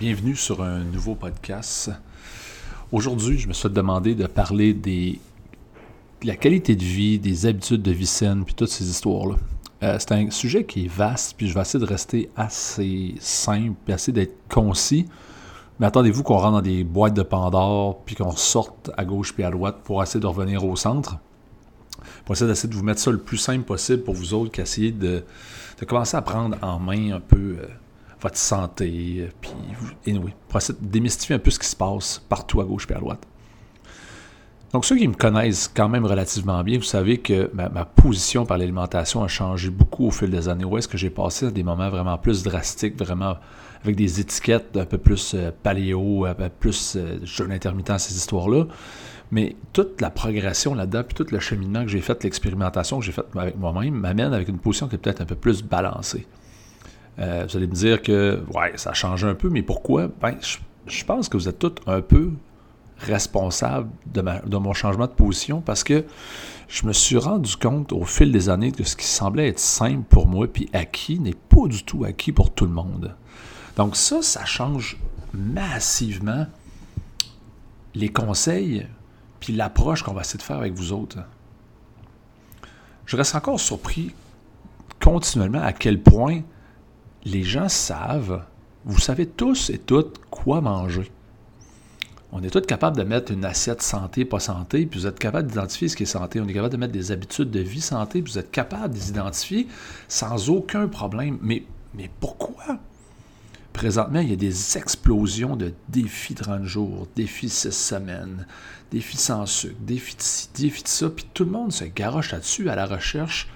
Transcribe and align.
bienvenue 0.00 0.34
sur 0.34 0.62
un 0.62 0.78
nouveau 0.78 1.14
podcast. 1.14 1.90
Aujourd'hui, 2.90 3.38
je 3.38 3.46
me 3.46 3.52
suis 3.52 3.68
demandé 3.68 4.14
de 4.14 4.26
parler 4.26 4.72
de 4.72 5.18
la 6.22 6.36
qualité 6.36 6.74
de 6.74 6.82
vie, 6.82 7.18
des 7.18 7.44
habitudes 7.44 7.82
de 7.82 7.90
vie 7.90 8.06
saine, 8.06 8.46
puis 8.46 8.54
toutes 8.54 8.70
ces 8.70 8.88
histoires-là. 8.88 9.34
Euh, 9.82 9.96
c'est 9.98 10.12
un 10.12 10.30
sujet 10.30 10.64
qui 10.64 10.86
est 10.86 10.88
vaste, 10.88 11.34
puis 11.36 11.48
je 11.48 11.54
vais 11.54 11.60
essayer 11.60 11.84
de 11.84 11.86
rester 11.86 12.30
assez 12.34 13.14
simple, 13.20 13.74
puis 13.84 13.92
essayer 13.92 14.14
d'être 14.14 14.38
concis. 14.48 15.04
Mais 15.78 15.84
attendez-vous 15.84 16.22
qu'on 16.22 16.38
rentre 16.38 16.52
dans 16.52 16.62
des 16.62 16.82
boîtes 16.82 17.12
de 17.12 17.22
Pandore, 17.22 18.00
puis 18.06 18.14
qu'on 18.14 18.34
sorte 18.34 18.90
à 18.96 19.04
gauche 19.04 19.34
puis 19.34 19.44
à 19.44 19.50
droite 19.50 19.80
pour 19.84 20.02
essayer 20.02 20.18
de 20.20 20.26
revenir 20.26 20.64
au 20.64 20.76
centre. 20.76 21.18
Pour 22.24 22.34
essayer 22.34 22.48
d'essayer 22.48 22.70
de 22.70 22.74
vous 22.74 22.84
mettre 22.84 23.02
ça 23.02 23.10
le 23.10 23.18
plus 23.18 23.36
simple 23.36 23.66
possible 23.66 24.02
pour 24.02 24.14
vous 24.14 24.32
autres, 24.32 24.50
qu'essayer 24.50 24.92
de, 24.92 25.24
de 25.78 25.84
commencer 25.84 26.16
à 26.16 26.22
prendre 26.22 26.56
en 26.62 26.78
main 26.78 27.16
un 27.16 27.20
peu 27.20 27.58
euh, 27.60 27.66
votre 28.20 28.36
santé, 28.36 29.16
euh, 29.18 29.28
puis 29.40 29.52
anyway, 30.06 30.34
pour 30.48 30.58
essayer 30.58 30.78
de 30.80 30.86
démystifier 30.86 31.36
un 31.36 31.38
peu 31.38 31.50
ce 31.50 31.58
qui 31.58 31.66
se 31.66 31.76
passe 31.76 32.22
partout 32.28 32.60
à 32.60 32.64
gauche 32.64 32.86
et 32.90 32.94
à 32.94 32.98
droite. 32.98 33.26
Donc 34.72 34.84
ceux 34.84 34.96
qui 34.96 35.08
me 35.08 35.14
connaissent 35.14 35.68
quand 35.74 35.88
même 35.88 36.06
relativement 36.06 36.62
bien, 36.62 36.78
vous 36.78 36.84
savez 36.84 37.18
que 37.18 37.50
ma, 37.52 37.84
position 37.84 38.46
par 38.46 38.56
l'alimentation 38.56 39.24
a 39.24 39.28
changé 39.28 39.68
beaucoup 39.68 40.06
au 40.06 40.10
fil 40.12 40.30
des 40.30 40.48
années. 40.48 40.64
Où 40.64 40.78
est-ce 40.78 40.86
que 40.86 40.96
j'ai 40.96 41.10
passé 41.10 41.50
des 41.50 41.64
moments 41.64 41.90
vraiment 41.90 42.16
plus 42.18 42.44
drastiques, 42.44 42.96
vraiment 42.96 43.36
avec 43.82 43.96
des 43.96 44.20
étiquettes 44.20 44.76
un 44.76 44.84
peu 44.84 44.98
plus 44.98 45.34
euh, 45.34 45.50
paléo, 45.62 46.24
un 46.24 46.34
peu 46.34 46.48
plus 46.48 46.96
euh, 46.96 47.18
jeûne 47.24 47.50
intermittent, 47.50 47.98
ces 47.98 48.14
histoires-là. 48.14 48.66
Mais 49.32 49.56
toute 49.72 50.00
la 50.00 50.10
progression 50.10 50.74
là-dedans, 50.74 51.02
puis 51.02 51.14
tout 51.14 51.32
le 51.32 51.40
cheminement 51.40 51.82
que 51.82 51.88
j'ai 51.88 52.00
fait, 52.00 52.22
l'expérimentation 52.22 53.00
que 53.00 53.04
j'ai 53.04 53.12
faite 53.12 53.26
avec 53.36 53.56
moi-même, 53.56 53.94
m'amène 53.94 54.32
avec 54.32 54.48
une 54.48 54.58
position 54.58 54.86
qui 54.86 54.96
est 54.96 54.98
peut-être 54.98 55.20
un 55.20 55.26
peu 55.26 55.36
plus 55.36 55.62
balancée. 55.62 56.26
Euh, 57.18 57.46
vous 57.48 57.56
allez 57.56 57.66
me 57.66 57.74
dire 57.74 58.02
que, 58.02 58.42
ouais, 58.54 58.72
ça 58.76 58.92
change 58.92 59.24
un 59.24 59.34
peu, 59.34 59.50
mais 59.50 59.62
pourquoi? 59.62 60.08
Ben, 60.20 60.36
je, 60.86 61.04
pense 61.04 61.28
que 61.28 61.36
vous 61.36 61.48
êtes 61.48 61.58
tous 61.58 61.74
un 61.86 62.00
peu 62.00 62.32
responsables 62.98 63.90
de, 64.06 64.22
de, 64.46 64.56
mon 64.56 64.72
changement 64.72 65.06
de 65.06 65.12
position 65.12 65.60
parce 65.60 65.84
que 65.84 66.04
je 66.68 66.86
me 66.86 66.92
suis 66.92 67.16
rendu 67.16 67.56
compte 67.56 67.92
au 67.92 68.04
fil 68.04 68.30
des 68.30 68.48
années 68.48 68.72
que 68.72 68.84
ce 68.84 68.94
qui 68.94 69.06
semblait 69.06 69.48
être 69.48 69.58
simple 69.58 70.04
pour 70.08 70.26
moi 70.26 70.46
puis 70.46 70.68
acquis 70.72 71.18
n'est 71.18 71.34
pas 71.34 71.66
du 71.66 71.82
tout 71.82 72.04
acquis 72.04 72.32
pour 72.32 72.52
tout 72.52 72.66
le 72.66 72.72
monde. 72.72 73.14
Donc 73.76 73.96
ça, 73.96 74.22
ça 74.22 74.44
change 74.44 74.98
massivement 75.32 76.46
les 77.94 78.08
conseils 78.08 78.86
puis 79.40 79.54
l'approche 79.54 80.02
qu'on 80.02 80.12
va 80.12 80.20
essayer 80.20 80.38
de 80.38 80.42
faire 80.42 80.58
avec 80.58 80.74
vous 80.74 80.92
autres. 80.92 81.18
Je 83.06 83.16
reste 83.16 83.34
encore 83.34 83.58
surpris 83.58 84.14
continuellement 85.00 85.62
à 85.62 85.72
quel 85.72 86.00
point 86.00 86.42
les 87.24 87.42
gens 87.42 87.68
savent, 87.68 88.44
vous 88.84 88.98
savez 88.98 89.26
tous 89.26 89.70
et 89.70 89.78
toutes 89.78 90.18
quoi 90.30 90.60
manger. 90.60 91.10
On 92.32 92.42
est 92.44 92.50
tous 92.50 92.60
capables 92.60 92.96
de 92.96 93.02
mettre 93.02 93.32
une 93.32 93.44
assiette 93.44 93.82
santé, 93.82 94.24
pas 94.24 94.38
santé, 94.38 94.86
puis 94.86 95.00
vous 95.00 95.06
êtes 95.06 95.18
capable 95.18 95.48
d'identifier 95.48 95.88
ce 95.88 95.96
qui 95.96 96.04
est 96.04 96.06
santé. 96.06 96.40
On 96.40 96.46
est 96.46 96.54
capable 96.54 96.72
de 96.72 96.78
mettre 96.78 96.92
des 96.92 97.10
habitudes 97.10 97.50
de 97.50 97.60
vie 97.60 97.80
santé, 97.80 98.22
puis 98.22 98.32
vous 98.32 98.38
êtes 98.38 98.52
capable 98.52 98.94
de 98.94 98.98
les 98.98 99.08
identifier 99.08 99.66
sans 100.06 100.48
aucun 100.48 100.86
problème. 100.86 101.38
Mais, 101.42 101.64
mais 101.94 102.08
pourquoi? 102.20 102.78
Présentement, 103.72 104.20
il 104.20 104.30
y 104.30 104.32
a 104.32 104.36
des 104.36 104.78
explosions 104.78 105.56
de 105.56 105.72
défis 105.88 106.34
30 106.34 106.64
jours, 106.64 107.08
défis 107.16 107.48
6 107.48 107.72
semaines, 107.72 108.46
défis 108.92 109.16
sans 109.16 109.46
sucre, 109.46 109.76
défis 109.80 110.16
de 110.16 110.22
ci, 110.22 110.48
défis 110.54 110.82
de 110.84 110.88
ça, 110.88 111.10
puis 111.10 111.26
tout 111.34 111.44
le 111.44 111.50
monde 111.50 111.72
se 111.72 111.84
garoche 111.84 112.32
là-dessus 112.32 112.68
à 112.68 112.76
la 112.76 112.86
recherche 112.86 113.48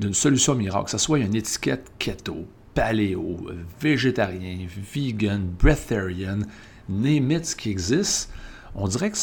d'une 0.00 0.14
solution 0.14 0.54
miracle, 0.54 0.86
que 0.86 0.90
ce 0.90 0.98
soit 0.98 1.20
une 1.20 1.34
étiquette 1.34 1.92
keto, 1.98 2.46
paléo, 2.74 3.38
végétarien, 3.80 4.66
vegan, 4.94 5.46
breatharian, 5.58 6.40
name 6.88 7.42
ce 7.42 7.54
qui 7.56 7.70
existe, 7.70 8.30
on 8.74 8.88
dirait 8.88 9.10
que 9.10 9.18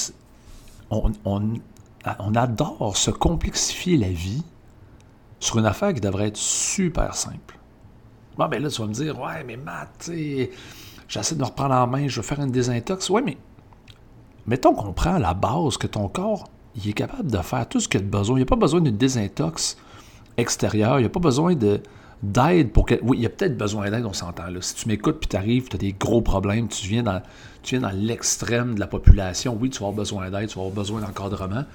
on, 0.89 2.35
adore 2.35 2.97
se 2.97 3.11
complexifier 3.11 3.97
la 3.97 4.09
vie 4.09 4.43
sur 5.39 5.59
une 5.59 5.65
affaire 5.65 5.93
qui 5.93 6.01
devrait 6.01 6.27
être 6.27 6.37
super 6.37 7.15
simple. 7.15 7.57
Bon, 8.37 8.47
ben 8.47 8.61
là, 8.61 8.69
tu 8.69 8.81
vas 8.81 8.87
me 8.87 8.93
dire, 8.93 9.19
ouais, 9.19 9.43
mais 9.45 9.57
Matt, 9.57 10.09
j'essaie 11.07 11.35
de 11.35 11.39
me 11.39 11.45
reprendre 11.45 11.75
en 11.75 11.87
main, 11.87 12.07
je 12.07 12.19
vais 12.19 12.27
faire 12.27 12.39
une 12.39 12.51
désintox. 12.51 13.09
Ouais, 13.09 13.21
mais 13.21 13.37
mettons 14.47 14.73
qu'on 14.73 14.93
prend 14.93 15.17
la 15.17 15.33
base 15.33 15.77
que 15.77 15.87
ton 15.87 16.07
corps, 16.07 16.49
il 16.75 16.89
est 16.89 16.93
capable 16.93 17.29
de 17.29 17.37
faire 17.37 17.67
tout 17.67 17.79
ce 17.79 17.87
qu'il 17.87 18.01
a 18.01 18.03
besoin. 18.03 18.37
Il 18.37 18.39
n'y 18.39 18.43
a 18.43 18.47
pas 18.47 18.55
besoin 18.55 18.81
d'une 18.81 18.97
désintox 18.97 19.77
extérieure, 20.37 20.99
il 20.99 21.03
n'y 21.03 21.07
a 21.07 21.09
pas 21.09 21.19
besoin 21.19 21.55
de, 21.55 21.81
d'aide 22.23 22.71
pour 22.71 22.85
que. 22.85 22.95
Oui, 23.01 23.17
il 23.17 23.23
y 23.23 23.25
a 23.25 23.29
peut-être 23.29 23.57
besoin 23.57 23.89
d'aide, 23.89 24.05
on 24.05 24.13
s'entend. 24.13 24.43
Si 24.61 24.75
tu 24.75 24.87
m'écoutes 24.87 25.19
puis 25.19 25.27
tu 25.27 25.35
arrives, 25.35 25.67
tu 25.67 25.75
as 25.75 25.79
des 25.79 25.93
gros 25.93 26.21
problèmes, 26.21 26.67
tu 26.67 26.87
viens 26.87 27.03
dans, 27.03 27.21
dans 27.71 27.95
l'extrême 27.95 28.75
de 28.75 28.79
la 28.79 28.87
population, 28.87 29.57
oui, 29.59 29.69
tu 29.69 29.79
vas 29.79 29.87
avoir 29.87 29.97
besoin 29.97 30.29
d'aide, 30.29 30.49
tu 30.49 30.55
vas 30.55 30.61
avoir 30.61 30.75
besoin 30.75 31.01
d'encadrement 31.01 31.65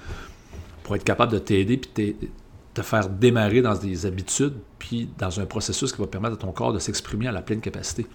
pour 0.83 0.95
être 0.95 1.03
capable 1.03 1.33
de 1.33 1.39
t'aider 1.39 1.77
puis 1.77 2.15
te 2.73 2.81
faire 2.81 3.09
démarrer 3.09 3.61
dans 3.61 3.75
des 3.75 4.05
habitudes 4.05 4.53
puis 4.79 5.09
dans 5.17 5.39
un 5.39 5.45
processus 5.45 5.91
qui 5.91 5.99
va 5.99 6.07
permettre 6.07 6.35
à 6.35 6.37
ton 6.37 6.51
corps 6.51 6.73
de 6.73 6.79
s'exprimer 6.79 7.27
à 7.27 7.31
la 7.31 7.41
pleine 7.41 7.59
capacité. 7.59 8.05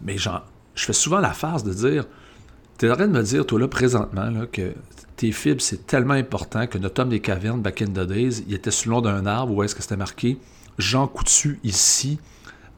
Mais 0.00 0.18
genre, 0.18 0.44
je 0.74 0.84
fais 0.84 0.92
souvent 0.92 1.20
la 1.20 1.32
phase 1.32 1.62
de 1.62 1.72
dire 1.72 2.04
tu 2.78 2.86
es 2.86 2.90
en 2.90 2.94
train 2.94 3.08
de 3.08 3.12
me 3.12 3.22
dire, 3.22 3.46
toi 3.46 3.58
là, 3.58 3.68
présentement, 3.68 4.30
que 4.52 4.74
tes 5.16 5.32
fibres, 5.32 5.62
c'est 5.62 5.86
tellement 5.86 6.14
important 6.14 6.66
que 6.66 6.76
notre 6.76 7.00
homme 7.00 7.08
des 7.08 7.20
cavernes, 7.20 7.62
back 7.62 7.80
in 7.80 7.86
the 7.86 8.06
days, 8.06 8.44
il 8.46 8.54
était 8.54 8.70
sous 8.70 8.90
le 8.90 9.00
d'un 9.00 9.24
arbre 9.24 9.54
où 9.54 9.62
est-ce 9.62 9.74
que 9.74 9.80
c'était 9.80 9.96
marqué 9.96 10.36
Jean 10.78 11.06
Coutu 11.06 11.58
ici 11.64 12.18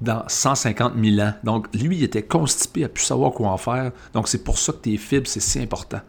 dans 0.00 0.22
150 0.28 0.94
000 1.02 1.20
ans. 1.20 1.34
Donc, 1.42 1.66
lui, 1.74 1.96
il 1.96 2.02
était 2.04 2.22
constipé, 2.22 2.84
a 2.84 2.88
pu 2.88 3.02
savoir 3.02 3.32
quoi 3.32 3.48
en 3.48 3.56
faire. 3.56 3.92
Donc, 4.14 4.28
c'est 4.28 4.44
pour 4.44 4.58
ça 4.58 4.72
que 4.72 4.78
tes 4.78 4.96
fibres, 4.96 5.26
c'est 5.26 5.40
si 5.40 5.58
important. 5.58 6.00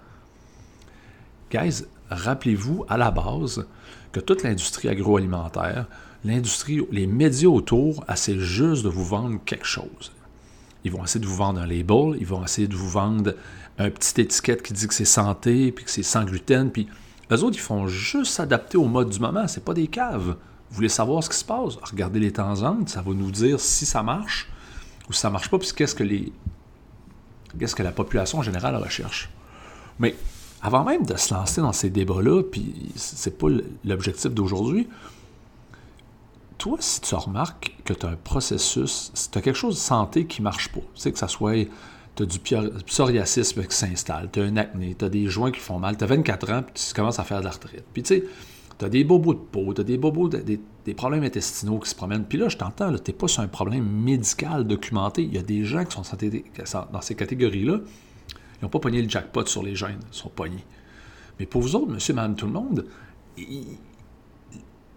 Guys, 1.51 1.85
rappelez-vous 2.09 2.85
à 2.87 2.97
la 2.97 3.09
base 3.11 3.65
que 4.11 4.19
toute 4.19 4.43
l'industrie 4.43 4.89
agroalimentaire, 4.89 5.87
l'industrie, 6.23 6.85
les 6.91 7.07
médias 7.07 7.49
autour, 7.49 8.03
essaient 8.11 8.39
juste 8.39 8.83
de 8.83 8.89
vous 8.89 9.05
vendre 9.05 9.39
quelque 9.45 9.65
chose. 9.65 10.11
Ils 10.83 10.91
vont 10.91 11.03
essayer 11.03 11.19
de 11.19 11.25
vous 11.25 11.35
vendre 11.35 11.59
un 11.59 11.67
label, 11.67 12.15
ils 12.19 12.25
vont 12.25 12.43
essayer 12.43 12.67
de 12.67 12.75
vous 12.75 12.89
vendre 12.89 13.33
un 13.77 13.89
petit 13.89 14.21
étiquette 14.21 14.61
qui 14.61 14.73
dit 14.73 14.87
que 14.87 14.93
c'est 14.93 15.05
santé, 15.05 15.71
puis 15.71 15.85
que 15.85 15.91
c'est 15.91 16.03
sans 16.03 16.23
gluten, 16.23 16.71
puis 16.71 16.87
eux 17.31 17.43
autres, 17.43 17.57
ils 17.57 17.61
font 17.61 17.87
juste 17.87 18.33
s'adapter 18.33 18.77
au 18.77 18.85
mode 18.85 19.09
du 19.09 19.19
moment, 19.19 19.47
c'est 19.47 19.63
pas 19.63 19.73
des 19.73 19.87
caves. 19.87 20.35
Vous 20.69 20.75
voulez 20.75 20.89
savoir 20.89 21.23
ce 21.23 21.29
qui 21.29 21.37
se 21.37 21.45
passe? 21.45 21.75
Regardez 21.81 22.19
les 22.19 22.31
tendances, 22.31 22.89
ça 22.89 23.01
va 23.01 23.11
nous 23.11 23.31
dire 23.31 23.59
si 23.59 23.85
ça 23.85 24.03
marche 24.03 24.49
ou 25.09 25.13
si 25.13 25.19
ça 25.19 25.29
marche 25.29 25.49
pas, 25.49 25.57
puis 25.57 25.69
qu'est-ce 25.75 25.95
que 25.95 26.03
les 26.03 26.31
qu'est-ce 27.57 27.75
que 27.75 27.83
la 27.83 27.91
population 27.91 28.39
en 28.39 28.43
général 28.43 28.75
recherche. 28.75 29.29
Mais 29.97 30.15
avant 30.61 30.83
même 30.83 31.05
de 31.05 31.17
se 31.17 31.33
lancer 31.33 31.61
dans 31.61 31.73
ces 31.73 31.89
débats-là, 31.89 32.43
puis 32.43 32.91
c'est 32.95 33.37
pas 33.37 33.47
l'objectif 33.83 34.31
d'aujourd'hui, 34.31 34.87
toi, 36.57 36.77
si 36.79 37.01
tu 37.01 37.15
remarques 37.15 37.75
que 37.85 37.93
tu 37.93 38.05
as 38.05 38.09
un 38.09 38.15
processus, 38.15 39.11
si 39.13 39.31
tu 39.31 39.37
as 39.37 39.41
quelque 39.41 39.55
chose 39.55 39.75
de 39.75 39.79
santé 39.79 40.25
qui 40.25 40.41
marche 40.41 40.69
pas, 40.69 40.81
tu 40.81 41.01
sais, 41.01 41.11
que 41.11 41.17
ça 41.17 41.29
soit, 41.29 41.65
tu 42.15 42.23
as 42.23 42.25
du 42.25 42.39
psoriasis 42.85 43.53
qui 43.53 43.63
s'installe, 43.69 44.29
tu 44.31 44.41
as 44.41 44.43
un 44.43 44.57
acné, 44.57 44.95
tu 44.99 45.05
as 45.05 45.09
des 45.09 45.27
joints 45.27 45.51
qui 45.51 45.61
font 45.61 45.79
mal, 45.79 45.97
tu 45.97 46.03
as 46.03 46.07
24 46.07 46.51
ans, 46.51 46.63
puis 46.63 46.83
tu 46.85 46.93
commences 46.93 47.17
à 47.17 47.23
faire 47.23 47.39
de 47.39 47.45
l'arthrite. 47.45 47.85
Puis 47.93 48.03
tu 48.03 48.15
sais, 48.15 48.25
tu 48.79 48.85
as 48.85 48.89
des 48.89 49.03
bobos 49.03 49.33
de 49.33 49.39
peau, 49.39 49.73
tu 49.73 49.81
as 49.81 49.83
des 49.83 49.97
bobos, 49.97 50.29
des, 50.29 50.93
problèmes 50.95 51.23
intestinaux 51.23 51.79
qui 51.79 51.89
se 51.89 51.95
promènent. 51.95 52.25
Puis 52.25 52.37
là, 52.37 52.49
je 52.49 52.57
t'entends, 52.57 52.91
tu 52.95 53.11
n'es 53.11 53.17
pas 53.17 53.27
sur 53.27 53.43
un 53.43 53.47
problème 53.47 53.85
médical 53.85 54.65
documenté. 54.65 55.21
Il 55.23 55.33
y 55.33 55.37
a 55.37 55.43
des 55.43 55.65
gens 55.65 55.85
qui 55.85 55.91
sont 55.91 56.03
dans 56.91 57.01
ces 57.01 57.15
catégories-là, 57.15 57.79
ils 57.79 58.63
n'ont 58.63 58.69
pas 58.69 58.79
pogné 58.79 59.01
le 59.01 59.09
jackpot 59.09 59.45
sur 59.45 59.61
les 59.63 59.75
gènes, 59.75 59.99
ils 60.11 60.17
sont 60.17 60.29
pognés. 60.29 60.65
Mais 61.37 61.45
pour 61.45 61.61
vous 61.61 61.75
autres, 61.75 61.91
monsieur, 61.91 62.13
madame, 62.13 62.35
tout 62.35 62.47
le 62.47 62.53
monde, 62.53 62.85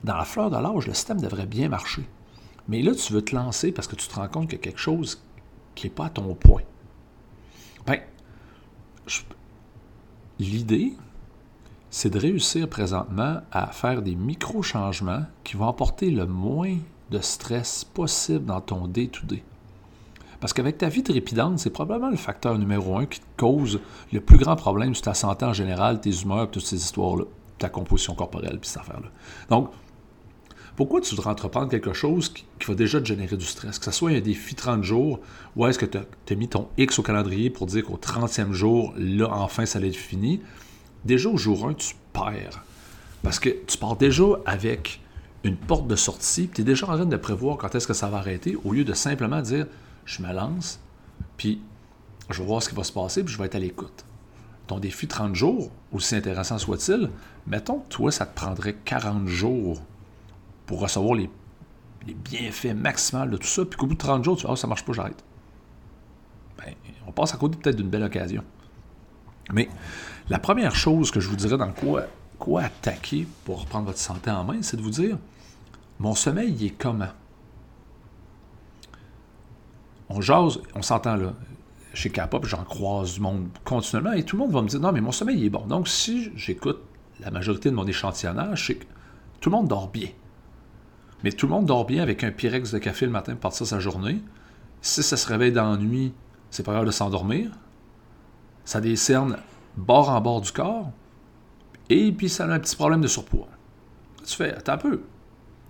dans 0.04 0.16
la 0.16 0.25
fleur 0.25 0.48
de 0.48 0.56
l'âge, 0.56 0.87
le 0.87 0.94
système 0.94 1.21
devrait 1.21 1.47
bien 1.47 1.69
marcher. 1.69 2.04
Mais 2.69 2.82
là, 2.82 2.94
tu 2.94 3.12
veux 3.12 3.22
te 3.22 3.34
lancer 3.34 3.72
parce 3.72 3.88
que 3.88 3.97
tu 3.97 4.06
te 4.06 4.15
rends 4.15 4.28
compte 4.28 4.48
qu'il 4.48 4.59
y 4.59 4.60
a 4.60 4.65
quelque 4.65 4.81
chose 4.81 5.22
qui 5.75 5.87
n'est 5.87 5.92
pas 5.92 6.06
à 6.06 6.10
ton 6.10 6.34
point. 6.34 6.62
Ben, 7.86 7.98
l'idée, 10.39 10.95
c'est 11.92 12.09
de 12.09 12.18
réussir 12.18 12.68
présentement 12.68 13.42
à 13.53 13.66
faire 13.66 14.00
des 14.00 14.15
micro-changements 14.15 15.24
qui 15.44 15.59
vont 15.59 15.68
apporter 15.68 16.10
le 16.10 16.24
moins 16.24 16.78
de 17.10 17.21
stress 17.21 17.84
possible 17.84 18.47
dans 18.47 18.62
ton 18.62 18.89
day-to-day. 18.89 19.44
Parce 20.41 20.54
qu'avec 20.54 20.78
ta 20.78 20.89
vie 20.89 21.03
trépidante, 21.03 21.59
c'est 21.59 21.68
probablement 21.68 22.10
le 22.10 22.16
facteur 22.16 22.59
numéro 22.59 22.97
un 22.97 23.04
qui 23.04 23.21
te 23.21 23.27
cause 23.36 23.78
le 24.10 24.22
plus 24.22 24.39
grand 24.39 24.56
problème 24.56 24.94
sur 24.94 25.04
ta 25.04 25.12
santé 25.12 25.44
en 25.44 25.53
général, 25.53 26.00
tes 26.00 26.22
humeurs, 26.22 26.50
toutes 26.50 26.65
ces 26.65 26.77
histoires-là, 26.77 27.24
ta 27.59 27.68
composition 27.68 28.15
corporelle, 28.15 28.59
puis 28.59 28.71
cette 28.71 28.80
affaire-là. 28.80 29.09
Donc, 29.50 29.71
pourquoi 30.77 31.03
tu 31.03 31.15
voudrais 31.15 31.30
entreprendre 31.30 31.68
quelque 31.68 31.92
chose 31.92 32.30
qui, 32.30 32.47
va 32.66 32.74
déjà 32.74 33.03
te 33.03 33.04
générer 33.04 33.36
du 33.36 33.45
stress? 33.45 33.78
Que 33.78 33.84
ce 33.84 33.91
soit 33.91 34.12
un 34.12 34.21
défi 34.21 34.54
30 34.54 34.83
jours, 34.83 35.21
ou 35.56 35.66
est-ce 35.66 35.78
que 35.78 35.84
tu 35.84 35.98
as, 35.98 36.34
mis 36.34 36.48
ton 36.48 36.68
X 36.78 36.98
au 36.98 37.03
calendrier 37.03 37.50
pour 37.50 37.66
dire 37.66 37.84
qu'au 37.84 37.98
30e 37.98 38.53
jour, 38.53 38.95
là, 38.97 39.28
enfin, 39.30 39.66
ça 39.66 39.78
allait 39.78 39.88
être 39.88 39.97
fini? 39.97 40.41
Déjà 41.04 41.28
au 41.28 41.37
jour 41.37 41.69
1, 41.69 41.75
tu 41.75 41.95
perds. 42.13 42.65
Parce 43.22 43.39
que 43.39 43.51
tu 43.66 43.78
pars 43.78 43.97
déjà 43.97 44.25
avec 44.47 45.01
une 45.45 45.57
porte 45.57 45.87
de 45.87 45.97
sortie, 45.97 46.49
tu 46.49 46.60
es 46.60 46.65
déjà 46.65 46.89
en 46.89 46.95
train 46.95 47.07
de 47.07 47.16
prévoir 47.16 47.57
quand 47.57 47.75
est-ce 47.75 47.87
que 47.87 47.95
ça 47.95 48.09
va 48.09 48.19
arrêter, 48.19 48.57
au 48.65 48.72
lieu 48.72 48.84
de 48.84 48.93
simplement 48.93 49.43
dire 49.43 49.66
je 50.04 50.22
me 50.22 50.33
lance, 50.33 50.81
Puis, 51.37 51.60
je 52.31 52.41
vais 52.41 52.47
voir 52.47 52.63
ce 52.63 52.69
qui 52.69 52.75
va 52.75 52.84
se 52.84 52.93
passer, 52.93 53.22
puis 53.22 53.33
je 53.33 53.39
vais 53.39 53.47
être 53.47 53.54
à 53.54 53.59
l'écoute. 53.59 54.04
Ton 54.66 54.78
défi 54.78 55.07
30 55.07 55.34
jours, 55.34 55.71
aussi 55.93 56.15
intéressant 56.16 56.59
soit-il, 56.59 57.10
mettons 57.47 57.81
toi, 57.89 58.10
ça 58.10 58.27
te 58.27 58.34
prendrait 58.34 58.75
40 58.84 59.27
jours 59.27 59.81
pour 60.66 60.81
recevoir 60.81 61.15
les, 61.15 61.31
bienfaits 62.05 62.75
maximaux 62.75 63.27
de 63.27 63.37
tout 63.37 63.47
ça, 63.47 63.65
puis 63.65 63.78
qu'au 63.78 63.87
bout 63.87 63.95
de 63.95 63.98
30 63.98 64.25
jours, 64.25 64.37
tu 64.37 64.43
vois, 64.43 64.55
ah, 64.55 64.57
ça 64.57 64.66
marche 64.66 64.84
pas, 64.84 64.93
j'arrête. 64.93 65.22
Ben, 66.59 66.75
on 67.07 67.13
passe 67.13 67.34
à 67.34 67.37
côté 67.37 67.57
peut-être 67.59 67.77
d'une 67.77 67.89
belle 67.89 68.03
occasion. 68.03 68.43
Mais 69.53 69.69
la 70.28 70.39
première 70.39 70.74
chose 70.74 71.10
que 71.10 71.21
je 71.21 71.28
vous 71.28 71.36
dirais 71.36 71.57
dans 71.57 71.72
quoi, 71.72 72.63
attaquer 72.63 73.27
pour 73.45 73.63
reprendre 73.63 73.86
votre 73.86 73.98
santé 73.98 74.30
en 74.30 74.45
main, 74.45 74.63
c'est 74.63 74.77
de 74.77 74.83
vous 74.83 74.91
dire 74.91 75.19
mon 75.98 76.15
sommeil 76.15 76.54
il 76.59 76.66
est 76.66 76.71
comment? 76.71 77.13
On 80.09 80.21
jase, 80.21 80.59
on 80.74 80.83
s'entend 80.83 81.16
là. 81.16 81.33
Chez 81.95 82.10
K-pop, 82.10 82.47
j'en 82.47 82.65
croise 82.65 83.15
du 83.15 83.21
monde 83.21 83.48
continuellement 83.65 84.13
et 84.13 84.24
tout 84.24 84.36
le 84.36 84.42
monde 84.42 84.53
va 84.53 84.63
me 84.63 84.69
dire 84.69 84.80
non, 84.80 84.92
mais 84.92 85.01
mon 85.01 85.13
sommeil 85.13 85.39
il 85.39 85.45
est 85.45 85.51
bon. 85.51 85.66
Donc, 85.66 85.89
si 85.89 86.30
j'écoute 86.34 86.80
la 87.21 87.30
majorité 87.30 87.71
de 87.71 87.74
mon 87.74 87.86
échantillonnage, 87.86 88.74
tout 89.41 89.51
le 89.51 89.57
monde 89.57 89.69
dort 89.69 89.89
bien. 89.89 90.09
Mais 91.22 91.33
tout 91.33 91.47
le 91.47 91.53
monde 91.53 91.66
dort 91.66 91.84
bien 91.86 92.03
avec 92.03 92.24
un 92.24 92.30
Pyrex 92.30 92.72
de 92.72 92.78
café 92.78 93.07
le 93.07 93.13
matin 93.13 93.33
pour 93.33 93.42
partir 93.42 93.66
sa 93.66 93.78
journée. 93.78 94.22
Si 94.80 95.03
ça 95.03 95.16
se 95.16 95.27
réveille 95.28 95.53
dans 95.53 95.71
la 95.71 95.77
nuit, 95.77 96.13
c'est 96.51 96.65
pas 96.65 96.72
grave 96.72 96.86
de 96.86 96.91
s'endormir. 96.91 97.51
Ça 98.65 98.80
décerne 98.80 99.36
bord 99.77 100.09
en 100.10 100.21
bord 100.21 100.41
du 100.41 100.53
corps. 100.53 100.91
Et 101.91 102.13
puis 102.13 102.28
ça 102.28 102.45
a 102.45 102.48
un 102.48 102.59
petit 102.59 102.77
problème 102.77 103.01
de 103.01 103.09
surpoids. 103.09 103.48
Tu 104.24 104.36
fais, 104.36 104.54
attends 104.54 104.72
un 104.74 104.78
peu. 104.78 105.03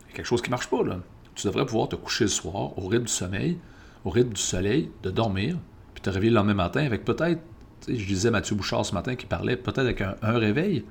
Il 0.03 0.11
y 0.11 0.13
a 0.13 0.17
quelque 0.17 0.27
chose 0.27 0.43
qui 0.43 0.51
ne 0.51 0.53
marche 0.53 0.69
pas 0.69 0.83
là. 0.83 0.99
Tu 1.35 1.47
devrais 1.47 1.65
pouvoir 1.65 1.89
te 1.89 1.97
coucher 1.97 2.25
le 2.25 2.31
soir 2.31 2.79
au 2.79 2.87
rythme 2.89 3.05
du 3.05 3.13
sommeil, 3.13 3.59
au 4.05 4.11
rythme 4.11 4.33
du 4.33 4.41
soleil, 4.41 4.91
de 5.03 5.11
dormir, 5.11 5.57
puis 5.95 6.03
te 6.03 6.11
réveiller 6.11 6.31
le 6.31 6.37
lendemain 6.37 6.55
matin 6.55 6.85
avec 6.85 7.05
peut-être, 7.05 7.41
je 7.89 8.05
disais 8.05 8.31
Mathieu 8.31 8.55
Bouchard 8.55 8.85
ce 8.85 8.95
matin 8.95 9.17
qui 9.17 9.27
parlait 9.27 9.57
peut-être 9.57 9.79
avec 9.79 10.03
un, 10.03 10.17
réveil, 10.23 10.85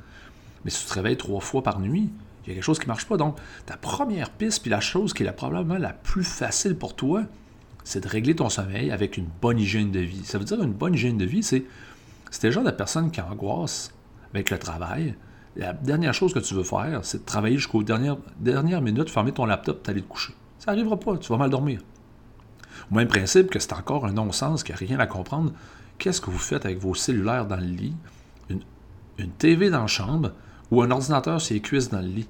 mais 0.66 0.72
si 0.72 0.84
tu 0.84 0.90
te 0.90 0.94
réveilles 0.96 1.18
trois 1.18 1.42
fois 1.42 1.62
par 1.62 1.80
nuit, 1.80 2.10
il 2.44 2.50
y 2.50 2.52
a 2.52 2.56
quelque 2.56 2.64
chose 2.64 2.80
qui 2.80 2.86
ne 2.86 2.92
marche 2.92 3.06
pas. 3.06 3.18
Donc, 3.18 3.38
ta 3.68 3.78
première 3.78 4.32
piste, 4.32 4.64
puis 4.64 4.72
la 4.72 4.82
chose 4.82 5.14
qui 5.14 5.24
est 5.24 5.32
probablement 5.32 5.78
la 5.78 5.94
plus 5.94 6.24
facile 6.24 6.76
pour 6.76 6.96
toi, 6.96 7.24
c'est 7.84 8.04
de 8.04 8.08
régler 8.08 8.36
ton 8.36 8.50
sommeil 8.50 8.92
avec 8.92 9.18
une 9.18 9.28
bonne 9.42 9.60
hygiène 9.60 9.92
de 9.92 10.00
vie. 10.00 10.24
Ça 10.26 10.40
veut 10.40 10.46
dire 10.46 10.62
une 10.62 10.74
bonne 10.74 10.96
hygiène 10.96 11.18
de 11.18 11.26
vie, 11.26 11.44
c'est 11.44 11.64
c'est 12.32 12.48
le 12.48 12.52
genre 12.52 12.64
de 12.64 12.72
personne 12.72 13.12
qui 13.12 13.22
angoisse 13.22 13.94
avec 14.34 14.50
le 14.50 14.58
travail. 14.58 15.16
La 15.56 15.74
dernière 15.74 16.14
chose 16.14 16.34
que 16.34 16.40
tu 16.40 16.54
veux 16.54 16.64
faire, 16.64 17.02
c'est 17.04 17.20
de 17.20 17.26
travailler 17.26 17.58
jusqu'aux 17.58 17.84
dernières, 17.84 18.82
minutes, 18.82 19.10
fermer 19.10 19.34
ton 19.34 19.46
laptop, 19.46 19.84
t'aller 19.84 20.02
te 20.02 20.08
coucher. 20.08 20.34
Ça 20.58 20.72
n'arrivera 20.72 20.98
pas, 20.98 21.18
tu 21.18 21.32
vas 21.32 21.38
mal 21.38 21.50
dormir. 21.50 21.82
Au 22.90 22.96
même 22.96 23.10
principe 23.10 23.50
que 23.50 23.60
c'est 23.60 23.74
encore 23.74 24.06
un 24.06 24.14
non-sens, 24.14 24.64
qu'il 24.64 24.74
n'y 24.76 24.82
a 24.82 24.88
rien 24.88 25.00
à 25.00 25.08
comprendre. 25.08 25.52
Qu'est-ce 25.98 26.22
que 26.22 26.32
vous 26.32 26.40
faites 26.40 26.66
avec 26.66 26.80
vos 26.80 26.96
cellulaires 26.96 27.46
dans 27.46 27.58
le 27.58 27.66
lit, 27.66 27.94
une, 28.50 28.62
une 29.18 29.32
TV 29.32 29.70
dans 29.70 29.82
la 29.82 29.88
chambre 29.88 30.32
ou 30.72 30.82
un 30.82 30.90
ordinateur 30.90 31.42
sur 31.42 31.54
les 31.54 31.62
cuisses 31.62 31.90
dans 31.90 32.00
le 32.00 32.08
lit? 32.08 32.30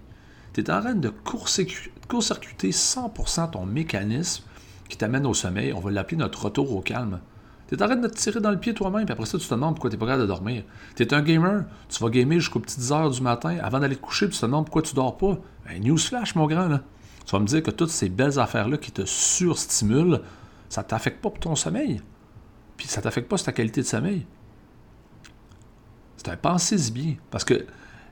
Tu 0.53 0.61
es 0.61 0.71
en 0.71 0.81
train 0.81 0.95
de 0.95 1.09
court-circuiter 1.09 2.71
100% 2.71 3.51
ton 3.51 3.65
mécanisme 3.65 4.43
qui 4.89 4.97
t'amène 4.97 5.25
au 5.25 5.33
sommeil. 5.33 5.73
On 5.73 5.79
va 5.79 5.91
l'appeler 5.91 6.17
notre 6.17 6.45
retour 6.45 6.75
au 6.75 6.81
calme. 6.81 7.19
Tu 7.71 7.77
es 7.77 7.83
en 7.83 7.87
de 7.87 8.07
te 8.09 8.15
tirer 8.15 8.41
dans 8.41 8.51
le 8.51 8.59
pied 8.59 8.73
toi-même, 8.73 9.05
puis 9.05 9.13
après 9.13 9.25
ça, 9.25 9.37
tu 9.37 9.47
te 9.47 9.53
demandes 9.53 9.75
pourquoi 9.75 9.89
tu 9.89 9.95
n'es 9.95 9.99
pas 9.99 10.05
capable 10.07 10.23
de 10.23 10.27
dormir. 10.27 10.63
Tu 10.97 11.03
es 11.03 11.13
un 11.13 11.21
gamer, 11.21 11.63
tu 11.87 12.03
vas 12.03 12.09
gamer 12.09 12.39
jusqu'aux 12.41 12.59
petites 12.59 12.91
heures 12.91 13.09
du 13.09 13.21
matin 13.21 13.57
avant 13.61 13.79
d'aller 13.79 13.95
te 13.95 14.01
coucher, 14.01 14.25
puis 14.27 14.35
tu 14.35 14.41
te 14.41 14.45
demandes 14.45 14.65
pourquoi 14.65 14.81
tu 14.81 14.93
dors 14.93 15.17
pas. 15.17 15.37
Ben, 15.65 15.81
newsflash, 15.81 16.35
mon 16.35 16.47
grand, 16.47 16.67
là. 16.67 16.81
Tu 17.25 17.31
vas 17.31 17.39
me 17.39 17.45
dire 17.45 17.63
que 17.63 17.71
toutes 17.71 17.89
ces 17.89 18.09
belles 18.09 18.39
affaires-là 18.39 18.77
qui 18.77 18.91
te 18.91 19.05
surstimulent, 19.05 20.19
ça 20.67 20.83
t'affecte 20.83 21.21
pas 21.21 21.29
pour 21.29 21.39
ton 21.39 21.55
sommeil. 21.55 22.01
Puis 22.75 22.87
ça 22.87 23.01
t'affecte 23.01 23.29
pas 23.29 23.37
sur 23.37 23.45
ta 23.45 23.53
qualité 23.53 23.81
de 23.81 23.85
sommeil. 23.85 24.25
C'est 26.17 26.27
un 26.27 26.35
pensée 26.35 26.91
bien. 26.91 27.15
Parce 27.29 27.45
que 27.45 27.65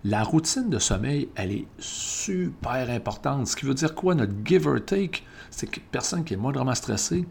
la 0.06 0.24
routine 0.24 0.70
de 0.70 0.80
sommeil, 0.80 1.28
elle 1.36 1.52
est 1.52 1.68
super 1.80 2.90
importante. 2.90 3.48
Ce 3.48 3.58
qui 3.58 3.66
veut 3.66 3.74
dire 3.74 3.94
quoi? 3.94 4.16
Notre 4.16 4.34
give 4.46 4.68
or 4.68 4.80
take, 4.86 5.24
c'est 5.52 5.68
que 5.68 5.82
personne 5.92 6.24
qui 6.24 6.34
est 6.34 6.38
moindrement 6.38 6.76
stressé, 6.76 7.28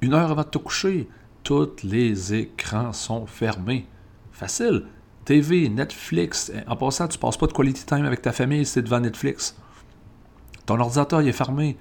une 0.00 0.14
heure 0.14 0.32
avant 0.32 0.42
de 0.42 0.48
te 0.48 0.58
coucher, 0.58 1.08
tous 1.42 1.82
les 1.82 2.34
écrans 2.34 2.92
sont 2.92 3.26
fermés. 3.26 3.86
Facile. 4.32 4.86
TV, 5.24 5.68
Netflix. 5.68 6.50
En 6.66 6.76
passant, 6.76 7.08
tu 7.08 7.18
passes 7.18 7.36
pas 7.36 7.46
de 7.46 7.52
quality 7.52 7.84
time 7.86 8.04
avec 8.04 8.22
ta 8.22 8.32
famille, 8.32 8.64
c'est 8.64 8.82
devant 8.82 9.00
Netflix. 9.00 9.56
Ton 10.66 10.78
ordinateur, 10.80 11.20
est 11.20 11.32
fermé. 11.32 11.76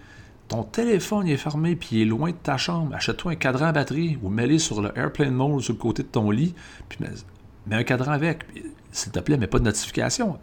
Ton 0.47 0.63
téléphone, 0.63 1.27
est 1.27 1.37
fermé, 1.37 1.75
puis 1.75 1.89
il 1.93 2.01
est 2.01 2.05
loin 2.05 2.31
de 2.31 2.35
ta 2.35 2.57
chambre. 2.57 2.95
Achète-toi 2.95 3.33
un 3.33 3.35
cadran 3.35 3.67
à 3.67 3.71
batterie 3.71 4.17
ou 4.23 4.29
mets-le 4.29 4.57
sur 4.57 4.81
le 4.81 4.91
airplane 4.97 5.33
mode 5.33 5.61
sur 5.61 5.73
le 5.73 5.79
côté 5.79 6.03
de 6.03 6.07
ton 6.07 6.31
lit, 6.31 6.55
puis 6.89 6.99
mets, 7.01 7.75
un 7.75 7.83
cadran 7.83 8.11
avec. 8.11 8.45
S'il 8.91 9.11
te 9.11 9.19
plaît, 9.19 9.37
mets 9.37 9.47
pas 9.47 9.59
de 9.59 9.65
notification. 9.65 10.39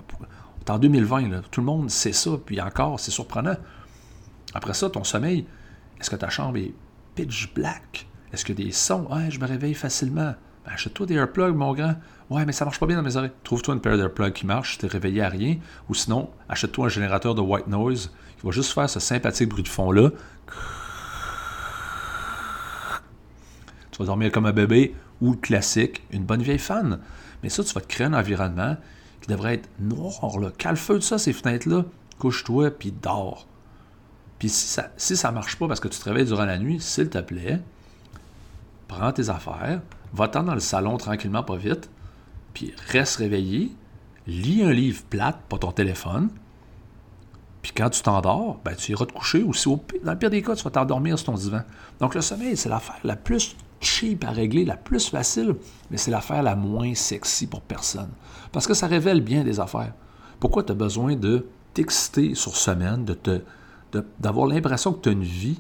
On 0.69 0.73
en 0.73 0.79
2020, 0.79 1.51
tout 1.51 1.61
le 1.61 1.67
monde 1.67 1.91
sait 1.91 2.13
ça, 2.13 2.31
puis 2.45 2.61
encore, 2.61 2.99
c'est 3.01 3.11
surprenant. 3.11 3.57
Après 4.55 4.75
ça, 4.75 4.89
ton 4.91 5.05
sommeil, 5.05 5.47
est-ce 6.01 6.11
que 6.11 6.17
ta 6.17 6.29
chambre 6.29 6.59
est 6.59 6.73
pitch 7.15 7.53
black? 7.53 8.07
Est-ce 8.37 8.45
que 8.45 8.53
des 8.53 8.71
sons? 8.71 9.07
Ouais, 9.11 9.31
je 9.31 9.41
me 9.41 9.47
réveille 9.47 9.73
facilement. 9.73 10.35
Ben, 10.67 10.73
achète-toi 10.75 11.07
des 11.07 11.15
earplugs, 11.15 11.55
mon 11.55 11.73
grand. 11.73 11.95
Ouais, 12.29 12.45
mais 12.45 12.53
ça 12.53 12.67
marche 12.67 12.79
pas 12.79 12.85
bien 12.85 12.97
dans 12.97 13.03
mes 13.03 13.17
oreilles. 13.17 13.31
Trouve-toi 13.45 13.73
une 13.73 13.81
paire 13.81 13.97
d'earplugs 13.97 14.35
qui 14.35 14.45
marche, 14.45 14.77
t'es 14.77 14.89
réveillé 14.89 15.23
à 15.23 15.31
rien. 15.31 15.57
Ou 15.89 15.95
sinon, 15.95 16.29
achète-toi 16.47 16.85
un 16.85 16.89
générateur 16.91 17.35
de 17.35 17.41
white 17.41 17.67
noise 17.67 18.13
qui 18.39 18.45
va 18.45 18.53
juste 18.53 18.75
faire 18.75 18.91
ce 18.91 19.01
sympathique 19.01 19.49
bruit 19.49 19.63
de 19.63 19.69
fond-là. 19.69 20.11
Tu 23.91 23.99
vas 24.01 24.05
dormir 24.05 24.31
comme 24.31 24.45
un 24.45 24.53
bébé 24.53 24.95
ou 25.23 25.31
le 25.31 25.39
classique, 25.39 26.03
une 26.11 26.25
bonne 26.25 26.43
vieille 26.43 26.59
fan. 26.59 27.01
Mais 27.43 27.49
ça, 27.49 27.65
tu 27.65 27.73
vas 27.73 27.81
te 27.81 27.87
créer 27.87 28.07
un 28.07 28.13
environnement 28.13 28.77
qui 29.23 29.31
devrait 29.31 29.55
être 29.55 29.71
noir. 29.81 30.39
Là. 30.39 30.51
Cale 30.59 30.77
feu 30.77 30.97
de 30.97 31.01
ça, 31.01 31.17
ces 31.17 31.33
fenêtres-là. 31.33 31.87
Couche-toi, 32.19 32.71
puis 32.73 32.93
dors. 32.93 33.47
Puis 34.39 34.51
si 34.51 34.67
ça 34.67 34.83
ne 34.83 34.89
si 34.99 35.17
ça 35.17 35.33
marche 35.33 35.57
pas 35.57 35.69
parce 35.69 35.81
que 35.81 35.89
tu 35.89 35.99
te 35.99 36.05
réveilles 36.05 36.27
durant 36.27 36.45
la 36.45 36.59
nuit, 36.59 36.83
s'il 36.83 37.09
te 37.09 37.17
plaît, 37.17 37.63
prends 38.89 39.13
tes 39.13 39.31
affaires, 39.31 39.81
va-t'en 40.13 40.43
dans 40.43 40.55
le 40.55 40.61
salon 40.61 40.97
tranquillement, 40.97 41.43
pas 41.43 41.57
vite, 41.57 41.91
puis 42.55 42.73
reste 42.89 43.17
réveillé, 43.17 43.75
lis 44.27 44.63
un 44.63 44.73
livre 44.73 45.03
plate, 45.09 45.39
pas 45.49 45.59
ton 45.59 45.73
téléphone, 45.73 46.31
puis 47.67 47.73
quand 47.77 47.91
tu 47.91 48.01
t'endors, 48.01 48.61
ben, 48.65 48.77
tu 48.77 48.93
iras 48.93 49.07
te 49.07 49.13
coucher 49.13 49.43
ou 49.43 49.53
si 49.53 49.69
dans 50.05 50.13
le 50.13 50.19
pire 50.19 50.31
des 50.31 50.41
cas, 50.41 50.55
tu 50.55 50.63
vas 50.63 50.71
t'endormir 50.71 51.19
sur 51.19 51.27
ton 51.27 51.35
divan. 51.35 51.63
Donc 51.99 52.15
le 52.15 52.21
sommeil, 52.21 52.57
c'est 52.57 52.69
l'affaire 52.69 53.01
la 53.03 53.17
plus 53.17 53.57
cheap 53.81 54.23
à 54.25 54.31
régler, 54.31 54.65
la 54.65 54.77
plus 54.77 55.09
facile, 55.09 55.57
mais 55.91 55.97
c'est 55.97 56.13
l'affaire 56.13 56.45
la 56.45 56.55
moins 56.55 56.95
sexy 56.95 57.49
pour 57.49 57.63
personne. 57.63 58.11
Parce 58.53 58.69
que 58.69 58.75
ça 58.75 58.87
révèle 58.87 59.21
bien 59.21 59.43
des 59.43 59.59
affaires. 59.59 59.93
Pourquoi 60.39 60.63
tu 60.63 60.71
as 60.71 60.77
besoin 60.77 61.17
de 61.17 61.47
t'exciter 61.75 62.37
sur 62.37 62.57
semaine, 62.57 63.05
de 63.05 63.15
te 63.15 63.43
d'avoir 64.21 64.47
l'impression 64.47 64.93
que 64.93 65.01
tu 65.01 65.09
as 65.09 65.13
une 65.13 65.25
vie 65.25 65.59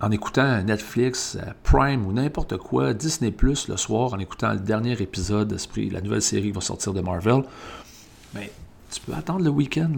en 0.00 0.10
écoutant 0.10 0.62
Netflix, 0.62 1.36
euh, 1.40 1.52
Prime 1.62 2.06
ou 2.06 2.12
n'importe 2.12 2.56
quoi, 2.56 2.94
Disney 2.94 3.30
Plus 3.30 3.68
le 3.68 3.76
soir, 3.76 4.14
en 4.14 4.18
écoutant 4.18 4.52
le 4.52 4.60
dernier 4.60 4.92
épisode, 5.02 5.56
la 5.90 6.00
nouvelle 6.00 6.22
série 6.22 6.48
qui 6.48 6.52
va 6.52 6.60
sortir 6.60 6.92
de 6.92 7.00
Marvel, 7.00 7.42
mais 8.34 8.52
tu 8.90 9.00
peux 9.00 9.14
attendre 9.14 9.44
le 9.44 9.50
week-end. 9.50 9.92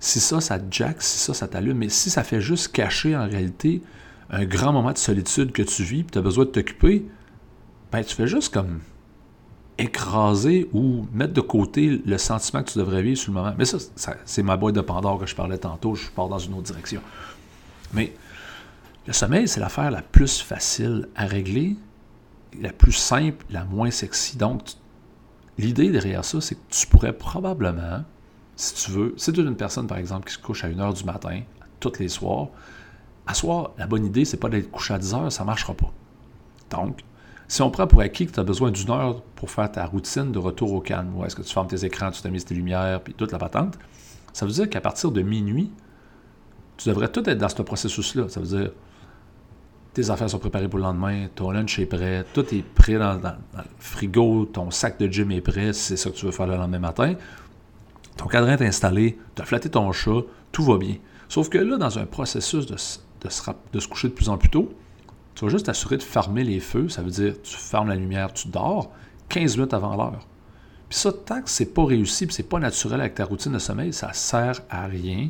Si 0.00 0.20
ça, 0.20 0.40
ça 0.40 0.58
te 0.58 0.66
jack, 0.70 1.02
si 1.02 1.18
ça, 1.18 1.34
ça 1.34 1.48
t'allume, 1.48 1.78
mais 1.78 1.88
si 1.88 2.10
ça 2.10 2.22
fait 2.22 2.40
juste 2.40 2.68
cacher 2.72 3.16
en 3.16 3.26
réalité 3.26 3.82
un 4.30 4.44
grand 4.44 4.72
moment 4.72 4.92
de 4.92 4.98
solitude 4.98 5.52
que 5.52 5.62
tu 5.62 5.82
vis, 5.82 6.00
et 6.00 6.04
tu 6.04 6.18
as 6.18 6.22
besoin 6.22 6.44
de 6.44 6.50
t'occuper, 6.50 7.06
ben 7.90 8.04
tu 8.04 8.14
fais 8.14 8.26
juste 8.26 8.52
comme 8.52 8.80
écraser 9.78 10.68
ou 10.72 11.06
mettre 11.12 11.32
de 11.32 11.40
côté 11.40 12.02
le 12.04 12.18
sentiment 12.18 12.62
que 12.62 12.70
tu 12.70 12.78
devrais 12.78 13.00
vivre 13.00 13.18
sur 13.18 13.32
le 13.32 13.38
moment. 13.38 13.54
Mais 13.56 13.64
ça, 13.64 13.78
ça 13.96 14.16
c'est 14.24 14.42
ma 14.42 14.56
boîte 14.56 14.74
de 14.74 14.80
Pandore 14.80 15.18
que 15.18 15.26
je 15.26 15.34
parlais 15.34 15.58
tantôt, 15.58 15.94
je 15.94 16.10
pars 16.10 16.28
dans 16.28 16.38
une 16.38 16.52
autre 16.54 16.64
direction. 16.64 17.00
Mais 17.94 18.12
le 19.08 19.14
sommeil, 19.14 19.48
c'est 19.48 19.58
l'affaire 19.58 19.90
la 19.90 20.02
plus 20.02 20.42
facile 20.42 21.08
à 21.16 21.24
régler, 21.24 21.78
la 22.60 22.74
plus 22.74 22.92
simple, 22.92 23.42
la 23.48 23.64
moins 23.64 23.90
sexy. 23.90 24.36
Donc, 24.36 24.60
l'idée 25.56 25.88
derrière 25.88 26.26
ça, 26.26 26.42
c'est 26.42 26.56
que 26.56 26.60
tu 26.68 26.86
pourrais 26.86 27.14
probablement, 27.14 28.04
si 28.54 28.74
tu 28.74 28.90
veux, 28.90 29.14
si 29.16 29.32
tu 29.32 29.40
es 29.40 29.44
une 29.44 29.56
personne, 29.56 29.86
par 29.86 29.96
exemple, 29.96 30.28
qui 30.28 30.34
se 30.34 30.38
couche 30.38 30.62
à 30.62 30.68
1h 30.68 30.98
du 30.98 31.04
matin, 31.04 31.40
tous 31.80 31.98
les 31.98 32.10
soirs, 32.10 32.48
à 33.26 33.32
soir, 33.32 33.70
la 33.78 33.86
bonne 33.86 34.04
idée, 34.04 34.26
c'est 34.26 34.36
pas 34.36 34.50
d'être 34.50 34.70
couché 34.70 34.92
à 34.92 34.98
10 34.98 35.14
heures, 35.14 35.32
ça 35.32 35.42
ne 35.42 35.46
marchera 35.46 35.72
pas. 35.72 35.90
Donc, 36.68 37.00
si 37.48 37.62
on 37.62 37.70
prend 37.70 37.86
pour 37.86 38.02
acquis 38.02 38.26
que 38.26 38.32
tu 38.32 38.40
as 38.40 38.44
besoin 38.44 38.70
d'une 38.70 38.90
heure 38.90 39.22
pour 39.36 39.50
faire 39.50 39.72
ta 39.72 39.86
routine 39.86 40.32
de 40.32 40.38
retour 40.38 40.70
au 40.74 40.82
calme, 40.82 41.16
ou 41.16 41.24
est-ce 41.24 41.34
que 41.34 41.40
tu 41.40 41.54
fermes 41.54 41.66
tes 41.66 41.82
écrans, 41.82 42.10
tu 42.10 42.30
mis 42.30 42.44
tes 42.44 42.54
lumières, 42.54 43.00
puis 43.02 43.14
toute 43.14 43.32
la 43.32 43.38
patente, 43.38 43.78
ça 44.34 44.44
veut 44.44 44.52
dire 44.52 44.68
qu'à 44.68 44.82
partir 44.82 45.12
de 45.12 45.22
minuit, 45.22 45.72
tu 46.76 46.90
devrais 46.90 47.08
tout 47.08 47.26
être 47.26 47.38
dans 47.38 47.48
ce 47.48 47.62
processus-là. 47.62 48.28
Ça 48.28 48.40
veut 48.40 48.46
dire, 48.58 48.70
tes 49.94 50.10
affaires 50.10 50.30
sont 50.30 50.38
préparées 50.38 50.68
pour 50.68 50.78
le 50.78 50.84
lendemain, 50.84 51.26
ton 51.34 51.50
lunch 51.50 51.78
est 51.78 51.86
prêt, 51.86 52.24
tout 52.32 52.44
est 52.54 52.62
prêt 52.62 52.98
dans, 52.98 53.14
le 53.14 53.62
frigo, 53.78 54.46
ton 54.46 54.70
sac 54.70 54.98
de 54.98 55.10
gym 55.10 55.30
est 55.32 55.40
prêt 55.40 55.72
c'est 55.72 55.96
ça 55.96 56.10
que 56.10 56.16
tu 56.16 56.26
veux 56.26 56.32
faire 56.32 56.46
le 56.46 56.56
lendemain 56.56 56.78
matin. 56.78 57.14
Ton 58.16 58.26
cadran 58.26 58.52
est 58.52 58.62
installé, 58.62 59.18
tu 59.34 59.42
as 59.42 59.44
flatté 59.44 59.70
ton 59.70 59.90
chat, 59.92 60.22
tout 60.52 60.64
va 60.64 60.76
bien. 60.76 60.96
Sauf 61.28 61.48
que 61.48 61.58
là, 61.58 61.76
dans 61.76 61.98
un 61.98 62.06
processus 62.06 62.66
de, 62.66 62.74
de, 62.74 63.28
se, 63.80 63.88
coucher 63.88 64.08
de 64.08 64.12
plus 64.14 64.28
en 64.28 64.38
plus 64.38 64.50
tôt, 64.50 64.72
Tu 65.34 65.44
vas 65.44 65.50
juste 65.50 65.66
t'assurer 65.66 65.96
de 65.96 66.02
fermer 66.02 66.42
les 66.42 66.58
feux, 66.58 66.88
ça 66.88 67.02
veut 67.02 67.10
dire 67.10 67.34
tu 67.42 67.56
fermes 67.56 67.88
la 67.88 67.94
lumière, 67.94 68.32
tu 68.32 68.48
dors 68.48 68.90
15 69.28 69.56
minutes 69.56 69.74
avant 69.74 69.96
l'heure. 69.96 70.26
Puis 70.88 70.98
ça, 70.98 71.12
tant 71.12 71.42
que 71.42 71.50
c'est 71.50 71.74
pas 71.74 71.84
réussi, 71.84 72.26
puis 72.26 72.34
c'est 72.34 72.48
pas 72.48 72.58
naturel 72.58 73.00
avec 73.00 73.14
ta 73.14 73.24
routine 73.24 73.52
de 73.52 73.58
sommeil, 73.58 73.92
ça 73.92 74.12
sert 74.12 74.62
à 74.70 74.86
rien 74.86 75.28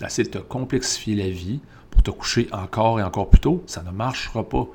d'essayer 0.00 0.28
de 0.28 0.38
te 0.38 0.42
complexifier 0.42 1.14
la 1.14 1.28
vie 1.28 1.60
pour 1.96 2.02
te 2.02 2.10
coucher 2.10 2.48
encore 2.52 3.00
et 3.00 3.02
encore 3.02 3.28
plus 3.28 3.40
tôt. 3.40 3.64
Ça 3.66 3.82
ne 3.82 3.90
marchera 3.90 4.48
pas. 4.48 4.66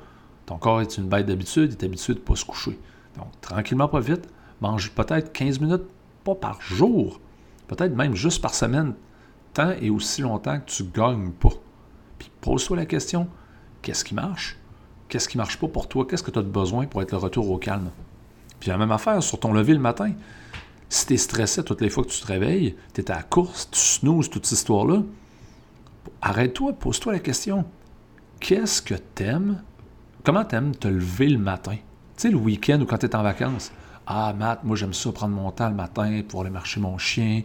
Ton 0.46 0.58
corps 0.58 0.80
est 0.80 0.98
une 0.98 1.08
bête 1.08 1.26
d'habitude, 1.26 1.72
il 1.72 1.82
est 1.82 1.86
habitué 1.86 2.14
de 2.14 2.18
ne 2.18 2.24
pas 2.24 2.36
se 2.36 2.44
coucher. 2.44 2.78
Donc, 3.16 3.28
tranquillement, 3.40 3.88
pas 3.88 4.00
vite, 4.00 4.28
mange 4.60 4.90
peut-être 4.90 5.32
15 5.32 5.60
minutes, 5.60 5.84
pas 6.24 6.34
par 6.34 6.60
jour, 6.60 7.20
peut-être 7.68 7.94
même 7.94 8.14
juste 8.14 8.42
par 8.42 8.54
semaine, 8.54 8.94
tant 9.54 9.72
et 9.80 9.90
aussi 9.90 10.22
longtemps 10.22 10.58
que 10.60 10.66
tu 10.66 10.82
ne 10.82 10.90
gagnes 10.90 11.30
pas. 11.30 11.52
Puis 12.18 12.30
pose-toi 12.40 12.76
la 12.76 12.86
question, 12.86 13.28
qu'est-ce 13.82 14.04
qui 14.04 14.14
marche? 14.14 14.58
Qu'est-ce 15.08 15.28
qui 15.28 15.36
ne 15.36 15.42
marche 15.42 15.58
pas 15.58 15.68
pour 15.68 15.88
toi? 15.88 16.06
Qu'est-ce 16.06 16.22
que 16.22 16.30
tu 16.30 16.38
as 16.38 16.42
besoin 16.42 16.86
pour 16.86 17.02
être 17.02 17.12
le 17.12 17.18
retour 17.18 17.50
au 17.50 17.58
calme? 17.58 17.90
Puis 18.60 18.70
la 18.70 18.78
même 18.78 18.92
affaire 18.92 19.22
sur 19.22 19.38
ton 19.38 19.52
lever 19.52 19.74
le 19.74 19.80
matin. 19.80 20.12
Si 20.88 21.06
tu 21.06 21.14
es 21.14 21.16
stressé 21.16 21.64
toutes 21.64 21.80
les 21.80 21.90
fois 21.90 22.04
que 22.04 22.10
tu 22.10 22.20
te 22.20 22.26
réveilles, 22.26 22.76
tu 22.94 23.00
es 23.00 23.10
à 23.10 23.16
la 23.16 23.22
course, 23.22 23.68
tu 23.70 23.80
snoozes 23.80 24.30
toute 24.30 24.46
cette 24.46 24.58
histoire-là, 24.58 25.02
arrête-toi, 26.22 26.72
pose-toi 26.72 27.12
la 27.12 27.18
question. 27.18 27.64
Qu'est-ce 28.40 28.80
que 28.80 28.94
t'aimes? 28.94 29.62
Comment 30.24 30.44
t'aimes 30.44 30.74
te 30.74 30.88
lever 30.88 31.28
le 31.28 31.38
matin? 31.38 31.76
Tu 32.16 32.22
sais, 32.22 32.30
le 32.30 32.36
week-end 32.36 32.80
ou 32.80 32.86
quand 32.86 32.98
tu 32.98 33.06
es 33.06 33.16
en 33.16 33.22
vacances. 33.22 33.72
Ah, 34.06 34.32
Matt, 34.36 34.64
moi 34.64 34.76
j'aime 34.76 34.94
ça 34.94 35.12
prendre 35.12 35.34
mon 35.34 35.50
temps 35.50 35.68
le 35.68 35.74
matin 35.74 36.22
pour 36.26 36.40
aller 36.40 36.50
marcher 36.50 36.80
mon 36.80 36.98
chien, 36.98 37.42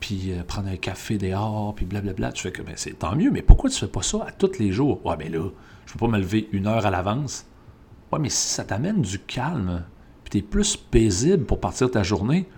puis 0.00 0.32
euh, 0.32 0.42
prendre 0.42 0.68
un 0.68 0.76
café 0.76 1.16
dehors, 1.16 1.74
puis 1.74 1.84
blablabla. 1.84 2.32
Tu 2.32 2.42
fais 2.42 2.52
que 2.52 2.62
ben, 2.62 2.74
c'est 2.76 2.98
tant 2.98 3.14
mieux, 3.14 3.30
mais 3.30 3.42
pourquoi 3.42 3.70
tu 3.70 3.78
fais 3.78 3.86
pas 3.86 4.02
ça 4.02 4.18
à 4.26 4.32
tous 4.32 4.58
les 4.58 4.72
jours? 4.72 5.04
Ouais, 5.06 5.16
mais 5.18 5.28
là, 5.28 5.48
je 5.86 5.92
peux 5.92 5.98
pas 6.00 6.08
me 6.08 6.18
lever 6.18 6.48
une 6.52 6.66
heure 6.66 6.84
à 6.86 6.90
l'avance. 6.90 7.46
Ouais, 8.10 8.18
mais 8.18 8.28
si 8.28 8.48
ça 8.48 8.64
t'amène 8.64 9.02
du 9.02 9.20
calme, 9.20 9.84
tu 10.30 10.38
es 10.38 10.42
plus 10.42 10.76
paisible 10.76 11.44
pour 11.44 11.60
partir 11.60 11.90
ta 11.90 12.02
journée, 12.02 12.48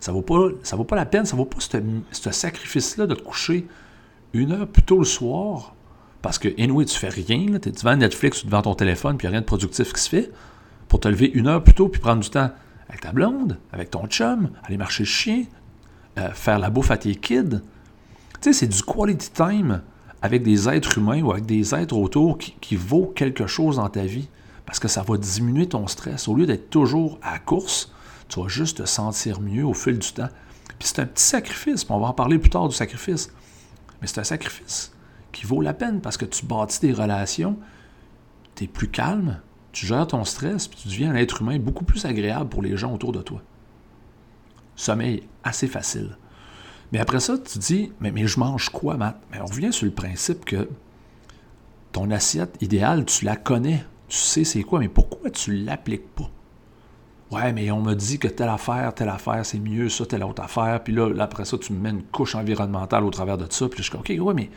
ça 0.00 0.10
vaut 0.10 0.22
pas, 0.22 0.48
ça 0.62 0.74
vaut 0.76 0.84
pas 0.84 0.96
la 0.96 1.06
peine, 1.06 1.26
ça 1.26 1.36
vaut 1.36 1.44
pas 1.44 1.58
ce 1.60 2.30
sacrifice-là 2.30 3.06
de 3.06 3.14
te 3.14 3.22
coucher 3.22 3.68
une 4.32 4.52
heure 4.52 4.66
plus 4.66 4.82
tôt 4.82 4.98
le 4.98 5.04
soir, 5.04 5.74
parce 6.22 6.38
que, 6.38 6.48
anyway, 6.60 6.84
tu 6.84 6.96
fais 6.96 7.08
rien, 7.08 7.58
tu 7.58 7.68
es 7.68 7.72
devant 7.72 7.96
Netflix 7.96 8.42
ou 8.42 8.46
devant 8.46 8.62
ton 8.62 8.74
téléphone, 8.74 9.16
puis 9.16 9.28
rien 9.28 9.40
de 9.40 9.46
productif 9.46 9.92
qui 9.92 10.00
se 10.00 10.08
fait, 10.08 10.30
pour 10.88 11.00
te 11.00 11.08
lever 11.08 11.30
une 11.34 11.48
heure 11.48 11.62
plus 11.62 11.74
tôt, 11.74 11.88
puis 11.88 12.00
prendre 12.00 12.22
du 12.22 12.30
temps 12.30 12.50
avec 12.88 13.00
ta 13.00 13.12
blonde, 13.12 13.58
avec 13.72 13.90
ton 13.90 14.06
chum, 14.06 14.50
aller 14.64 14.76
marcher 14.76 15.02
le 15.02 15.08
chien, 15.08 15.44
euh, 16.18 16.30
faire 16.32 16.58
la 16.58 16.70
bouffe 16.70 16.90
à 16.90 16.98
tes 16.98 17.14
kids. 17.14 17.60
Tu 18.40 18.40
sais, 18.40 18.52
c'est 18.52 18.66
du 18.66 18.82
quality 18.82 19.30
time 19.32 19.82
avec 20.20 20.42
des 20.42 20.68
êtres 20.68 20.98
humains 20.98 21.22
ou 21.22 21.32
avec 21.32 21.46
des 21.46 21.74
êtres 21.74 21.96
autour 21.96 22.38
qui, 22.38 22.54
qui 22.60 22.76
vaut 22.76 23.12
quelque 23.14 23.46
chose 23.46 23.76
dans 23.76 23.88
ta 23.88 24.04
vie 24.04 24.28
parce 24.66 24.78
que 24.78 24.88
ça 24.88 25.02
va 25.02 25.16
diminuer 25.16 25.66
ton 25.66 25.86
stress. 25.86 26.28
Au 26.28 26.34
lieu 26.34 26.46
d'être 26.46 26.70
toujours 26.70 27.18
à 27.22 27.38
course, 27.38 27.92
tu 28.28 28.40
vas 28.40 28.48
juste 28.48 28.78
te 28.78 28.84
sentir 28.86 29.40
mieux 29.40 29.64
au 29.64 29.74
fil 29.74 29.98
du 29.98 30.12
temps. 30.12 30.28
Puis 30.78 30.88
c'est 30.88 31.00
un 31.00 31.06
petit 31.06 31.24
sacrifice, 31.24 31.84
on 31.88 31.98
va 31.98 32.08
en 32.08 32.12
parler 32.12 32.38
plus 32.38 32.50
tard 32.50 32.68
du 32.68 32.74
sacrifice. 32.74 33.30
Mais 34.02 34.06
c'est 34.06 34.20
un 34.20 34.24
sacrifice 34.24 34.92
qui 35.32 35.46
vaut 35.46 35.62
la 35.62 35.72
peine 35.72 36.02
parce 36.02 36.18
que 36.18 36.26
tu 36.26 36.44
bâtis 36.44 36.80
des 36.80 36.92
relations, 36.92 37.56
tu 38.54 38.64
es 38.64 38.66
plus 38.66 38.88
calme, 38.88 39.40
tu 39.72 39.86
gères 39.86 40.06
ton 40.06 40.24
stress, 40.26 40.68
puis 40.68 40.80
tu 40.82 40.88
deviens 40.88 41.12
un 41.12 41.14
être 41.14 41.40
humain 41.40 41.58
beaucoup 41.58 41.84
plus 41.84 42.04
agréable 42.04 42.50
pour 42.50 42.60
les 42.60 42.76
gens 42.76 42.92
autour 42.92 43.12
de 43.12 43.22
toi. 43.22 43.40
Sommeil 44.76 45.22
assez 45.44 45.68
facile. 45.68 46.18
Mais 46.92 46.98
après 46.98 47.20
ça, 47.20 47.38
tu 47.38 47.58
dis, 47.58 47.92
mais, 48.00 48.10
mais 48.10 48.26
je 48.26 48.38
mange 48.38 48.68
quoi, 48.68 48.98
Matt? 48.98 49.18
Mais 49.30 49.40
on 49.40 49.46
revient 49.46 49.72
sur 49.72 49.86
le 49.86 49.92
principe 49.92 50.44
que 50.44 50.68
ton 51.92 52.10
assiette 52.10 52.58
idéale, 52.60 53.06
tu 53.06 53.24
la 53.24 53.36
connais 53.36 53.86
tu 54.12 54.18
sais 54.18 54.44
c'est 54.44 54.62
quoi, 54.62 54.78
mais 54.78 54.90
pourquoi 54.90 55.30
tu 55.30 55.52
ne 55.52 55.64
l'appliques 55.64 56.14
pas? 56.14 56.30
Ouais, 57.32 57.52
mais 57.54 57.70
on 57.70 57.80
m'a 57.80 57.94
dit 57.94 58.18
que 58.18 58.28
telle 58.28 58.50
affaire, 58.50 58.94
telle 58.94 59.08
affaire, 59.08 59.44
c'est 59.46 59.58
mieux, 59.58 59.88
ça, 59.88 60.04
telle 60.04 60.22
autre 60.22 60.42
affaire. 60.42 60.84
Puis 60.84 60.92
là, 60.92 61.10
après 61.18 61.46
ça, 61.46 61.56
tu 61.56 61.72
me 61.72 61.80
mets 61.80 61.90
une 61.90 62.02
couche 62.02 62.34
environnementale 62.34 63.04
au 63.04 63.10
travers 63.10 63.38
de 63.38 63.46
ça. 63.48 63.68
Puis 63.68 63.82
je 63.82 63.88
suis 63.88 63.96
OK, 63.96 64.12
ouais, 64.24 64.34
mais 64.34 64.50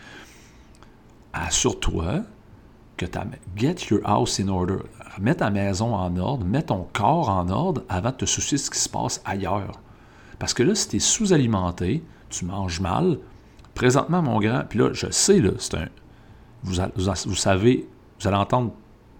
assure-toi 1.32 2.24
que 2.98 3.05
tu 3.05 3.20
get 3.55 3.75
your 3.89 4.01
house 4.03 4.39
in 4.41 4.50
order. 4.50 4.79
Mets 5.20 5.36
ta 5.36 5.50
maison 5.50 5.96
en 5.96 6.17
ordre, 6.17 6.46
mets 6.46 6.63
ton 6.63 6.86
corps 6.91 7.29
en 7.29 7.48
ordre 7.50 7.84
avant 7.88 8.12
de 8.12 8.15
te 8.15 8.25
soucier 8.25 8.58
de 8.58 8.63
ce 8.63 8.70
qui 8.70 8.79
se 8.79 8.89
passe 8.89 9.22
ailleurs. 9.24 9.79
Parce 10.38 10.53
que 10.53 10.63
là, 10.63 10.75
si 10.75 10.89
tu 10.89 10.96
es 10.98 11.00
sous-alimenté, 11.00 12.03
tu 12.29 12.44
manges 12.44 12.82
mal. 12.82 13.20
Présentement, 13.74 14.22
mon 14.22 14.39
grand, 14.39 14.63
puis 14.67 14.79
là, 14.79 14.89
je 14.91 15.10
sais, 15.12 15.39
là, 15.39 15.51
c'est 15.60 15.75
un. 15.75 15.88
Vous 16.63 17.36
savez, 17.36 17.88
vous 18.20 18.27
allez 18.27 18.38
entendre 18.38 18.74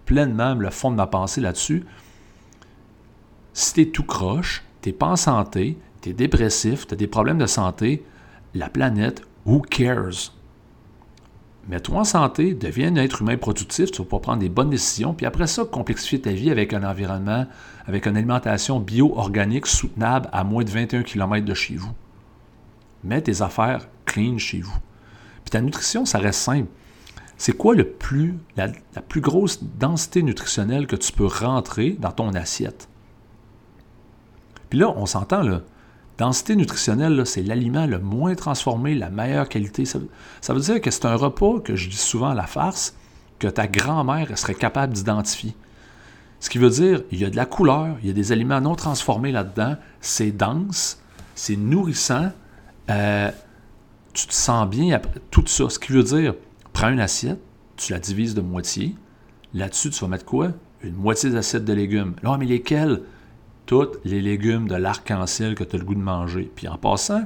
pleinement 0.06 0.56
le 0.56 0.70
fond 0.70 0.92
de 0.92 0.96
ma 0.96 1.08
pensée 1.08 1.40
là-dessus. 1.40 1.86
Si 3.58 3.74
tu 3.74 3.82
es 3.82 3.86
tout 3.86 4.04
croche, 4.04 4.66
tu 4.82 4.90
n'es 4.90 4.94
pas 4.94 5.08
en 5.08 5.16
santé, 5.16 5.78
tu 6.02 6.10
es 6.10 6.14
dépressif, 6.14 6.88
tu 6.88 6.94
as 6.94 6.98
des 6.98 7.08
problèmes 7.08 7.38
de 7.38 7.46
santé, 7.46 8.04
la 8.54 8.68
planète, 8.68 9.22
who 9.46 9.62
cares? 9.62 10.34
Mets-toi 11.70 12.00
en 12.00 12.04
santé, 12.04 12.54
deviens 12.54 12.92
un 12.94 12.98
être 12.98 13.22
humain 13.22 13.38
productif, 13.38 13.92
tu 13.92 14.00
vas 14.00 14.04
pouvoir 14.04 14.22
prendre 14.24 14.40
des 14.40 14.50
bonnes 14.50 14.72
décisions, 14.72 15.14
puis 15.14 15.26
après 15.26 15.48
ça, 15.48 15.64
complexifier 15.64 16.20
ta 16.20 16.32
vie 16.32 16.52
avec 16.52 16.74
un 16.74 16.84
environnement, 16.84 17.48
avec 17.88 18.08
une 18.08 18.18
alimentation 18.18 18.82
bio-organique 18.82 19.68
soutenable 19.68 20.28
à 20.34 20.44
moins 20.44 20.66
de 20.66 20.70
21 20.70 21.04
km 21.04 21.46
de 21.46 21.54
chez 21.54 21.78
vous. 21.78 21.94
Mets 23.06 23.22
tes 23.22 23.42
affaires 23.42 23.88
clean 24.04 24.38
chez 24.38 24.60
vous. 24.60 24.78
Puis 25.46 25.52
ta 25.52 25.62
nutrition, 25.62 26.04
ça 26.04 26.18
reste 26.18 26.42
simple. 26.42 26.68
C'est 27.38 27.56
quoi 27.56 27.74
le 27.74 27.90
la, 28.58 28.68
plus 29.08 29.22
grosse 29.22 29.64
densité 29.64 30.24
nutritionnelle 30.24 30.88
que 30.88 30.98
tu 30.98 31.14
peux 31.14 31.28
rentrer 31.28 31.92
dans 31.92 32.12
ton 32.12 32.34
assiette? 32.34 32.90
Puis 34.70 34.80
là, 34.80 34.94
on 34.96 35.06
s'entend, 35.06 35.42
là. 35.42 35.62
Densité 36.18 36.56
nutritionnelle, 36.56 37.26
c'est 37.26 37.44
l'aliment 37.44 37.86
le 37.86 38.00
moins 38.00 38.36
transformé, 38.36 38.96
la 38.96 39.10
meilleure 39.10 39.50
qualité. 39.50 39.84
Ça, 39.84 40.00
veut 40.50 40.60
dire 40.62 40.80
que 40.80 40.90
c'est 40.90 41.06
un 41.06 41.16
repas 41.16 41.60
que 41.60 41.76
je 41.76 41.90
dis 41.90 41.98
souvent 41.98 42.30
à 42.30 42.36
la 42.36 42.48
farce, 42.48 42.96
que 43.38 43.48
ta 43.48 43.68
grand-mère 43.68 44.38
serait 44.38 44.56
capable 44.56 44.94
d'identifier. 44.94 45.54
Ce 46.40 46.50
qui 46.50 46.58
veut 46.58 46.70
dire, 46.70 47.02
il 47.12 47.20
y 47.20 47.26
a 47.26 47.30
de 47.30 47.36
la 47.36 47.46
couleur, 47.46 47.98
il 48.02 48.08
y 48.08 48.10
a 48.10 48.14
des 48.14 48.32
aliments 48.32 48.62
non 48.62 48.76
transformés 48.76 49.34
là-dedans, 49.34 49.76
c'est 50.00 50.32
dense, 50.32 51.02
c'est 51.34 51.58
nourrissant, 51.58 52.32
euh, 52.90 53.32
tu 54.14 54.28
te 54.28 54.34
sens 54.34 54.70
bien 54.70 54.96
après 54.96 55.20
tout 55.32 55.44
ça. 55.48 55.70
Ce 55.70 55.80
qui 55.80 55.92
veut 55.92 56.04
dire, 56.04 56.34
Prends 56.76 56.90
une 56.90 57.00
assiette, 57.00 57.40
tu 57.78 57.94
la 57.94 58.00
divises 58.00 58.36
de 58.36 58.42
moitié. 58.42 58.96
Là-dessus, 59.54 59.92
tu 59.92 60.02
vas 60.02 60.10
mettre 60.10 60.26
quoi? 60.26 60.52
Une 60.82 60.96
moitié 60.96 61.30
d'assiette 61.30 61.64
de 61.64 61.72
légumes. 61.72 62.16
Là, 62.22 62.36
mais 62.38 62.46
lesquels? 62.46 63.04
Tous 63.66 63.88
les 64.04 64.22
légumes 64.22 64.68
de 64.68 64.76
l'arc-en-ciel 64.76 65.56
que 65.56 65.64
tu 65.64 65.76
as 65.76 65.80
le 65.80 65.86
goût 65.86 65.96
de 65.96 66.00
manger. 66.00 66.52
Puis 66.56 66.68
en 66.68 66.78
passant, 66.78 67.24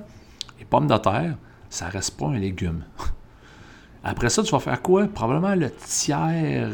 les 0.57 0.65
pommes 0.65 0.87
de 0.87 0.97
terre, 0.97 1.35
ça 1.69 1.87
reste 1.87 2.17
pas 2.17 2.27
un 2.27 2.39
légume. 2.39 2.83
Après 4.03 4.29
ça, 4.29 4.43
tu 4.43 4.51
vas 4.51 4.59
faire 4.59 4.81
quoi? 4.81 5.07
Probablement 5.07 5.55
le 5.55 5.69
tiers, 5.71 6.71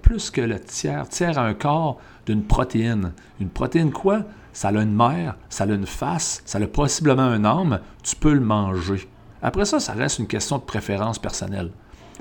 plus 0.00 0.30
que 0.30 0.40
le 0.40 0.58
tiers, 0.58 1.06
tiers 1.08 1.38
à 1.38 1.44
un 1.44 1.54
quart 1.54 1.96
d'une 2.24 2.42
protéine. 2.42 3.12
Une 3.40 3.50
protéine 3.50 3.92
quoi? 3.92 4.22
Ça 4.52 4.68
a 4.68 4.72
une 4.72 4.94
mère, 4.94 5.36
ça 5.48 5.64
a 5.64 5.66
une 5.68 5.86
face, 5.86 6.42
ça 6.46 6.58
a 6.58 6.66
possiblement 6.66 7.22
un 7.22 7.44
âme, 7.44 7.80
tu 8.02 8.16
peux 8.16 8.32
le 8.32 8.40
manger. 8.40 9.08
Après 9.42 9.64
ça, 9.64 9.78
ça 9.78 9.92
reste 9.92 10.18
une 10.18 10.26
question 10.26 10.58
de 10.58 10.62
préférence 10.62 11.18
personnelle. 11.18 11.70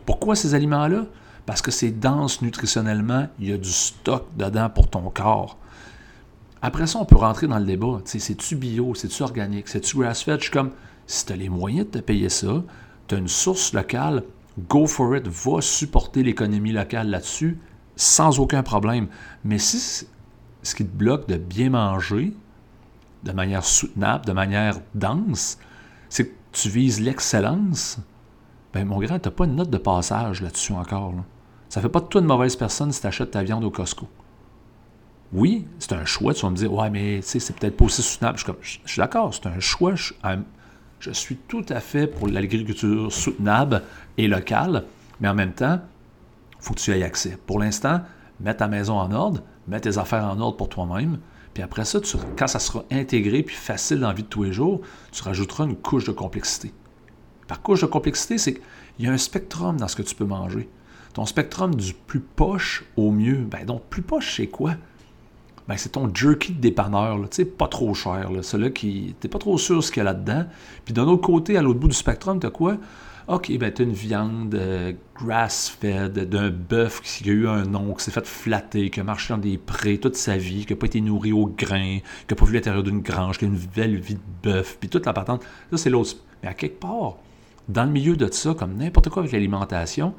Pourquoi 0.05 0.35
ces 0.35 0.53
aliments-là? 0.53 1.05
Parce 1.45 1.61
que 1.61 1.71
c'est 1.71 1.91
dense 1.91 2.41
nutritionnellement, 2.41 3.27
il 3.39 3.49
y 3.49 3.53
a 3.53 3.57
du 3.57 3.71
stock 3.71 4.27
dedans 4.37 4.69
pour 4.69 4.89
ton 4.89 5.09
corps. 5.09 5.57
Après 6.61 6.87
ça, 6.87 6.99
on 6.99 7.05
peut 7.05 7.15
rentrer 7.15 7.47
dans 7.47 7.59
le 7.59 7.65
débat. 7.65 7.99
C'est-tu 8.05 8.55
bio, 8.55 8.93
c'est-tu 8.95 9.23
organique, 9.23 9.67
c'est-tu 9.67 9.97
grass-fed? 9.97 10.39
Je 10.39 10.43
suis 10.43 10.51
comme, 10.51 10.71
si 11.07 11.25
tu 11.25 11.33
as 11.33 11.35
les 11.35 11.49
moyens 11.49 11.85
de 11.87 11.91
te 11.91 11.99
payer 11.99 12.29
ça, 12.29 12.63
tu 13.07 13.15
as 13.15 13.17
une 13.17 13.27
source 13.27 13.73
locale, 13.73 14.23
go 14.67 14.85
for 14.85 15.15
it, 15.15 15.27
va 15.27 15.61
supporter 15.61 16.23
l'économie 16.23 16.73
locale 16.73 17.09
là-dessus, 17.09 17.59
sans 17.95 18.39
aucun 18.39 18.63
problème. 18.63 19.07
Mais 19.43 19.57
si 19.57 20.05
ce 20.61 20.75
qui 20.75 20.85
te 20.85 20.95
bloque 20.95 21.27
de 21.27 21.37
bien 21.37 21.69
manger, 21.69 22.33
de 23.23 23.31
manière 23.31 23.63
soutenable, 23.63 24.25
de 24.25 24.31
manière 24.31 24.79
dense, 24.95 25.57
c'est 26.09 26.27
que 26.27 26.33
tu 26.51 26.69
vises 26.69 26.99
l'excellence, 26.99 27.99
ben 28.73 28.85
mon 28.85 28.99
grand, 28.99 29.19
tu 29.19 29.27
n'as 29.27 29.35
pas 29.35 29.45
une 29.45 29.55
note 29.55 29.69
de 29.69 29.77
passage 29.77 30.41
là-dessus 30.41 30.73
encore. 30.73 31.13
Ça 31.69 31.79
ne 31.79 31.83
fait 31.83 31.89
pas 31.89 31.99
de 31.99 32.05
toi 32.05 32.21
une 32.21 32.27
mauvaise 32.27 32.55
personne 32.55 32.91
si 32.91 33.01
tu 33.01 33.07
achètes 33.07 33.31
ta 33.31 33.43
viande 33.43 33.63
au 33.63 33.71
Costco. 33.71 34.07
Oui, 35.31 35.65
c'est 35.77 35.93
un 35.93 36.05
choix. 36.05 36.33
Tu 36.33 36.41
vas 36.41 36.49
me 36.49 36.55
dire, 36.55 36.73
ouais, 36.73 36.89
mais 36.89 37.21
c'est 37.21 37.55
peut-être 37.55 37.77
pas 37.77 37.85
aussi 37.85 38.01
soutenable. 38.01 38.39
Je, 38.61 38.79
suis 38.85 38.99
d'accord, 38.99 39.33
c'est 39.33 39.47
un 39.47 39.59
choix. 39.59 39.93
Je, 39.95 41.11
suis 41.11 41.35
tout 41.35 41.65
à 41.69 41.79
fait 41.79 42.07
pour 42.07 42.27
l'agriculture 42.27 43.11
soutenable 43.11 43.83
et 44.17 44.27
locale, 44.27 44.85
mais 45.19 45.27
en 45.27 45.35
même 45.35 45.53
temps, 45.53 45.79
il 46.59 46.63
faut 46.63 46.73
que 46.73 46.79
tu 46.79 46.91
aies 46.91 47.03
accès. 47.03 47.37
Pour 47.45 47.59
l'instant, 47.59 48.01
mets 48.39 48.55
ta 48.55 48.67
maison 48.67 48.97
en 48.97 49.11
ordre, 49.11 49.43
mets 49.67 49.79
tes 49.79 49.97
affaires 49.97 50.25
en 50.25 50.39
ordre 50.39 50.57
pour 50.57 50.69
toi-même, 50.69 51.19
puis 51.53 51.63
après 51.63 51.85
ça, 51.85 51.99
quand 52.37 52.47
ça 52.47 52.59
sera 52.59 52.83
intégré 52.91 53.43
puis 53.43 53.55
facile 53.55 53.99
dans 53.99 54.07
la 54.07 54.13
vie 54.13 54.23
de 54.23 54.27
tous 54.27 54.43
les 54.43 54.53
jours, 54.53 54.81
tu 55.11 55.21
rajouteras 55.23 55.65
une 55.65 55.75
couche 55.75 56.05
de 56.05 56.11
complexité. 56.11 56.73
Par 57.47 57.61
couche 57.61 57.81
de 57.81 57.85
complexité, 57.87 58.37
c'est 58.37 58.53
qu'il 58.53 59.05
y 59.05 59.07
a 59.07 59.11
un 59.11 59.17
spectrum 59.17 59.77
dans 59.77 59.87
ce 59.87 59.95
que 59.95 60.03
tu 60.03 60.15
peux 60.15 60.25
manger. 60.25 60.69
Ton 61.13 61.25
spectrum 61.25 61.73
du 61.73 61.93
plus 61.93 62.19
poche 62.19 62.85
au 62.95 63.11
mieux. 63.11 63.37
Ben 63.37 63.65
donc, 63.65 63.83
plus 63.89 64.03
poche, 64.03 64.35
c'est 64.37 64.47
quoi? 64.47 64.75
Ben, 65.69 65.77
c'est 65.77 65.89
ton 65.89 66.11
jerky 66.11 66.51
de 66.53 66.59
dépanneur, 66.59 67.15
tu 67.29 67.35
sais, 67.35 67.45
pas 67.45 67.67
trop 67.67 67.93
cher. 67.93 68.31
Celui-là 68.41 68.71
qui. 68.71 69.15
T'es 69.19 69.27
pas 69.27 69.37
trop 69.37 69.59
sûr 69.59 69.83
ce 69.83 69.91
qu'il 69.91 69.99
y 69.99 70.01
a 70.01 70.05
là-dedans. 70.05 70.45
Puis 70.83 70.95
d'un 70.95 71.03
autre 71.03 71.21
côté, 71.21 71.57
à 71.57 71.61
l'autre 71.61 71.79
bout 71.79 71.87
du 71.87 71.95
spectrum, 71.95 72.39
t'as 72.39 72.49
quoi? 72.49 72.77
OK, 73.27 73.55
ben 73.59 73.71
t'as 73.71 73.83
une 73.83 73.93
viande 73.93 74.55
euh, 74.55 74.93
grass-fed 75.15 76.27
d'un 76.27 76.49
bœuf 76.49 77.01
qui 77.03 77.29
a 77.29 77.33
eu 77.33 77.47
un 77.47 77.65
nom, 77.65 77.93
qui 77.93 78.03
s'est 78.03 78.09
fait 78.09 78.25
flatter, 78.25 78.89
qui 78.89 78.99
a 78.99 79.03
marché 79.03 79.31
dans 79.31 79.37
des 79.37 79.59
prés 79.59 79.99
toute 79.99 80.15
sa 80.15 80.37
vie, 80.37 80.65
qui 80.65 80.73
n'a 80.73 80.79
pas 80.79 80.87
été 80.87 80.99
nourri 81.01 81.31
au 81.31 81.45
grain, 81.45 81.99
qui 81.99 82.33
n'a 82.33 82.35
pas 82.35 82.45
vu 82.45 82.55
l'intérieur 82.55 82.81
d'une 82.81 83.01
grange, 83.01 83.37
qui 83.37 83.45
a 83.45 83.47
une 83.47 83.59
belle 83.75 83.97
vie 83.97 84.15
de 84.15 84.19
bœuf, 84.41 84.77
puis 84.79 84.89
toute 84.89 85.05
la 85.05 85.13
patente. 85.13 85.43
Ça, 85.69 85.77
c'est 85.77 85.91
l'autre. 85.91 86.15
Mais 86.41 86.49
à 86.49 86.55
quelque 86.55 86.79
part, 86.79 87.17
dans 87.67 87.83
le 87.83 87.91
milieu 87.91 88.15
de 88.15 88.27
ça, 88.31 88.55
comme 88.55 88.73
n'importe 88.73 89.09
quoi 89.09 89.21
avec 89.21 89.31
l'alimentation, 89.33 90.15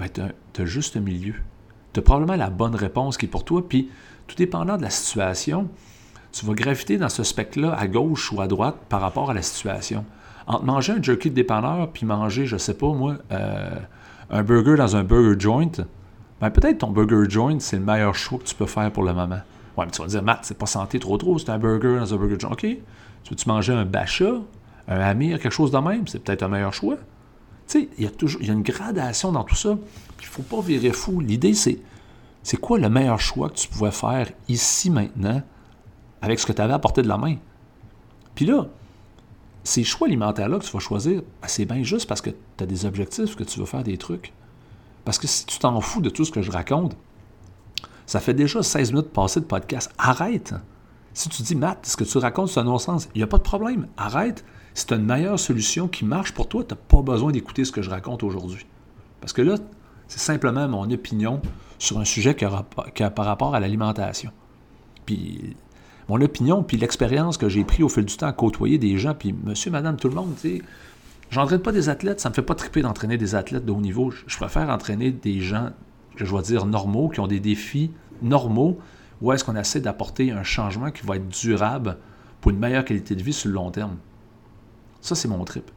ben 0.00 0.08
tu 0.08 0.20
as, 0.62 0.66
juste 0.66 0.96
un 0.96 1.00
milieu. 1.00 1.34
Tu 1.92 2.00
as 2.00 2.02
probablement 2.02 2.34
la 2.34 2.50
bonne 2.50 2.74
réponse 2.74 3.16
qui 3.16 3.26
est 3.26 3.28
pour 3.28 3.44
toi, 3.44 3.64
puis 3.68 3.88
tout 4.26 4.36
dépendant 4.36 4.76
de 4.76 4.82
la 4.82 4.90
situation, 4.90 5.68
tu 6.32 6.46
vas 6.46 6.54
graviter 6.54 6.98
dans 6.98 7.08
ce 7.08 7.22
spectre-là 7.22 7.74
à 7.74 7.86
gauche 7.86 8.32
ou 8.32 8.40
à 8.40 8.46
droite 8.46 8.76
par 8.88 9.00
rapport 9.00 9.30
à 9.30 9.34
la 9.34 9.42
situation 9.42 10.04
entre 10.46 10.64
manger 10.64 10.92
un 10.92 11.02
jerky 11.02 11.30
de 11.30 11.34
dépanneur 11.34 11.90
puis 11.90 12.06
manger, 12.06 12.46
je 12.46 12.56
sais 12.56 12.74
pas 12.74 12.92
moi, 12.92 13.16
euh, 13.32 13.78
un 14.30 14.42
burger 14.42 14.76
dans 14.76 14.96
un 14.96 15.04
burger 15.04 15.38
joint, 15.38 15.70
ben 16.40 16.50
peut-être 16.50 16.78
ton 16.78 16.90
burger 16.90 17.28
joint, 17.28 17.58
c'est 17.60 17.76
le 17.76 17.84
meilleur 17.84 18.14
choix 18.14 18.38
que 18.38 18.44
tu 18.44 18.54
peux 18.54 18.66
faire 18.66 18.90
pour 18.90 19.04
le 19.04 19.12
moment. 19.12 19.40
Ouais, 19.76 19.86
mais 19.86 19.90
tu 19.90 20.02
vas 20.02 20.08
dire, 20.08 20.22
Matt, 20.22 20.40
c'est 20.42 20.58
pas 20.58 20.66
santé 20.66 20.98
trop 20.98 21.16
trop, 21.16 21.38
c'est 21.38 21.50
un 21.50 21.58
burger 21.58 21.96
dans 21.98 22.14
un 22.14 22.16
burger 22.16 22.38
joint. 22.38 22.52
OK. 22.52 22.60
Tu 22.60 23.30
veux-tu 23.30 23.48
manger 23.48 23.72
un 23.72 23.84
bacha, 23.84 24.32
un 24.86 25.00
amir, 25.00 25.40
quelque 25.40 25.52
chose 25.52 25.70
de 25.70 25.78
même? 25.78 26.06
C'est 26.06 26.22
peut-être 26.22 26.42
un 26.42 26.48
meilleur 26.48 26.74
choix. 26.74 26.96
Tu 27.66 27.80
sais, 27.80 27.88
il 27.96 28.04
y 28.04 28.06
a 28.06 28.10
toujours 28.10 28.42
y 28.42 28.50
a 28.50 28.52
une 28.52 28.62
gradation 28.62 29.32
dans 29.32 29.44
tout 29.44 29.54
ça. 29.54 29.76
Il 30.20 30.26
faut 30.26 30.42
pas 30.42 30.60
virer 30.60 30.92
fou. 30.92 31.20
L'idée, 31.20 31.54
c'est 31.54 31.78
c'est 32.44 32.58
quoi 32.58 32.78
le 32.78 32.90
meilleur 32.90 33.18
choix 33.18 33.48
que 33.48 33.54
tu 33.54 33.68
pouvais 33.68 33.90
faire 33.90 34.30
ici, 34.48 34.90
maintenant, 34.90 35.42
avec 36.20 36.38
ce 36.38 36.46
que 36.46 36.52
tu 36.52 36.60
avais 36.60 36.74
à 36.74 36.78
portée 36.78 37.02
de 37.02 37.08
la 37.08 37.16
main? 37.16 37.36
Puis 38.34 38.44
là, 38.44 38.66
ces 39.64 39.82
choix 39.82 40.06
alimentaires-là 40.06 40.58
que 40.58 40.64
tu 40.64 40.70
vas 40.70 40.78
choisir, 40.78 41.22
ben, 41.40 41.48
c'est 41.48 41.64
bien 41.64 41.82
juste 41.82 42.06
parce 42.06 42.20
que 42.20 42.30
tu 42.30 42.62
as 42.62 42.66
des 42.66 42.84
objectifs, 42.84 43.34
que 43.34 43.44
tu 43.44 43.58
veux 43.58 43.66
faire 43.66 43.82
des 43.82 43.96
trucs. 43.96 44.34
Parce 45.06 45.18
que 45.18 45.26
si 45.26 45.46
tu 45.46 45.58
t'en 45.58 45.80
fous 45.80 46.02
de 46.02 46.10
tout 46.10 46.26
ce 46.26 46.30
que 46.30 46.42
je 46.42 46.50
raconte, 46.50 46.96
ça 48.04 48.20
fait 48.20 48.34
déjà 48.34 48.62
16 48.62 48.92
minutes 48.92 49.10
passées 49.10 49.40
de 49.40 49.46
podcast. 49.46 49.90
Arrête! 49.96 50.54
Si 51.14 51.30
tu 51.30 51.42
dis, 51.42 51.54
Matt, 51.54 51.86
ce 51.86 51.96
que 51.96 52.04
tu 52.04 52.18
racontes, 52.18 52.48
c'est 52.50 52.60
un 52.60 52.64
non-sens, 52.64 53.08
il 53.14 53.18
n'y 53.18 53.24
a 53.24 53.26
pas 53.26 53.38
de 53.38 53.42
problème. 53.42 53.86
Arrête. 53.96 54.44
C'est 54.74 54.92
une 54.92 55.04
meilleure 55.04 55.38
solution 55.38 55.88
qui 55.88 56.04
marche 56.04 56.34
pour 56.34 56.48
toi. 56.48 56.62
Tu 56.62 56.74
n'as 56.74 56.80
pas 56.80 57.00
besoin 57.00 57.32
d'écouter 57.32 57.64
ce 57.64 57.72
que 57.72 57.80
je 57.80 57.88
raconte 57.88 58.22
aujourd'hui. 58.22 58.66
Parce 59.20 59.32
que 59.32 59.40
là, 59.40 59.54
c'est 60.08 60.18
simplement 60.18 60.68
mon 60.68 60.90
opinion 60.90 61.40
sur 61.78 61.98
un 61.98 62.04
sujet 62.04 62.34
qui 62.34 62.44
a, 62.44 63.10
par 63.10 63.24
rapport 63.24 63.54
à 63.54 63.60
l'alimentation. 63.60 64.30
Puis 65.06 65.56
mon 66.08 66.20
opinion, 66.20 66.62
puis 66.62 66.76
l'expérience 66.76 67.38
que 67.38 67.48
j'ai 67.48 67.64
pris 67.64 67.82
au 67.82 67.88
fil 67.88 68.04
du 68.04 68.16
temps 68.16 68.26
à 68.26 68.32
côtoyer 68.32 68.78
des 68.78 68.98
gens, 68.98 69.14
puis 69.14 69.32
monsieur, 69.32 69.70
madame, 69.70 69.96
tout 69.96 70.08
le 70.08 70.14
monde, 70.14 70.34
tu 70.40 70.58
sais, 70.58 70.62
j'entraîne 71.30 71.60
pas 71.60 71.72
des 71.72 71.88
athlètes, 71.88 72.20
ça 72.20 72.28
me 72.28 72.34
fait 72.34 72.42
pas 72.42 72.54
triper 72.54 72.82
d'entraîner 72.82 73.16
des 73.16 73.34
athlètes 73.34 73.64
de 73.64 73.72
haut 73.72 73.80
niveau. 73.80 74.12
Je 74.26 74.36
préfère 74.36 74.68
entraîner 74.68 75.10
des 75.10 75.40
gens, 75.40 75.70
que 76.16 76.24
je 76.24 76.30
dois 76.30 76.42
dire 76.42 76.66
normaux, 76.66 77.08
qui 77.08 77.20
ont 77.20 77.26
des 77.26 77.40
défis 77.40 77.90
normaux, 78.22 78.78
où 79.22 79.32
est-ce 79.32 79.44
qu'on 79.44 79.56
essaie 79.56 79.80
d'apporter 79.80 80.30
un 80.30 80.42
changement 80.42 80.90
qui 80.90 81.06
va 81.06 81.16
être 81.16 81.28
durable 81.28 81.96
pour 82.40 82.50
une 82.50 82.58
meilleure 82.58 82.84
qualité 82.84 83.14
de 83.14 83.22
vie 83.22 83.32
sur 83.32 83.48
le 83.48 83.54
long 83.54 83.70
terme. 83.70 83.96
Ça, 85.00 85.14
c'est 85.14 85.28
mon 85.28 85.42
trip. 85.44 85.70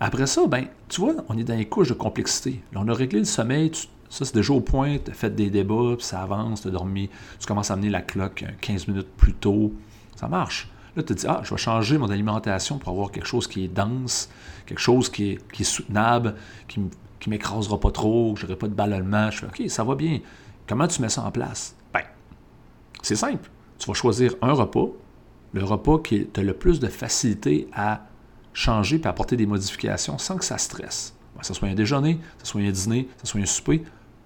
Après 0.00 0.26
ça, 0.26 0.46
ben, 0.46 0.66
tu 0.88 1.02
vois, 1.02 1.14
on 1.28 1.36
est 1.36 1.44
dans 1.44 1.56
les 1.56 1.66
couches 1.66 1.90
de 1.90 1.94
complexité. 1.94 2.62
Là, 2.72 2.80
on 2.82 2.88
a 2.88 2.94
réglé 2.94 3.18
le 3.18 3.24
sommeil, 3.26 3.70
ça, 4.14 4.24
c'est 4.24 4.34
déjà 4.34 4.52
au 4.52 4.60
point, 4.60 4.98
tu 5.04 5.10
as 5.10 5.14
fait 5.14 5.34
des 5.34 5.50
débats, 5.50 5.96
puis 5.96 6.06
ça 6.06 6.22
avance, 6.22 6.62
tu 6.62 6.68
as 6.68 6.70
dormi, 6.70 7.10
tu 7.40 7.46
commences 7.46 7.72
à 7.72 7.74
amener 7.74 7.90
la 7.90 8.00
cloque 8.00 8.44
15 8.60 8.86
minutes 8.86 9.08
plus 9.16 9.32
tôt. 9.32 9.72
Ça 10.14 10.28
marche. 10.28 10.70
Là, 10.94 11.02
tu 11.02 11.12
te 11.14 11.20
dis, 11.20 11.26
ah, 11.28 11.40
je 11.42 11.50
vais 11.50 11.56
changer 11.56 11.98
mon 11.98 12.08
alimentation 12.08 12.78
pour 12.78 12.90
avoir 12.90 13.10
quelque 13.10 13.26
chose 13.26 13.48
qui 13.48 13.64
est 13.64 13.68
dense, 13.68 14.30
quelque 14.66 14.78
chose 14.78 15.08
qui 15.08 15.32
est, 15.32 15.64
soutenable, 15.64 16.36
qui 16.68 16.78
ne 16.78 16.86
m'écrasera 17.26 17.80
pas 17.80 17.90
trop, 17.90 18.34
que 18.34 18.40
je 18.40 18.46
n'aurai 18.46 18.56
pas 18.56 18.68
de 18.68 18.74
ballonnement. 18.74 19.32
Je 19.32 19.38
fais, 19.38 19.46
OK, 19.46 19.68
ça 19.68 19.82
va 19.82 19.96
bien. 19.96 20.20
Comment 20.68 20.86
tu 20.86 21.02
mets 21.02 21.08
ça 21.08 21.22
en 21.22 21.32
place? 21.32 21.74
Ben, 21.92 22.02
c'est 23.02 23.16
simple. 23.16 23.50
Tu 23.78 23.88
vas 23.88 23.94
choisir 23.94 24.36
un 24.42 24.52
repas, 24.52 24.90
le 25.54 25.64
repas 25.64 25.98
qui 25.98 26.28
a 26.36 26.40
le 26.40 26.54
plus 26.54 26.78
de 26.78 26.86
facilité 26.86 27.66
à 27.74 28.02
changer 28.52 29.00
et 29.02 29.06
apporter 29.08 29.36
des 29.36 29.46
modifications 29.46 30.18
sans 30.18 30.36
que 30.36 30.44
ça 30.44 30.56
stresse. 30.56 31.16
Ben, 31.34 31.42
ce 31.42 31.52
soit 31.52 31.66
un 31.66 31.74
déjeuner, 31.74 32.18
que 32.18 32.22
ce 32.44 32.46
soit 32.46 32.60
un 32.60 32.70
dîner, 32.70 33.06
que 33.06 33.22
ce 33.22 33.26
soit 33.26 33.40
un 33.40 33.46
souper, 33.46 33.82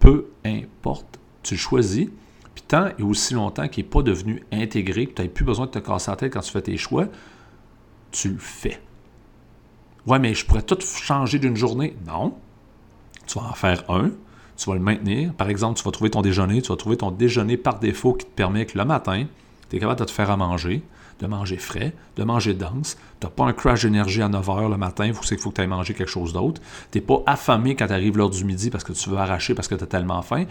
peu 0.09 0.25
importe, 0.43 1.19
tu 1.43 1.59
choisis. 1.59 2.09
Puis 2.55 2.65
tant 2.67 2.89
et 2.99 3.03
aussi 3.03 3.35
longtemps 3.35 3.69
qu'il 3.69 3.85
n'est 3.85 3.91
pas 3.91 4.03
devenu 4.03 4.43
intégré, 4.51 5.07
que 5.07 5.13
tu 5.13 5.23
n'as 5.23 5.29
plus 5.29 5.45
besoin 5.45 5.67
de 5.67 5.71
te 5.71 5.79
casser 5.79 6.11
la 6.11 6.17
tête 6.17 6.33
quand 6.33 6.41
tu 6.41 6.51
fais 6.51 6.63
tes 6.63 6.79
choix, 6.79 7.09
tu 8.11 8.31
le 8.31 8.39
fais. 8.39 8.81
Ouais, 10.07 10.19
mais 10.19 10.33
je 10.33 10.47
pourrais 10.47 10.63
tout 10.63 10.81
changer 10.81 11.39
d'une 11.39 11.57
journée. 11.57 11.95
Non. 12.07 12.35
Tu 13.27 13.39
vas 13.39 13.49
en 13.51 13.53
faire 13.53 13.85
un, 13.91 14.13
tu 14.57 14.71
vas 14.71 14.77
le 14.77 14.81
maintenir. 14.81 15.35
Par 15.35 15.51
exemple, 15.51 15.79
tu 15.79 15.85
vas 15.85 15.91
trouver 15.91 16.09
ton 16.09 16.23
déjeuner, 16.23 16.63
tu 16.63 16.71
vas 16.71 16.77
trouver 16.77 16.97
ton 16.97 17.11
déjeuner 17.11 17.59
par 17.59 17.79
défaut 17.79 18.15
qui 18.15 18.25
te 18.25 18.31
permet 18.31 18.65
que 18.65 18.79
le 18.79 18.87
matin, 18.87 19.27
tu 19.69 19.77
es 19.77 19.79
capable 19.79 20.01
de 20.01 20.07
te 20.07 20.11
faire 20.11 20.31
à 20.31 20.39
manger, 20.39 20.83
de 21.19 21.27
manger 21.27 21.57
frais, 21.57 21.95
de 22.17 22.25
manger 22.25 22.55
dense. 22.55 22.97
Tu 23.21 23.27
n'as 23.27 23.31
pas 23.31 23.45
un 23.45 23.53
crash 23.53 23.83
d'énergie 23.83 24.23
à 24.23 24.29
9 24.29 24.47
h 24.47 24.71
le 24.71 24.77
matin, 24.77 25.07
il 25.07 25.15
faut, 25.15 25.23
que 25.23 25.35
tu 25.35 25.61
ailles 25.61 25.67
manger 25.67 25.95
quelque 25.95 26.11
chose 26.11 26.33
d'autre. 26.33 26.61
Tu 26.91 26.99
n'es 26.99 27.05
pas 27.05 27.23
affamé 27.27 27.75
quand 27.75 27.87
tu 27.87 27.93
arrives 27.93 28.17
l'heure 28.17 28.31
du 28.31 28.45
midi 28.45 28.71
parce 28.71 28.85
que 28.85 28.93
tu 28.93 29.11
veux 29.11 29.19
arracher 29.19 29.55
parce 29.55 29.69
que 29.69 29.75
tu 29.75 29.85
as 29.85 29.89
tellement 29.89 30.23
faim. 30.23 30.45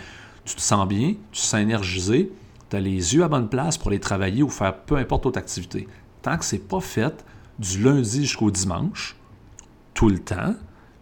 Tu 0.45 0.55
te 0.55 0.61
sens 0.61 0.87
bien, 0.87 1.15
tu 1.31 1.41
sens 1.41 1.59
énergisé, 1.59 2.31
tu 2.69 2.75
as 2.75 2.79
les 2.79 3.15
yeux 3.15 3.23
à 3.23 3.27
bonne 3.27 3.49
place 3.49 3.77
pour 3.77 3.89
aller 3.89 3.99
travailler 3.99 4.43
ou 4.43 4.49
faire 4.49 4.75
peu 4.75 4.97
importe 4.97 5.25
autre 5.25 5.39
activité. 5.39 5.87
Tant 6.21 6.37
que 6.37 6.45
ce 6.45 6.55
n'est 6.55 6.61
pas 6.61 6.79
fait 6.79 7.25
du 7.59 7.81
lundi 7.83 8.25
jusqu'au 8.25 8.51
dimanche, 8.51 9.15
tout 9.93 10.09
le 10.09 10.19
temps, 10.19 10.55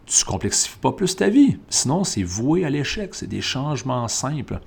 tu 0.05 0.23
ne 0.23 0.31
complexifies 0.31 0.77
pas 0.77 0.91
plus 0.91 1.15
ta 1.15 1.29
vie. 1.29 1.57
Sinon, 1.69 2.03
c'est 2.03 2.23
voué 2.23 2.63
à 2.65 2.69
l'échec. 2.69 3.15
C'est 3.15 3.27
des 3.27 3.41
changements 3.41 4.07
simples. 4.07 4.59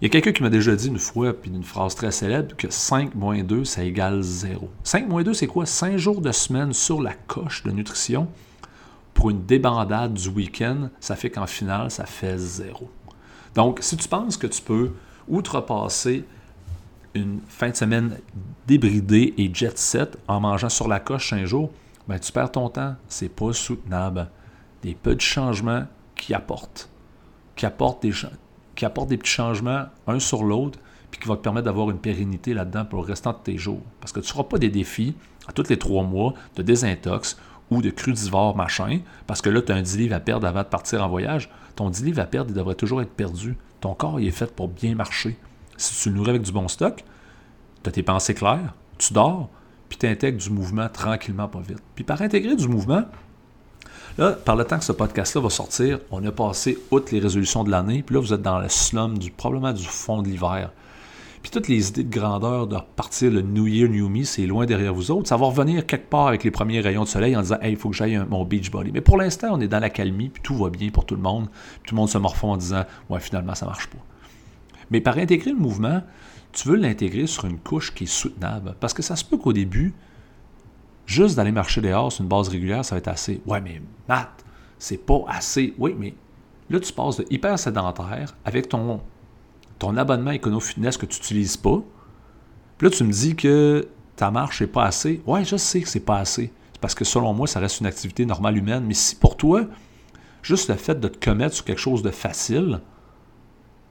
Il 0.00 0.04
y 0.04 0.06
a 0.06 0.08
quelqu'un 0.08 0.32
qui 0.32 0.42
m'a 0.42 0.48
déjà 0.48 0.74
dit 0.74 0.88
une 0.88 0.98
fois, 0.98 1.34
puis 1.34 1.50
une 1.50 1.62
phrase 1.62 1.94
très 1.94 2.10
célèbre, 2.10 2.56
que 2.56 2.70
5 2.70 3.14
moins 3.14 3.42
2, 3.42 3.66
ça 3.66 3.84
égale 3.84 4.22
0. 4.22 4.70
5 4.82 5.06
moins 5.06 5.22
2, 5.22 5.34
c'est 5.34 5.46
quoi? 5.46 5.66
5 5.66 5.98
jours 5.98 6.22
de 6.22 6.32
semaine 6.32 6.72
sur 6.72 7.02
la 7.02 7.12
coche 7.12 7.64
de 7.64 7.70
nutrition 7.70 8.26
pour 9.12 9.28
une 9.28 9.44
débandade 9.44 10.14
du 10.14 10.30
week-end, 10.30 10.88
ça 11.00 11.16
fait 11.16 11.28
qu'en 11.28 11.46
finale, 11.46 11.90
ça 11.90 12.06
fait 12.06 12.38
0. 12.38 12.88
Donc, 13.54 13.80
si 13.82 13.98
tu 13.98 14.08
penses 14.08 14.38
que 14.38 14.46
tu 14.46 14.62
peux 14.62 14.92
outrepasser 15.28 16.24
une 17.14 17.40
fin 17.46 17.68
de 17.68 17.76
semaine 17.76 18.18
débridée 18.66 19.34
et 19.36 19.50
jet 19.52 19.76
set 19.76 20.16
en 20.28 20.40
mangeant 20.40 20.70
sur 20.70 20.88
la 20.88 21.00
coche 21.00 21.28
5 21.28 21.44
jours, 21.44 21.70
ben, 22.08 22.18
tu 22.18 22.32
perds 22.32 22.52
ton 22.52 22.70
temps. 22.70 22.94
C'est 23.06 23.28
pas 23.28 23.52
soutenable. 23.52 24.30
Des 24.82 24.94
petits 24.94 25.26
changements 25.26 25.84
qui 26.16 26.32
apportent. 26.32 26.88
Qui 27.54 27.66
apportent 27.66 28.02
des, 28.02 28.12
qui 28.80 28.86
apporte 28.86 29.10
des 29.10 29.18
petits 29.18 29.32
changements 29.32 29.84
un 30.06 30.18
sur 30.18 30.42
l'autre, 30.42 30.78
puis 31.10 31.20
qui 31.20 31.28
va 31.28 31.36
te 31.36 31.42
permettre 31.42 31.66
d'avoir 31.66 31.90
une 31.90 31.98
pérennité 31.98 32.54
là-dedans 32.54 32.86
pour 32.86 33.02
le 33.02 33.08
restant 33.08 33.32
de 33.32 33.38
tes 33.44 33.58
jours. 33.58 33.82
Parce 34.00 34.10
que 34.10 34.20
tu 34.20 34.34
ne 34.34 34.42
pas 34.42 34.56
des 34.56 34.70
défis 34.70 35.14
à 35.46 35.52
tous 35.52 35.68
les 35.68 35.78
trois 35.78 36.02
mois 36.02 36.32
de 36.56 36.62
désintox 36.62 37.36
ou 37.70 37.82
de 37.82 37.90
crudivore 37.90 38.56
machin, 38.56 39.00
parce 39.26 39.42
que 39.42 39.50
là, 39.50 39.60
tu 39.60 39.70
as 39.70 39.74
un 39.74 39.82
10 39.82 39.98
livres 39.98 40.14
à 40.14 40.20
perdre 40.20 40.46
avant 40.46 40.62
de 40.62 40.68
partir 40.68 41.04
en 41.04 41.10
voyage. 41.10 41.50
Ton 41.76 41.90
10 41.90 42.04
livres 42.04 42.20
à 42.22 42.24
perdre, 42.24 42.52
il 42.52 42.54
devrait 42.54 42.74
toujours 42.74 43.02
être 43.02 43.10
perdu. 43.10 43.54
Ton 43.82 43.92
corps, 43.92 44.18
il 44.18 44.28
est 44.28 44.30
fait 44.30 44.50
pour 44.50 44.68
bien 44.68 44.94
marcher. 44.94 45.36
Si 45.76 46.02
tu 46.02 46.08
le 46.08 46.14
nourris 46.14 46.30
avec 46.30 46.42
du 46.42 46.52
bon 46.52 46.66
stock, 46.66 47.04
tu 47.82 47.88
as 47.90 47.92
tes 47.92 48.02
pensées 48.02 48.32
claires, 48.32 48.74
tu 48.96 49.12
dors, 49.12 49.50
puis 49.90 49.98
tu 49.98 50.06
intègres 50.06 50.38
du 50.38 50.48
mouvement 50.48 50.88
tranquillement, 50.88 51.48
pas 51.48 51.60
vite. 51.60 51.82
Puis 51.94 52.04
par 52.04 52.22
intégrer 52.22 52.56
du 52.56 52.66
mouvement, 52.66 53.02
Là, 54.18 54.32
par 54.32 54.56
le 54.56 54.64
temps 54.64 54.78
que 54.78 54.84
ce 54.84 54.92
podcast-là 54.92 55.40
va 55.40 55.50
sortir, 55.50 56.00
on 56.10 56.24
a 56.24 56.32
passé 56.32 56.78
outre 56.90 57.12
les 57.12 57.20
résolutions 57.20 57.64
de 57.64 57.70
l'année, 57.70 58.02
puis 58.02 58.14
là, 58.14 58.20
vous 58.20 58.32
êtes 58.32 58.42
dans 58.42 58.58
le 58.58 58.68
slum, 58.68 59.18
du, 59.18 59.30
probablement 59.30 59.72
du 59.72 59.84
fond 59.84 60.22
de 60.22 60.28
l'hiver. 60.28 60.70
Puis 61.42 61.50
toutes 61.50 61.68
les 61.68 61.88
idées 61.88 62.04
de 62.04 62.14
grandeur 62.14 62.66
de 62.66 62.76
repartir 62.76 63.30
le 63.30 63.40
New 63.40 63.66
Year, 63.66 63.88
New 63.88 64.08
Me, 64.08 64.24
c'est 64.24 64.46
loin 64.46 64.66
derrière 64.66 64.92
vous 64.92 65.10
autres. 65.10 65.28
Ça 65.28 65.38
va 65.38 65.46
revenir 65.46 65.86
quelque 65.86 66.10
part 66.10 66.26
avec 66.26 66.44
les 66.44 66.50
premiers 66.50 66.80
rayons 66.80 67.04
de 67.04 67.08
soleil 67.08 67.34
en 67.34 67.40
disant 67.40 67.56
Hey, 67.62 67.72
il 67.72 67.78
faut 67.78 67.88
que 67.88 67.96
j'aille 67.96 68.20
mon 68.28 68.44
beach 68.44 68.70
body. 68.70 68.90
Mais 68.92 69.00
pour 69.00 69.16
l'instant, 69.16 69.48
on 69.52 69.60
est 69.60 69.68
dans 69.68 69.78
la 69.78 69.88
calmie, 69.88 70.28
puis 70.28 70.42
tout 70.42 70.54
va 70.54 70.68
bien 70.68 70.90
pour 70.90 71.06
tout 71.06 71.14
le 71.14 71.22
monde. 71.22 71.48
tout 71.84 71.94
le 71.94 71.96
monde 71.96 72.10
se 72.10 72.18
morfond 72.18 72.52
en 72.52 72.56
disant 72.58 72.84
Ouais, 73.08 73.20
finalement, 73.20 73.54
ça 73.54 73.64
marche 73.64 73.86
pas. 73.86 73.98
Mais 74.90 75.00
par 75.00 75.16
intégrer 75.16 75.52
le 75.52 75.56
mouvement, 75.56 76.02
tu 76.52 76.68
veux 76.68 76.76
l'intégrer 76.76 77.26
sur 77.26 77.46
une 77.46 77.58
couche 77.58 77.94
qui 77.94 78.04
est 78.04 78.06
soutenable. 78.06 78.74
Parce 78.78 78.92
que 78.92 79.02
ça 79.02 79.16
se 79.16 79.24
peut 79.24 79.38
qu'au 79.38 79.54
début, 79.54 79.94
Juste 81.06 81.36
d'aller 81.36 81.52
marcher 81.52 81.80
dehors 81.80 82.12
sur 82.12 82.22
une 82.22 82.28
base 82.28 82.48
régulière, 82.48 82.84
ça 82.84 82.94
va 82.94 82.98
être 82.98 83.08
assez. 83.08 83.40
Ouais, 83.46 83.60
mais 83.60 83.82
Matt, 84.08 84.44
c'est 84.78 85.04
pas 85.04 85.24
assez. 85.28 85.74
Oui, 85.78 85.94
mais 85.98 86.14
là, 86.68 86.78
tu 86.80 86.92
passes 86.92 87.16
de 87.16 87.26
hyper 87.30 87.58
sédentaire 87.58 88.36
avec 88.44 88.68
ton, 88.68 89.00
ton 89.78 89.96
abonnement 89.96 90.32
Econo-Fitness 90.32 90.96
que 90.96 91.06
tu 91.06 91.18
n'utilises 91.18 91.56
pas. 91.56 91.82
Puis 92.78 92.88
là, 92.88 92.96
tu 92.96 93.04
me 93.04 93.12
dis 93.12 93.34
que 93.34 93.88
ta 94.16 94.30
marche 94.30 94.60
n'est 94.60 94.68
pas 94.68 94.84
assez. 94.84 95.20
Ouais, 95.26 95.44
je 95.44 95.56
sais 95.56 95.80
que 95.80 95.88
c'est 95.88 96.00
pas 96.00 96.18
assez. 96.18 96.52
C'est 96.72 96.80
parce 96.80 96.94
que 96.94 97.04
selon 97.04 97.34
moi, 97.34 97.46
ça 97.46 97.60
reste 97.60 97.80
une 97.80 97.86
activité 97.86 98.24
normale 98.24 98.56
humaine. 98.56 98.84
Mais 98.86 98.94
si 98.94 99.16
pour 99.16 99.36
toi, 99.36 99.66
Juste 100.42 100.68
le 100.68 100.76
fait 100.76 100.98
de 100.98 101.08
te 101.08 101.22
commettre 101.22 101.54
sur 101.54 101.64
quelque 101.64 101.80
chose 101.80 102.02
de 102.02 102.10
facile, 102.10 102.80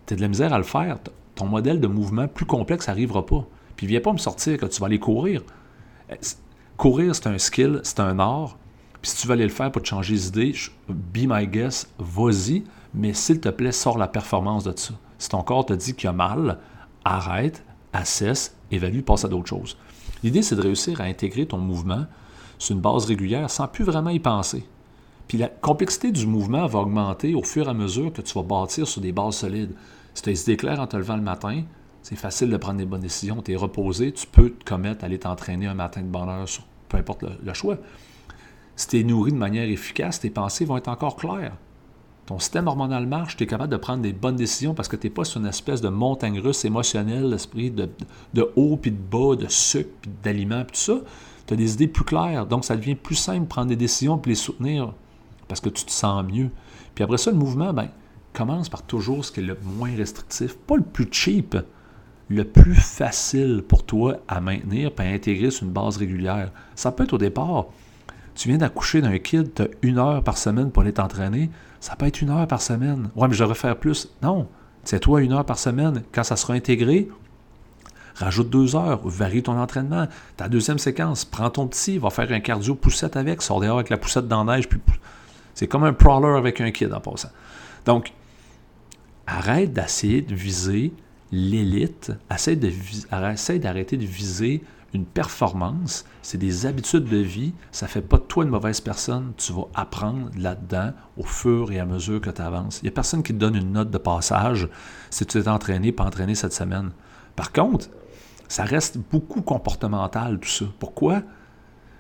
tu 0.08 0.14
as 0.14 0.18
de 0.18 0.22
la 0.22 0.28
misère 0.28 0.54
à 0.54 0.58
le 0.58 0.64
faire. 0.64 0.98
Ton 1.36 1.46
modèle 1.46 1.80
de 1.80 1.88
mouvement 1.88 2.28
plus 2.28 2.46
complexe 2.46 2.88
n'arrivera 2.88 3.26
pas. 3.26 3.46
Puis 3.76 3.88
viens 3.88 4.02
pas 4.02 4.12
me 4.12 4.18
sortir 4.18 4.58
que 4.58 4.66
tu 4.66 4.80
vas 4.80 4.88
aller 4.88 5.00
courir. 5.00 5.44
Courir, 6.80 7.14
c'est 7.14 7.28
un 7.28 7.38
skill, 7.38 7.82
c'est 7.84 8.00
un 8.00 8.20
art. 8.20 8.58
Puis 9.02 9.12
si 9.12 9.18
tu 9.18 9.28
veux 9.28 9.34
aller 9.34 9.44
le 9.44 9.50
faire 9.50 9.70
pour 9.70 9.82
te 9.82 9.88
changer 9.90 10.14
les 10.14 10.28
idées, 10.30 10.54
be 10.88 11.26
my 11.28 11.46
guest, 11.46 11.90
vas-y, 12.00 12.64
mais 12.94 13.14
s'il 13.14 13.42
te 13.42 13.50
plaît, 13.50 13.74
sors 13.74 13.98
la 13.98 14.08
performance 14.08 14.64
de 14.64 14.72
ça. 14.74 14.94
Si 15.18 15.28
ton 15.28 15.44
corps 15.44 15.66
te 15.66 15.74
dit 15.74 15.94
qu'il 15.94 16.06
y 16.06 16.08
a 16.08 16.14
mal, 16.14 16.58
arrête, 17.04 17.66
assesse, 17.92 18.56
évalue, 18.72 19.02
passe 19.02 19.26
à 19.26 19.28
d'autres 19.28 19.50
choses. 19.50 19.76
L'idée, 20.24 20.42
c'est 20.42 20.56
de 20.56 20.62
réussir 20.62 21.02
à 21.02 21.04
intégrer 21.04 21.46
ton 21.46 21.58
mouvement 21.58 22.06
sur 22.58 22.78
une 22.78 22.82
base 22.82 23.04
régulière 23.04 23.50
sans 23.50 23.68
plus 23.68 23.84
vraiment 23.84 24.12
y 24.12 24.20
penser. 24.22 24.64
Puis 25.28 25.38
la 25.38 25.50
complexité 25.50 26.14
du 26.14 26.28
mouvement 26.28 26.66
va 26.66 26.80
augmenter 26.80 27.36
au 27.36 27.44
fur 27.44 27.68
et 27.68 27.72
à 27.72 27.74
mesure 27.74 28.14
que 28.14 28.22
tu 28.22 28.34
vas 28.36 28.44
bâtir 28.44 28.88
sur 28.88 29.02
des 29.02 29.12
bases 29.12 29.36
solides. 29.36 29.76
Si 30.14 30.24
tu 30.24 30.30
as 30.30 30.32
les 30.32 30.50
idées 30.50 30.70
en 30.70 30.88
te 30.88 30.96
levant 30.96 31.18
le 31.18 31.24
matin, 31.24 31.64
c'est 32.04 32.16
facile 32.16 32.50
de 32.50 32.58
prendre 32.58 32.78
des 32.78 32.86
bonnes 32.86 33.02
décisions. 33.02 33.42
Tu 33.42 33.52
es 33.52 33.58
reposé, 33.58 34.14
tu 34.14 34.26
peux 34.28 34.52
te 34.52 34.64
commettre 34.64 35.04
à 35.04 35.08
aller 35.08 35.20
t'entraîner 35.20 35.68
un 35.68 35.74
matin 35.74 36.02
de 36.02 36.08
bonne 36.08 36.30
heure, 36.30 36.48
sur, 36.48 36.64
peu 36.90 36.98
importe 36.98 37.24
le, 37.24 37.54
choix. 37.54 37.78
Si 38.76 38.88
tu 38.88 39.00
es 39.00 39.04
nourri 39.04 39.32
de 39.32 39.38
manière 39.38 39.70
efficace, 39.70 40.20
tes 40.20 40.30
pensées 40.30 40.66
vont 40.66 40.78
être 40.78 40.88
encore 40.88 41.16
claires. 41.16 41.54
Ton 42.26 42.40
système 42.40 42.68
hormonal 42.68 43.08
marche, 43.08 43.38
tu 43.38 43.44
es 43.44 43.48
capable 43.48 43.72
de 43.72 43.78
prendre 43.78 44.04
des 44.04 44.14
bonnes 44.14 44.36
décisions 44.36 44.74
parce 44.74 44.88
que 44.88 44.96
tu 44.96 45.08
n'es 45.08 45.14
pas 45.14 45.24
sur 45.24 45.40
une 45.40 45.48
espèce 45.48 45.82
de 45.82 45.90
montagne 45.90 46.40
russe 46.40 46.64
émotionnelle, 46.66 47.30
l'esprit 47.30 47.72
de, 47.72 47.90
de, 48.34 48.52
haut 48.56 48.78
puis 48.78 48.92
de 48.92 48.98
bas, 48.98 49.36
de 49.36 49.48
sucre 49.48 49.90
puis 50.02 50.12
d'aliments, 50.24 50.64
tout 50.64 50.76
ça. 50.76 51.00
Tu 51.48 51.54
as 51.54 51.58
des 51.58 51.74
idées 51.74 51.88
plus 51.88 52.06
claires. 52.06 52.46
Donc, 52.46 52.66
ça 52.66 52.76
devient 52.76 52.96
plus 52.96 53.16
simple 53.16 53.42
de 53.42 53.48
prendre 53.48 53.68
des 53.68 53.76
décisions 53.76 54.22
et 54.24 54.30
les 54.30 54.36
soutenir 54.36 54.94
parce 55.48 55.60
que 55.60 55.70
tu 55.70 55.84
te 55.84 55.92
sens 55.92 56.24
mieux. 56.24 56.52
Puis 56.94 57.04
après 57.04 57.18
ça, 57.18 57.32
le 57.32 57.38
mouvement, 57.38 57.74
ben, 57.74 57.90
commence 58.34 58.70
par 58.70 58.84
toujours 58.84 59.26
ce 59.26 59.32
qui 59.32 59.40
est 59.40 59.44
le 59.44 59.58
moins 59.64 59.96
restrictif, 59.96 60.56
pas 60.56 60.78
le 60.78 60.84
plus 60.84 61.08
cheap, 61.12 61.58
le 62.30 62.44
plus 62.44 62.76
facile 62.76 63.64
pour 63.68 63.86
toi 63.86 64.18
à 64.28 64.40
maintenir 64.40 64.92
et 64.98 65.02
à 65.02 65.06
intégrer 65.06 65.52
sur 65.52 65.66
une 65.66 65.74
base 65.74 65.98
régulière. 65.98 66.52
Ça 66.76 66.92
peut 66.92 67.04
être 67.04 67.14
au 67.14 67.18
départ, 67.18 67.66
tu 68.36 68.48
viens 68.48 68.58
d'accoucher 68.58 69.02
d'un 69.02 69.18
kid, 69.18 69.54
tu 69.54 69.64
as 69.64 69.68
une 69.82 69.98
heure 69.98 70.24
par 70.24 70.38
semaine 70.38 70.72
pour 70.72 70.84
aller 70.84 70.94
t'entraîner, 70.94 71.50
ça 71.80 71.96
peut 71.96 72.06
être 72.06 72.22
une 72.22 72.30
heure 72.30 72.48
par 72.48 72.62
semaine. 72.62 73.10
Ouais, 73.16 73.28
mais 73.28 73.34
je 73.34 73.44
devrais 73.44 73.56
faire 73.56 73.78
plus. 73.78 74.10
Non, 74.22 74.48
c'est 74.84 75.00
toi 75.00 75.22
une 75.22 75.34
heure 75.34 75.46
par 75.46 75.60
semaine. 75.60 76.04
Quand 76.12 76.24
ça 76.24 76.36
sera 76.36 76.54
intégré, 76.54 77.10
rajoute 78.16 78.50
deux 78.50 78.76
heures, 78.76 79.06
varie 79.08 79.44
ton 79.44 79.58
entraînement. 79.58 80.08
Ta 80.38 80.50
deuxième 80.50 80.78
séquence, 80.78 81.26
prends 81.26 81.50
ton 81.50 81.68
petit, 81.68 81.98
va 81.98 82.10
faire 82.10 82.32
un 82.32 82.40
cardio 82.40 82.76
poussette 82.76 83.18
avec, 83.18 83.42
sors 83.42 83.60
dehors 83.60 83.78
avec 83.78 83.90
la 83.90 83.98
poussette 83.98 84.28
dans 84.28 84.44
la 84.44 84.56
neige, 84.56 84.70
puis 84.70 84.80
c'est 85.54 85.68
comme 85.68 85.84
un 85.84 85.94
prowler 85.94 86.38
avec 86.38 86.62
un 86.62 86.72
kid 86.72 86.94
en 86.94 87.00
passant. 87.00 87.32
Donc, 87.86 88.14
arrête 89.26 89.74
d'essayer 89.74 90.22
de 90.22 90.36
viser 90.36 90.94
l'élite, 91.32 92.12
essaie 92.34 92.56
d'arrêter 93.60 93.98
de 93.98 94.06
viser 94.06 94.64
une 94.94 95.06
performance, 95.06 96.06
c'est 96.22 96.38
des 96.38 96.66
habitudes 96.66 97.06
de 97.06 97.18
vie, 97.18 97.54
ça 97.72 97.86
ne 97.86 97.92
fait 97.92 98.02
pas 98.02 98.18
de 98.18 98.24
toi 98.24 98.44
une 98.44 98.50
mauvaise 98.50 98.82
personne, 98.82 99.34
tu 99.38 99.54
vas 99.54 99.68
apprendre 99.76 100.30
là-dedans 100.36 100.94
au 101.18 101.24
fur 101.24 101.72
et 101.72 101.80
à 101.80 101.86
mesure 101.86 102.22
que 102.22 102.30
tu 102.30 102.42
avances. 102.42 102.80
Il 102.82 102.86
n'y 102.86 102.90
a 102.90 102.94
personne 102.94 103.22
qui 103.22 103.34
te 103.34 103.38
donne 103.38 103.56
une 103.56 103.72
note 103.72 103.92
de 103.92 103.98
passage 103.98 104.68
si 105.12 105.26
tu 105.26 105.40
t'es 105.40 105.48
entraîné, 105.48 105.92
pas 105.92 106.06
entraîné 106.06 106.34
cette 106.34 106.54
semaine. 106.54 106.92
Par 107.36 107.52
contre, 107.52 107.88
ça 108.48 108.64
reste 108.64 108.98
beaucoup 108.98 109.42
comportemental 109.42 110.40
tout 110.40 110.50
ça. 110.50 110.66
Pourquoi? 110.80 111.22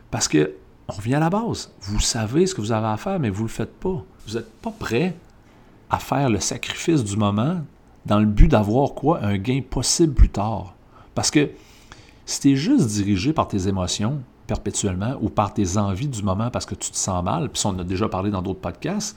Parce 0.09 0.27
que 0.27 0.53
on 0.87 0.93
revient 0.93 1.15
à 1.15 1.19
la 1.19 1.29
base. 1.29 1.71
Vous 1.81 1.99
savez 1.99 2.47
ce 2.47 2.55
que 2.55 2.61
vous 2.61 2.71
avez 2.71 2.87
à 2.87 2.97
faire, 2.97 3.19
mais 3.19 3.29
vous 3.29 3.43
ne 3.43 3.47
le 3.47 3.53
faites 3.53 3.79
pas. 3.79 4.03
Vous 4.25 4.35
n'êtes 4.35 4.51
pas 4.59 4.71
prêt 4.71 5.15
à 5.91 5.99
faire 5.99 6.29
le 6.29 6.39
sacrifice 6.39 7.03
du 7.03 7.15
moment 7.15 7.61
dans 8.09 8.19
le 8.19 8.25
but 8.25 8.47
d'avoir 8.47 8.95
quoi? 8.95 9.23
Un 9.23 9.37
gain 9.37 9.61
possible 9.61 10.13
plus 10.13 10.29
tard. 10.29 10.73
Parce 11.15 11.31
que 11.31 11.51
si 12.25 12.41
tu 12.41 12.51
es 12.51 12.55
juste 12.55 12.87
dirigé 12.87 13.33
par 13.33 13.47
tes 13.47 13.67
émotions 13.67 14.21
perpétuellement 14.47 15.15
ou 15.21 15.29
par 15.29 15.53
tes 15.53 15.77
envies 15.77 16.07
du 16.07 16.23
moment 16.23 16.49
parce 16.49 16.65
que 16.65 16.73
tu 16.73 16.89
te 16.89 16.97
sens 16.97 17.23
mal, 17.23 17.49
puis 17.49 17.61
on 17.65 17.69
en 17.69 17.79
a 17.79 17.83
déjà 17.83 18.09
parlé 18.09 18.31
dans 18.31 18.41
d'autres 18.41 18.59
podcasts, 18.59 19.15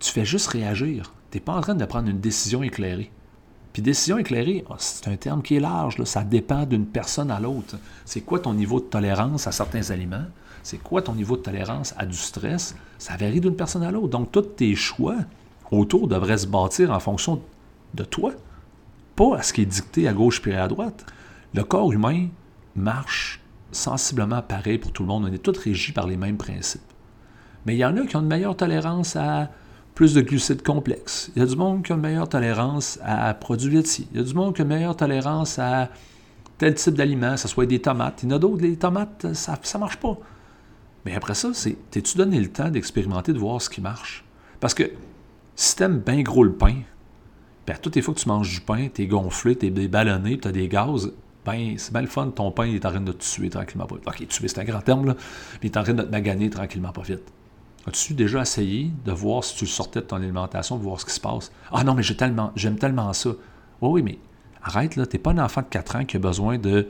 tu 0.00 0.10
fais 0.10 0.24
juste 0.24 0.48
réagir. 0.48 1.12
Tu 1.30 1.36
n'es 1.36 1.42
pas 1.42 1.54
en 1.54 1.60
train 1.60 1.74
de 1.74 1.84
prendre 1.84 2.08
une 2.08 2.20
décision 2.20 2.62
éclairée. 2.62 3.10
Puis 3.74 3.82
décision 3.82 4.16
éclairée, 4.16 4.64
ah, 4.70 4.76
c'est 4.78 5.08
un 5.08 5.16
terme 5.16 5.42
qui 5.42 5.56
est 5.56 5.60
large, 5.60 6.02
ça 6.04 6.24
dépend 6.24 6.64
d'une 6.64 6.86
personne 6.86 7.30
à 7.30 7.38
l'autre. 7.38 7.76
C'est 8.06 8.22
quoi 8.22 8.38
ton 8.38 8.54
niveau 8.54 8.80
de 8.80 8.86
tolérance 8.86 9.46
à 9.46 9.52
certains 9.52 9.90
aliments? 9.90 10.24
C'est 10.62 10.78
quoi 10.78 11.02
ton 11.02 11.14
niveau 11.14 11.36
de 11.36 11.42
tolérance 11.42 11.94
à 11.98 12.06
du 12.06 12.16
stress? 12.16 12.74
Ça 12.96 13.18
varie 13.18 13.42
d'une 13.42 13.56
personne 13.56 13.82
à 13.82 13.90
l'autre. 13.90 14.08
Donc, 14.08 14.32
tous 14.32 14.40
tes 14.40 14.74
choix 14.74 15.16
autour 15.70 16.08
devraient 16.08 16.38
se 16.38 16.46
bâtir 16.46 16.90
en 16.90 17.00
fonction 17.00 17.42
de 17.96 18.04
toi, 18.04 18.32
pas 19.16 19.36
à 19.36 19.42
ce 19.42 19.52
qui 19.52 19.62
est 19.62 19.66
dicté 19.66 20.06
à 20.06 20.12
gauche 20.12 20.40
puis 20.42 20.52
à 20.52 20.68
droite. 20.68 21.06
Le 21.54 21.64
corps 21.64 21.92
humain 21.92 22.28
marche 22.74 23.40
sensiblement 23.72 24.42
pareil 24.42 24.78
pour 24.78 24.92
tout 24.92 25.02
le 25.02 25.08
monde. 25.08 25.24
On 25.28 25.32
est 25.32 25.38
tous 25.38 25.58
régis 25.58 25.94
par 25.94 26.06
les 26.06 26.16
mêmes 26.16 26.36
principes. 26.36 26.82
Mais 27.64 27.74
il 27.74 27.78
y 27.78 27.84
en 27.84 27.96
a 27.96 28.06
qui 28.06 28.16
ont 28.16 28.20
une 28.20 28.28
meilleure 28.28 28.56
tolérance 28.56 29.16
à 29.16 29.50
plus 29.94 30.14
de 30.14 30.20
glucides 30.20 30.62
complexes. 30.62 31.30
Il 31.34 31.40
y 31.40 31.42
a 31.42 31.46
du 31.46 31.56
monde 31.56 31.82
qui 31.82 31.92
a 31.92 31.96
une 31.96 32.02
meilleure 32.02 32.28
tolérance 32.28 32.98
à 33.02 33.32
produits 33.34 33.74
laitiers. 33.74 34.06
Il 34.12 34.18
y 34.18 34.20
a 34.20 34.24
du 34.24 34.34
monde 34.34 34.54
qui 34.54 34.60
a 34.60 34.64
une 34.64 34.68
meilleure 34.68 34.96
tolérance 34.96 35.58
à 35.58 35.88
tel 36.58 36.74
type 36.74 36.94
d'aliment, 36.94 37.32
que 37.32 37.40
ce 37.40 37.48
soit 37.48 37.66
des 37.66 37.80
tomates. 37.80 38.22
Il 38.22 38.30
y 38.30 38.32
en 38.32 38.36
a 38.36 38.38
d'autres, 38.38 38.62
les 38.62 38.76
tomates, 38.76 39.32
ça 39.34 39.58
ne 39.74 39.80
marche 39.80 39.96
pas. 39.96 40.16
Mais 41.04 41.14
après 41.14 41.34
ça, 41.34 41.50
c'est 41.54 41.76
t'es-tu 41.90 42.18
donné 42.18 42.38
le 42.40 42.48
temps 42.48 42.68
d'expérimenter, 42.68 43.32
de 43.32 43.38
voir 43.38 43.62
ce 43.62 43.70
qui 43.70 43.80
marche? 43.80 44.24
Parce 44.60 44.74
que 44.74 44.90
si 45.54 45.76
t'aimes 45.76 46.00
bien 46.00 46.22
gros 46.22 46.44
le 46.44 46.52
pain, 46.52 46.82
puis 47.66 47.74
toutes 47.82 47.96
les 47.96 48.02
fois 48.02 48.14
que 48.14 48.20
tu 48.20 48.28
manges 48.28 48.50
du 48.50 48.60
pain, 48.60 48.88
t'es 48.92 49.06
gonflé, 49.06 49.56
t'es 49.56 49.70
ballonné, 49.70 50.38
tu 50.38 50.48
as 50.48 50.52
des 50.52 50.68
gaz, 50.68 51.12
ben 51.44 51.74
c'est 51.78 51.92
bien 51.92 52.02
le 52.02 52.06
fun, 52.08 52.28
ton 52.28 52.50
pain 52.50 52.66
il 52.66 52.76
est 52.76 52.86
en 52.86 52.90
train 52.90 53.00
de 53.00 53.12
te 53.12 53.24
tuer 53.24 53.50
tranquillement 53.50 53.86
pas 53.86 53.96
vite. 53.96 54.06
Ok, 54.06 54.28
tuer 54.28 54.48
c'est 54.48 54.60
un 54.60 54.64
grand 54.64 54.80
terme, 54.80 55.06
là, 55.06 55.14
mais 55.54 55.68
il 55.68 55.70
est 55.70 55.76
en 55.76 55.82
train 55.82 55.94
de 55.94 56.02
te 56.02 56.10
maganer 56.10 56.48
tranquillement 56.48 56.92
pas 56.92 57.02
vite. 57.02 57.32
As-tu 57.86 58.14
déjà 58.14 58.42
essayé 58.42 58.90
de 59.04 59.12
voir 59.12 59.44
si 59.44 59.56
tu 59.56 59.64
le 59.64 59.70
sortais 59.70 60.00
de 60.00 60.06
ton 60.06 60.16
alimentation, 60.16 60.76
de 60.76 60.82
voir 60.82 61.00
ce 61.00 61.04
qui 61.04 61.12
se 61.12 61.20
passe? 61.20 61.52
Ah 61.70 61.84
non, 61.84 61.94
mais 61.94 62.02
j'aime 62.02 62.16
tellement, 62.16 62.52
tellement 62.80 63.12
ça. 63.12 63.30
Oui, 63.80 63.90
oui, 63.90 64.02
mais 64.02 64.18
arrête, 64.62 64.96
là, 64.96 65.06
t'es 65.06 65.18
pas 65.18 65.30
un 65.30 65.38
enfant 65.38 65.62
de 65.62 65.68
4 65.68 65.96
ans 65.96 66.04
qui 66.04 66.16
a 66.16 66.20
besoin 66.20 66.58
de 66.58 66.88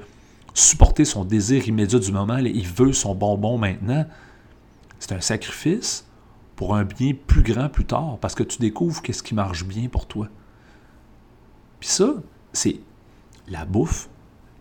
supporter 0.55 1.05
son 1.05 1.25
désir 1.25 1.69
immédiat 1.69 1.99
du 1.99 2.13
moment. 2.13 2.39
il 2.39 2.67
veut 2.67 2.95
son 2.95 3.15
bonbon 3.15 3.59
maintenant. 3.59 4.07
C'est 4.99 5.13
un 5.13 5.21
sacrifice 5.21 6.07
pour 6.55 6.75
un 6.75 6.85
bien 6.85 7.13
plus 7.27 7.43
grand 7.43 7.69
plus 7.69 7.85
tard, 7.85 8.17
parce 8.23 8.35
que 8.35 8.43
tu 8.43 8.59
découvres 8.59 9.03
qu'est-ce 9.03 9.23
qui 9.23 9.35
marche 9.35 9.67
bien 9.67 9.89
pour 9.89 10.07
toi. 10.07 10.29
Puis 11.87 11.95
ça, 11.95 12.15
c'est 12.53 12.81
la 13.47 13.65
bouffe, 13.65 14.09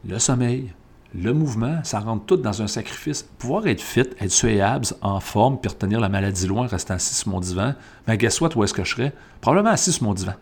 le 0.07 0.19
sommeil, 0.19 0.71
le 1.15 1.33
mouvement, 1.33 1.83
ça 1.83 1.99
rentre 1.99 2.27
tout 2.27 2.37
dans 2.37 2.61
un 2.61 2.67
sacrifice. 2.67 3.23
Pouvoir 3.23 3.65
être 3.65 3.81
fit, 3.81 4.01
être 4.19 4.29
suéable, 4.29 4.85
en 5.01 5.19
forme, 5.19 5.59
puis 5.59 5.69
retenir 5.69 5.99
la 5.99 6.07
maladie 6.07 6.45
loin, 6.45 6.67
rester 6.67 6.93
assis 6.93 7.15
sur 7.15 7.29
mon 7.29 7.39
divan, 7.39 7.73
mais 8.07 8.15
guess 8.19 8.39
what, 8.41 8.55
où 8.55 8.63
est-ce 8.63 8.75
que 8.75 8.83
je 8.83 8.91
serais? 8.91 9.13
Probablement 9.41 9.71
assis 9.71 9.91
sur 9.91 10.03
mon 10.03 10.13
divan. 10.13 10.35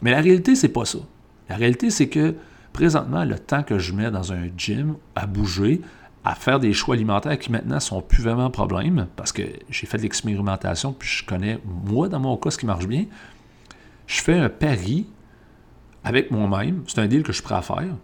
Mais 0.00 0.10
la 0.10 0.22
réalité, 0.22 0.54
c'est 0.54 0.70
pas 0.70 0.86
ça. 0.86 1.00
La 1.50 1.56
réalité, 1.56 1.90
c'est 1.90 2.08
que 2.08 2.34
présentement, 2.72 3.26
le 3.26 3.38
temps 3.38 3.62
que 3.62 3.78
je 3.78 3.92
mets 3.92 4.10
dans 4.10 4.32
un 4.32 4.48
gym, 4.56 4.96
à 5.14 5.26
bouger, 5.26 5.82
à 6.24 6.34
faire 6.34 6.60
des 6.60 6.72
choix 6.72 6.94
alimentaires 6.94 7.38
qui 7.38 7.52
maintenant 7.52 7.78
sont 7.78 8.00
plus 8.00 8.22
vraiment 8.22 8.48
problème, 8.48 9.06
parce 9.16 9.32
que 9.32 9.42
j'ai 9.68 9.86
fait 9.86 9.98
de 9.98 10.02
l'expérimentation, 10.04 10.94
puis 10.94 11.10
je 11.10 11.26
connais, 11.26 11.58
moi, 11.84 12.08
dans 12.08 12.20
mon 12.20 12.38
cas, 12.38 12.52
ce 12.52 12.56
qui 12.56 12.64
marche 12.64 12.86
bien, 12.86 13.04
je 14.06 14.22
fais 14.22 14.38
un 14.38 14.48
pari 14.48 15.06
avec 16.06 16.30
moi-même, 16.30 16.84
c'est 16.86 17.00
un 17.00 17.08
deal 17.08 17.24
que 17.24 17.32
je 17.32 17.38
suis 17.38 17.42
prêt 17.42 17.56
à 17.56 17.62
faire, 17.62 17.96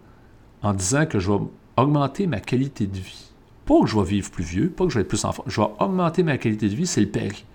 en 0.61 0.73
disant 0.73 1.05
que 1.05 1.19
je 1.19 1.31
vais 1.31 1.39
augmenter 1.77 2.27
ma 2.27 2.41
qualité 2.41 2.85
de 2.85 2.97
vie. 2.97 3.31
Pas 3.65 3.79
que 3.79 3.87
je 3.87 3.97
vais 3.97 4.03
vivre 4.03 4.29
plus 4.29 4.43
vieux, 4.43 4.69
pas 4.69 4.83
que 4.83 4.89
je 4.89 4.95
vais 4.95 5.03
être 5.03 5.07
plus 5.07 5.23
enfant, 5.23 5.45
je 5.47 5.61
vais 5.61 5.67
augmenter 5.79 6.21
ma 6.21 6.37
qualité 6.37 6.67
de 6.67 6.75
vie, 6.75 6.85
c'est 6.85 6.99
le 6.99 7.07
pari. 7.07 7.45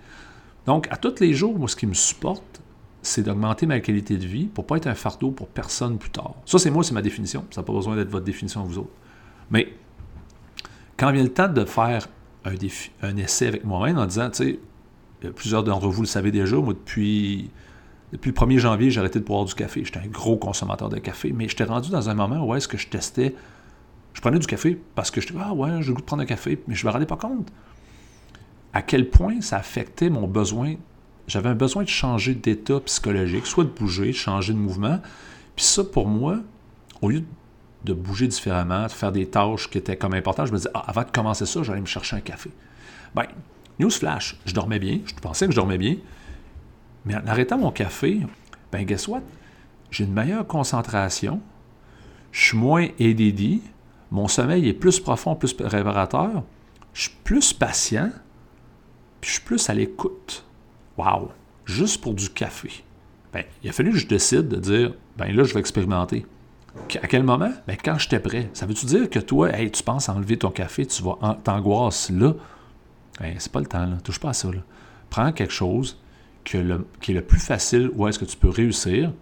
Donc, 0.65 0.89
à 0.91 0.97
tous 0.97 1.21
les 1.21 1.35
jours, 1.35 1.59
moi, 1.59 1.69
ce 1.69 1.77
qui 1.77 1.87
me 1.87 1.93
supporte, 1.93 2.63
c'est 3.03 3.23
d'augmenter 3.25 3.67
ma 3.67 3.81
qualité 3.81 4.17
de 4.17 4.27
vie 4.27 4.47
pour 4.47 4.65
ne 4.65 4.69
pas 4.69 4.77
être 4.79 4.87
un 4.87 4.95
fardeau 4.95 5.33
pour 5.33 5.49
personne 5.49 5.99
plus 5.99 6.09
tard. 6.09 6.35
Ça, 6.47 6.59
c'est 6.59 6.71
moi, 6.71 6.83
c'est 6.83 6.95
ma 6.95 7.03
définition. 7.03 7.45
Ça 7.51 7.61
n'a 7.61 7.67
pas 7.67 7.75
besoin 7.75 7.95
d'être 7.95 8.09
votre 8.09 8.25
définition, 8.25 8.65
vous 8.65 8.79
autres. 8.79 8.91
Mais 9.51 9.75
quand 10.97 11.13
vient 11.13 11.23
le 11.23 11.33
temps 11.33 11.49
de 11.49 11.65
faire 11.67 12.09
un, 12.47 12.55
un 13.03 13.17
essai 13.19 13.49
avec 13.49 13.65
moi-même 13.65 13.99
en 13.99 14.07
disant, 14.07 14.31
tu 14.31 14.59
sais, 15.23 15.31
plusieurs 15.37 15.63
d'entre 15.63 15.89
vous 15.89 16.03
le 16.03 16.09
savez 16.09 16.33
déjà, 16.33 16.57
moi, 16.57 16.73
depuis 16.73 17.51
depuis 18.13 18.31
le 18.31 18.35
1er 18.35 18.59
janvier, 18.59 18.91
j'ai 18.91 19.01
arrêté 19.01 19.21
de 19.21 19.25
boire 19.25 19.45
du 19.45 19.55
café. 19.55 19.85
J'étais 19.85 20.01
un 20.01 20.07
gros 20.07 20.37
consommateur 20.37 20.89
de 20.89 20.99
café, 20.99 21.33
mais 21.33 21.49
j'étais 21.49 21.65
rendu 21.65 21.91
dans 21.91 22.09
un 22.09 22.15
moment 22.15 22.45
où 22.45 22.55
est-ce 22.55 22.69
que 22.69 22.79
je 22.79 22.89
testais. 22.89 23.35
Je 24.15 24.21
prenais 24.21 24.39
du 24.39 24.47
café 24.47 24.81
parce 24.95 25.11
que 25.11 25.21
je 25.21 25.27
disais, 25.29 25.39
ah 25.43 25.53
ouais, 25.53 25.83
j'ai 25.83 25.91
le 25.93 25.97
de 25.97 26.03
prendre 26.03 26.23
un 26.23 26.27
café, 26.27 26.63
mais 26.67 26.75
je 26.75 26.85
ne 26.85 26.89
me 26.89 26.93
rendais 26.93 27.07
pas 27.07 27.17
compte 27.17 27.53
à 28.73 28.83
quel 28.83 29.11
point 29.11 29.41
ça 29.41 29.57
affectait 29.57 30.11
mon 30.11 30.27
besoin. 30.27 30.75
J'avais 31.27 31.49
un 31.49 31.55
besoin 31.55 31.83
de 31.83 31.89
changer 31.89 32.35
d'état 32.35 32.81
psychologique, 32.81 33.47
soit 33.47 33.65
de 33.65 33.71
bouger, 33.71 34.09
de 34.09 34.13
changer 34.13 34.53
de 34.53 34.59
mouvement. 34.59 35.01
Puis 35.57 35.65
ça, 35.65 35.85
pour 35.85 36.07
moi, 36.07 36.39
au 37.03 37.11
lieu 37.11 37.25
de 37.85 37.93
bouger 37.93 38.29
différemment, 38.29 38.85
de 38.85 38.93
faire 38.93 39.13
des 39.13 39.27
tâches 39.27 39.69
qui 39.69 39.79
étaient 39.79 39.97
comme 39.97 40.15
importantes, 40.15 40.47
je 40.47 40.53
me 40.53 40.59
disais, 40.59 40.71
ah, 40.75 40.85
avant 40.87 41.03
de 41.03 41.11
commencer 41.11 41.47
ça, 41.47 41.63
j'allais 41.63 41.81
me 41.81 41.87
chercher 41.87 42.17
un 42.17 42.21
café. 42.21 42.51
Ben, 43.15 43.25
newsflash, 43.79 44.39
je 44.45 44.55
dormais 44.55 44.79
bien, 44.79 45.01
je 45.05 45.15
pensais 45.15 45.47
que 45.47 45.53
je 45.53 45.57
dormais 45.57 45.79
bien, 45.79 45.97
Mais 47.05 47.15
en 47.15 47.27
arrêtant 47.27 47.59
mon 47.59 47.71
café, 47.71 48.21
ben 48.73 48.85
guess 48.85 49.09
what? 49.09 49.23
J'ai 49.91 50.05
une 50.05 50.13
meilleure 50.13 50.47
concentration, 50.47 51.41
je 52.33 52.49
suis 52.49 52.59
moins 52.59 52.89
ADD, 53.01 53.61
mon 54.11 54.29
sommeil 54.29 54.69
est 54.69 54.75
plus 54.75 55.01
profond, 55.01 55.35
plus 55.35 55.55
réparateur, 55.59 56.43
je 56.93 57.03
suis 57.03 57.17
plus 57.25 57.53
patient, 57.53 58.11
puis 59.21 59.29
je 59.29 59.35
suis 59.35 59.45
plus 59.45 59.71
à 59.71 59.75
l'écoute. 59.75 60.45
Wow! 60.97 61.31
Juste 61.65 62.03
pour 62.03 62.15
du 62.15 62.29
café. 62.29 62.85
Ben, 63.33 63.45
il 63.63 63.71
a 63.71 63.73
fallu 63.73 63.93
que 63.93 63.99
je 63.99 64.07
décide 64.07 64.49
de 64.49 64.57
dire, 64.57 64.95
ben 65.17 65.35
là, 65.35 65.45
je 65.45 65.55
vais 65.55 65.61
expérimenter. 65.61 66.27
À 67.03 67.07
quel 67.07 67.23
moment? 67.23 67.53
Ben, 67.67 67.77
quand 67.83 67.99
j'étais 67.99 68.21
prêt. 68.21 68.49
Ça 68.53 68.67
veut-tu 68.67 68.87
dire 68.87 69.11
que 69.11 69.19
toi, 69.19 69.51
hey, 69.57 69.71
tu 69.71 69.83
penses 69.83 70.09
enlever 70.09 70.37
ton 70.39 70.51
café, 70.51 70.87
tu 70.87 71.03
vas 71.03 71.39
t'angoisser 71.45 72.13
là? 72.13 72.35
Ben, 73.21 73.35
c'est 73.39 73.53
pas 73.53 73.61
le 73.61 73.67
temps, 73.67 73.85
là. 73.85 73.97
Touche 74.03 74.21
pas 74.21 74.31
à 74.31 74.33
ça, 74.33 74.49
là. 74.49 74.61
Prends 75.11 75.33
quelque 75.33 75.53
chose 75.53 75.99
qui 77.01 77.13
est 77.13 77.15
le 77.15 77.23
plus 77.23 77.41
facile 77.41 77.91
où 77.95 78.07
est-ce 78.09 78.19
que 78.19 78.25
tu 78.25 78.37
peux 78.37 78.49
réussir, 78.49 79.13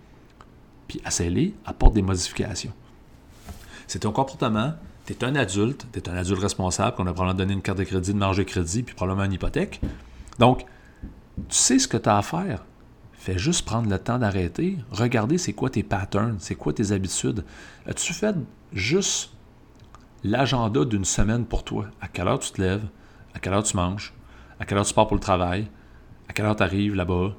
puis 0.86 1.00
essaye 1.06 1.54
apporte 1.64 1.94
des 1.94 2.02
modifications. 2.02 2.72
C'est 3.86 4.00
ton 4.00 4.12
comportement, 4.12 4.74
tu 5.06 5.12
es 5.12 5.24
un 5.24 5.34
adulte, 5.34 5.86
tu 5.92 5.98
es 5.98 6.08
un 6.08 6.16
adulte 6.16 6.40
responsable, 6.40 6.96
qu'on 6.96 7.06
a 7.06 7.12
probablement 7.12 7.38
donné 7.38 7.52
une 7.52 7.62
carte 7.62 7.78
de 7.78 7.84
crédit, 7.84 8.12
de 8.12 8.18
marge 8.18 8.38
de 8.38 8.42
crédit, 8.42 8.82
puis 8.82 8.94
probablement 8.94 9.24
une 9.24 9.32
hypothèque. 9.32 9.80
Donc, 10.38 10.64
tu 11.48 11.56
sais 11.56 11.78
ce 11.78 11.88
que 11.88 11.96
tu 11.96 12.08
as 12.08 12.18
à 12.18 12.22
faire. 12.22 12.64
Fais 13.12 13.38
juste 13.38 13.64
prendre 13.64 13.90
le 13.90 13.98
temps 13.98 14.18
d'arrêter, 14.18 14.78
regarder 14.90 15.38
c'est 15.38 15.52
quoi 15.52 15.68
tes 15.68 15.82
patterns, 15.82 16.36
c'est 16.38 16.54
quoi 16.54 16.72
tes 16.72 16.92
habitudes. 16.92 17.44
As-tu 17.86 18.12
fait 18.12 18.36
juste 18.72 19.32
l'agenda 20.22 20.84
d'une 20.84 21.04
semaine 21.04 21.44
pour 21.44 21.64
toi? 21.64 21.86
À 22.00 22.08
quelle 22.08 22.28
heure 22.28 22.38
tu 22.38 22.52
te 22.52 22.60
lèves? 22.62 22.84
À 23.34 23.40
quelle 23.40 23.52
heure 23.52 23.64
tu 23.64 23.76
manges? 23.76 24.14
À 24.60 24.64
quelle 24.64 24.78
heure 24.78 24.86
tu 24.86 24.94
pars 24.94 25.08
pour 25.08 25.16
le 25.16 25.20
travail? 25.20 25.68
À 26.28 26.32
quelle 26.32 26.46
heure 26.46 26.56
tu 26.56 26.62
arrives 26.62 26.94
là-bas? 26.94 27.34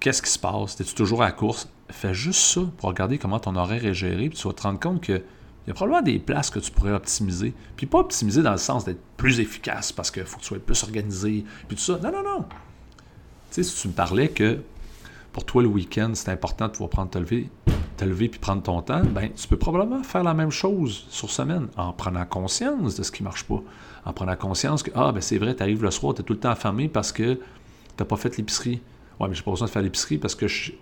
Qu'est-ce 0.00 0.22
qui 0.22 0.30
se 0.30 0.38
passe? 0.38 0.80
Es-tu 0.80 0.94
toujours 0.94 1.22
à 1.22 1.26
la 1.26 1.32
course? 1.32 1.68
Fais 1.90 2.14
juste 2.14 2.40
ça 2.40 2.62
pour 2.78 2.88
regarder 2.88 3.18
comment 3.18 3.38
ton 3.38 3.54
horaire 3.56 3.84
est 3.84 3.94
géré, 3.94 4.28
puis 4.28 4.38
tu 4.38 4.48
vas 4.48 4.54
te 4.54 4.62
rendre 4.62 4.80
compte 4.80 5.02
que 5.02 5.22
il 5.64 5.68
y 5.68 5.70
a 5.70 5.74
probablement 5.74 6.02
des 6.02 6.18
places 6.18 6.50
que 6.50 6.58
tu 6.58 6.72
pourrais 6.72 6.92
optimiser. 6.92 7.54
Puis 7.76 7.86
pas 7.86 7.98
optimiser 7.98 8.42
dans 8.42 8.50
le 8.50 8.58
sens 8.58 8.84
d'être 8.84 9.00
plus 9.16 9.38
efficace 9.38 9.92
parce 9.92 10.10
qu'il 10.10 10.24
faut 10.24 10.36
que 10.38 10.42
tu 10.42 10.48
sois 10.48 10.58
plus 10.58 10.82
organisé, 10.82 11.44
puis 11.68 11.76
tout 11.76 11.82
ça. 11.82 11.98
Non, 12.02 12.10
non, 12.10 12.22
non. 12.24 12.42
Tu 12.42 12.48
sais, 13.50 13.62
si 13.62 13.80
tu 13.80 13.88
me 13.88 13.92
parlais 13.92 14.28
que 14.28 14.60
pour 15.32 15.44
toi, 15.44 15.62
le 15.62 15.68
week-end, 15.68 16.10
c'est 16.14 16.30
important 16.30 16.66
de 16.66 16.72
pouvoir 16.72 16.90
prendre 16.90 17.10
te 17.10 17.18
lever, 17.18 17.48
te 17.96 18.04
lever 18.04 18.28
puis 18.28 18.40
prendre 18.40 18.62
ton 18.62 18.82
temps, 18.82 19.02
ben 19.02 19.30
tu 19.34 19.46
peux 19.46 19.56
probablement 19.56 20.02
faire 20.02 20.24
la 20.24 20.34
même 20.34 20.50
chose 20.50 21.06
sur 21.10 21.30
semaine 21.30 21.68
en 21.76 21.92
prenant 21.92 22.24
conscience 22.26 22.96
de 22.96 23.02
ce 23.02 23.12
qui 23.12 23.22
ne 23.22 23.28
marche 23.28 23.44
pas. 23.44 23.62
En 24.04 24.12
prenant 24.12 24.34
conscience 24.34 24.82
que, 24.82 24.90
ah, 24.96 25.12
ben 25.12 25.20
c'est 25.20 25.38
vrai, 25.38 25.54
tu 25.54 25.62
arrives 25.62 25.82
le 25.82 25.90
soir, 25.92 26.14
tu 26.14 26.22
es 26.22 26.24
tout 26.24 26.32
le 26.32 26.40
temps 26.40 26.50
affamé 26.50 26.88
parce 26.88 27.12
que 27.12 27.38
tu 27.96 28.02
n'as 28.02 28.06
pas 28.06 28.16
fait 28.16 28.36
l'épicerie. 28.36 28.80
Ouais, 29.20 29.28
mais 29.28 29.34
j'ai 29.34 29.42
pas 29.42 29.50
besoin 29.50 29.66
de 29.66 29.72
faire 29.72 29.82
l'épicerie 29.82 30.18
parce 30.18 30.34
que 30.34 30.48
je, 30.48 30.72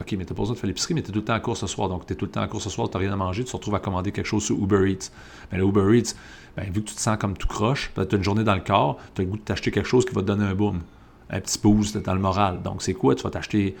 OK, 0.00 0.12
mais 0.12 0.24
tu 0.24 0.32
n'as 0.32 0.36
pas 0.36 0.42
besoin 0.42 0.54
de 0.54 0.58
faire 0.58 0.68
l'épicerie, 0.68 0.94
mais 0.94 1.02
tu 1.02 1.10
es 1.10 1.12
tout 1.12 1.18
le 1.18 1.24
temps 1.24 1.34
en 1.34 1.40
course 1.40 1.60
ce 1.60 1.66
soir. 1.66 1.88
Donc, 1.88 2.06
tu 2.06 2.12
es 2.14 2.16
tout 2.16 2.24
le 2.24 2.30
temps 2.30 2.42
en 2.42 2.48
course 2.48 2.64
ce 2.64 2.70
soir, 2.70 2.88
tu 2.88 2.96
n'as 2.96 3.00
rien 3.00 3.12
à 3.12 3.16
manger, 3.16 3.44
tu 3.44 3.50
te 3.50 3.56
retrouves 3.56 3.74
à 3.74 3.80
commander 3.80 4.12
quelque 4.12 4.26
chose 4.26 4.44
sur 4.44 4.56
Uber 4.56 4.90
Eats. 4.90 5.10
Mais 5.52 5.58
le 5.58 5.64
Uber 5.64 5.98
Eats, 5.98 6.14
ben, 6.56 6.64
vu 6.64 6.82
que 6.82 6.88
tu 6.88 6.94
te 6.94 7.00
sens 7.00 7.18
comme 7.18 7.36
tout 7.36 7.48
croche, 7.48 7.92
tu 7.94 8.00
as 8.00 8.16
une 8.16 8.24
journée 8.24 8.44
dans 8.44 8.54
le 8.54 8.62
corps, 8.62 8.96
tu 9.14 9.20
as 9.20 9.24
le 9.24 9.30
goût 9.30 9.36
de 9.36 9.42
t'acheter 9.42 9.70
quelque 9.70 9.88
chose 9.88 10.06
qui 10.06 10.14
va 10.14 10.22
te 10.22 10.26
donner 10.26 10.44
un 10.44 10.54
boom, 10.54 10.80
un 11.28 11.40
petit 11.40 11.58
boost 11.58 11.98
dans 11.98 12.14
le 12.14 12.20
moral. 12.20 12.62
Donc, 12.62 12.82
c'est 12.82 12.94
quoi? 12.94 13.14
Tu 13.14 13.22
vas 13.22 13.30
t'acheter 13.30 13.76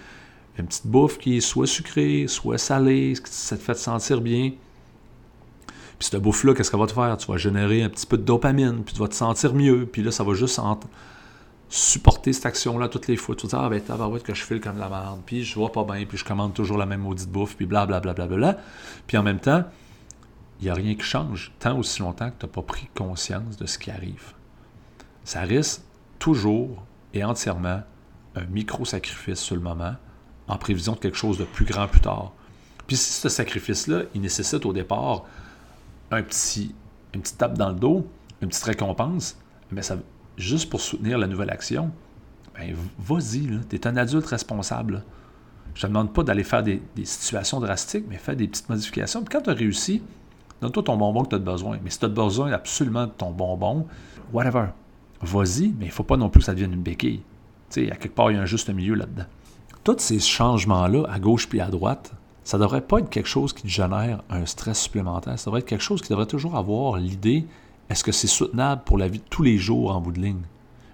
une 0.58 0.66
petite 0.66 0.86
bouffe 0.86 1.16
qui 1.18 1.38
est 1.38 1.40
soit 1.40 1.66
sucrée, 1.66 2.26
soit 2.28 2.58
salée, 2.58 3.14
ça 3.24 3.56
te 3.56 3.62
fait 3.62 3.74
te 3.74 3.78
sentir 3.78 4.20
bien. 4.20 4.52
Puis 5.98 6.08
cette 6.10 6.20
bouffe-là, 6.20 6.54
qu'est-ce 6.54 6.70
qu'elle 6.70 6.80
va 6.80 6.86
te 6.86 6.92
faire? 6.92 7.16
Tu 7.16 7.30
vas 7.30 7.36
générer 7.38 7.82
un 7.82 7.88
petit 7.88 8.06
peu 8.06 8.18
de 8.18 8.22
dopamine, 8.22 8.82
puis 8.84 8.94
tu 8.94 9.00
vas 9.00 9.08
te 9.08 9.14
sentir 9.14 9.54
mieux. 9.54 9.86
Puis 9.86 10.02
là, 10.02 10.10
ça 10.10 10.24
va 10.24 10.34
juste 10.34 10.54
supporter 11.70 12.32
cette 12.32 12.46
action-là 12.46 12.88
toutes 12.88 13.06
les 13.06 13.16
fois. 13.16 13.36
Vas 13.40 13.48
dire, 13.48 13.58
ah 13.60 13.68
ben, 13.70 13.80
tabarouette 13.80 14.24
que 14.24 14.34
je 14.34 14.44
file 14.44 14.60
comme 14.60 14.78
la 14.78 14.88
merde, 14.88 15.20
puis 15.24 15.44
je 15.44 15.54
vois 15.54 15.72
pas 15.72 15.84
bien, 15.84 16.04
puis 16.04 16.18
je 16.18 16.24
commande 16.24 16.52
toujours 16.52 16.76
la 16.76 16.86
même 16.86 17.00
maudite 17.00 17.30
bouffe, 17.30 17.56
puis 17.56 17.64
blablabla. 17.64 18.12
Bla, 18.12 18.26
bla, 18.26 18.36
bla, 18.36 18.52
bla. 18.52 18.62
Puis 19.06 19.16
en 19.16 19.22
même 19.22 19.38
temps, 19.38 19.64
il 20.60 20.64
n'y 20.64 20.70
a 20.70 20.74
rien 20.74 20.94
qui 20.94 21.04
change 21.04 21.52
tant 21.58 21.78
aussi 21.78 22.02
longtemps 22.02 22.30
que 22.30 22.40
tu 22.40 22.46
n'as 22.46 22.52
pas 22.52 22.62
pris 22.62 22.88
conscience 22.94 23.56
de 23.56 23.66
ce 23.66 23.78
qui 23.78 23.90
arrive. 23.90 24.34
Ça 25.24 25.40
reste 25.42 25.84
toujours 26.18 26.82
et 27.14 27.24
entièrement 27.24 27.82
un 28.34 28.44
micro-sacrifice 28.44 29.38
sur 29.38 29.54
le 29.54 29.62
moment, 29.62 29.94
en 30.48 30.58
prévision 30.58 30.92
de 30.94 30.98
quelque 30.98 31.16
chose 31.16 31.38
de 31.38 31.44
plus 31.44 31.64
grand 31.64 31.86
plus 31.86 32.00
tard. 32.00 32.32
Puis 32.86 32.96
si 32.96 33.12
ce 33.12 33.28
sacrifice-là, 33.28 34.02
il 34.14 34.20
nécessite 34.20 34.66
au 34.66 34.72
départ 34.72 35.24
un 36.10 36.22
petit, 36.22 36.74
une 37.14 37.22
petite 37.22 37.38
tape 37.38 37.56
dans 37.56 37.68
le 37.68 37.76
dos, 37.76 38.06
une 38.42 38.48
petite 38.48 38.64
récompense, 38.64 39.36
mais 39.70 39.82
ça, 39.82 39.96
juste 40.40 40.70
pour 40.70 40.80
soutenir 40.80 41.18
la 41.18 41.26
nouvelle 41.26 41.50
action, 41.50 41.90
ben, 42.54 42.74
vas-y, 42.98 43.48
tu 43.68 43.76
es 43.76 43.86
un 43.86 43.96
adulte 43.96 44.26
responsable. 44.26 45.04
Je 45.74 45.80
ne 45.80 45.82
te 45.82 45.86
demande 45.86 46.12
pas 46.12 46.22
d'aller 46.22 46.44
faire 46.44 46.62
des, 46.62 46.82
situations 47.04 47.60
drastiques, 47.60 48.04
mais 48.08 48.16
fais 48.16 48.34
des 48.34 48.48
petites 48.48 48.68
modifications. 48.68 49.24
Quand 49.30 49.42
tu 49.42 49.50
as 49.50 49.54
réussi, 49.54 50.02
donne-toi 50.60 50.82
ton 50.82 50.96
bonbon 50.96 51.22
que 51.22 51.30
tu 51.30 51.34
as 51.36 51.38
besoin. 51.38 51.78
Mais 51.82 51.90
si 51.90 51.98
tu 51.98 52.06
as 52.06 52.08
besoin 52.08 52.52
absolument 52.52 53.06
de 53.06 53.12
ton 53.12 53.30
bonbon, 53.30 53.86
whatever, 54.32 54.66
vas-y, 55.22 55.68
mais 55.78 55.86
il 55.86 55.88
ne 55.88 55.92
faut 55.92 56.02
pas 56.02 56.16
non 56.16 56.28
plus 56.28 56.40
que 56.40 56.46
ça 56.46 56.54
devienne 56.54 56.72
une 56.72 56.82
béquille. 56.82 57.22
Tu 57.70 57.86
sais, 57.86 57.92
à 57.92 57.96
quelque 57.96 58.14
part, 58.14 58.30
il 58.30 58.34
y 58.34 58.38
a 58.38 58.42
un 58.42 58.46
juste 58.46 58.68
milieu 58.70 58.94
là-dedans. 58.94 59.26
Tous 59.84 59.98
ces 59.98 60.18
changements-là, 60.18 61.04
à 61.08 61.18
gauche 61.18 61.48
puis 61.48 61.60
à 61.60 61.68
droite, 61.68 62.12
ça 62.42 62.58
ne 62.58 62.62
devrait 62.62 62.80
pas 62.80 62.98
être 62.98 63.10
quelque 63.10 63.28
chose 63.28 63.52
qui 63.52 63.68
génère 63.68 64.22
un 64.28 64.44
stress 64.44 64.80
supplémentaire. 64.80 65.38
Ça 65.38 65.46
devrait 65.46 65.60
être 65.60 65.68
quelque 65.68 65.84
chose 65.84 66.02
qui 66.02 66.08
devrait 66.08 66.26
toujours 66.26 66.56
avoir 66.56 66.96
l'idée 66.96 67.46
est-ce 67.90 68.04
que 68.04 68.12
c'est 68.12 68.28
soutenable 68.28 68.82
pour 68.84 68.96
la 68.96 69.08
vie 69.08 69.18
de 69.18 69.24
tous 69.28 69.42
les 69.42 69.58
jours 69.58 69.94
en 69.94 70.00
bout 70.00 70.12
de 70.12 70.20
ligne? 70.20 70.42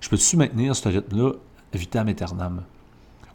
Je 0.01 0.09
peux-tu 0.09 0.37
maintenir 0.37 0.75
ce 0.75 0.89
rythme-là 0.89 1.33
vitam 1.75 2.09
aeternam? 2.09 2.63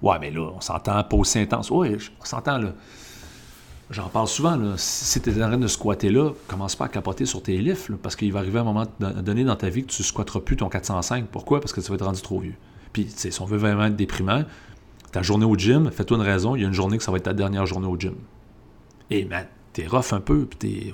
Ouais, 0.02 0.18
mais 0.20 0.32
là, 0.32 0.52
on 0.56 0.62
s'entend 0.62 1.04
pas 1.04 1.16
aussi 1.16 1.38
intense. 1.38 1.70
Oui, 1.70 1.96
on 2.20 2.26
s'entend 2.26 2.58
là. 2.58 2.74
J'en 3.92 4.08
parle 4.08 4.28
souvent, 4.28 4.56
là. 4.56 4.74
Si 4.78 5.22
tu 5.22 5.30
es 5.30 5.44
en 5.44 5.48
train 5.48 5.58
de 5.58 5.68
squatter 5.68 6.10
là, 6.10 6.32
commence 6.48 6.76
pas 6.76 6.86
à 6.86 6.88
capoter 6.88 7.26
sur 7.26 7.44
tes 7.44 7.58
lifts, 7.58 7.92
parce 8.02 8.16
qu'il 8.16 8.32
va 8.34 8.40
arriver 8.40 8.60
un 8.60 8.64
moment 8.64 8.88
donné 9.00 9.44
dans 9.44 9.56
ta 9.56 9.70
vie 9.70 9.84
que 9.84 9.92
tu 9.92 10.02
squatteras 10.02 10.40
plus 10.40 10.56
ton 10.56 10.70
405. 10.70 11.28
Pourquoi? 11.28 11.60
Parce 11.60 11.74
que 11.74 11.82
tu 11.82 11.90
vas 11.90 11.96
être 11.96 12.06
rendu 12.06 12.22
trop 12.22 12.40
vieux. 12.40 12.56
Puis, 12.94 13.08
si 13.16 13.42
on 13.42 13.46
veut 13.46 13.58
vraiment 13.58 13.86
être 13.86 13.96
déprimant, 13.96 14.44
ta 15.12 15.22
journée 15.22 15.46
au 15.46 15.56
gym, 15.56 15.92
fais-toi 15.92 16.18
une 16.18 16.24
raison, 16.24 16.56
il 16.56 16.62
y 16.62 16.66
a 16.66 16.68
une 16.68 16.74
journée 16.74 16.98
que 16.98 17.04
ça 17.04 17.12
va 17.12 17.18
être 17.18 17.26
ta 17.26 17.34
dernière 17.34 17.66
journée 17.66 17.88
au 17.88 18.00
gym. 18.00 18.16
Et 19.10 19.26
man, 19.26 19.46
t'es 19.74 19.86
rough 19.86 20.14
un 20.14 20.22
peu, 20.22 20.46
puis 20.46 20.58
t'es. 20.58 20.94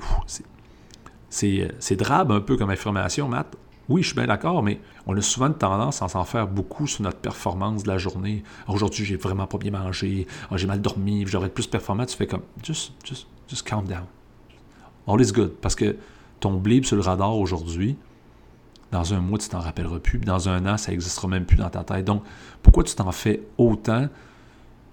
Euh, 1.44 1.68
c'est 1.80 1.96
drabe 1.96 2.32
un 2.32 2.42
peu 2.42 2.58
comme 2.58 2.70
affirmation, 2.70 3.28
Matt. 3.28 3.56
Oui, 3.90 4.02
je 4.02 4.08
suis 4.08 4.16
bien 4.16 4.28
d'accord, 4.28 4.64
mais 4.64 4.82
on 5.06 5.16
a 5.16 5.22
souvent 5.22 5.48
une 5.48 5.54
tendance 5.54 6.02
à 6.02 6.10
s'en 6.10 6.26
faire 6.26 6.48
beaucoup 6.48 6.88
sur 6.88 7.04
notre 7.04 7.20
performance 7.20 7.84
de 7.84 7.88
la 7.88 7.98
journée. 7.98 8.44
Aujourd'hui, 8.68 9.06
j'ai 9.06 9.16
vraiment 9.16 9.48
pas 9.48 9.58
bien 9.58 9.72
mangé, 9.72 10.28
ah, 10.52 10.58
j'ai 10.58 10.68
mal 10.68 10.82
dormi, 10.82 11.26
j'aurais 11.26 11.50
plus 11.50 11.68
performant. 11.68 12.06
Tu 12.06 12.18
fais 12.18 12.28
comme, 12.28 12.42
just, 12.62 12.92
just, 13.06 13.28
just 13.48 13.66
calm 13.66 13.86
down. 13.86 14.06
All 15.08 15.22
is 15.22 15.32
good. 15.32 15.54
Parce 15.62 15.76
que 15.76 15.96
ton 16.42 16.58
blip 16.58 16.86
sur 16.86 16.98
le 16.98 17.02
radar 17.02 17.38
aujourd'hui, 17.38 17.96
dans 18.92 19.14
un 19.14 19.20
mois, 19.20 19.38
tu 19.38 19.48
t'en 19.48 19.60
rappelleras 19.60 20.00
plus, 20.00 20.20
dans 20.20 20.50
un 20.50 20.66
an, 20.66 20.78
ça 20.78 20.92
n'existera 20.92 21.30
même 21.30 21.46
plus 21.46 21.58
dans 21.58 21.70
ta 21.70 21.84
tête. 21.84 22.06
Donc, 22.06 22.24
pourquoi 22.62 22.84
tu 22.84 22.96
t'en 22.96 23.12
fais 23.12 23.42
autant 23.58 24.08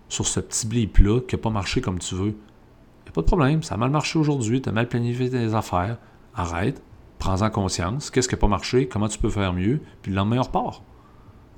sur 0.09 0.27
ce 0.27 0.39
petit 0.39 0.67
blip-là 0.69 1.21
qui 1.21 1.35
n'a 1.35 1.43
pas 1.43 1.51
marché 1.51 1.81
comme 1.81 1.99
tu 1.99 2.15
veux? 2.15 2.29
Il 2.29 3.05
n'y 3.05 3.09
a 3.09 3.13
pas 3.13 3.23
de 3.23 3.27
problème, 3.27 3.63
ça 3.65 3.75
a 3.75 3.79
mal 3.79 3.91
marché 3.91 4.19
aujourd'hui, 4.19 4.63
tu 4.63 4.69
as 4.69 4.73
mal 4.73 4.89
planifié 4.89 5.31
tes 5.31 5.55
affaires 5.55 5.99
arrête, 6.37 6.83
prends-en 7.19 7.51
conscience, 7.51 8.11
qu'est-ce 8.11 8.29
qui 8.29 8.35
n'a 8.35 8.41
pas 8.41 8.49
marché, 8.49 8.89
comment 8.89 9.09
tu 9.09 9.19
peux 9.19 9.31
faire 9.31 9.53
mieux, 9.53 9.81
puis 10.03 10.11
le 10.11 10.17
lendemain, 10.17 10.39
on 10.39 10.43
repart. 10.43 10.83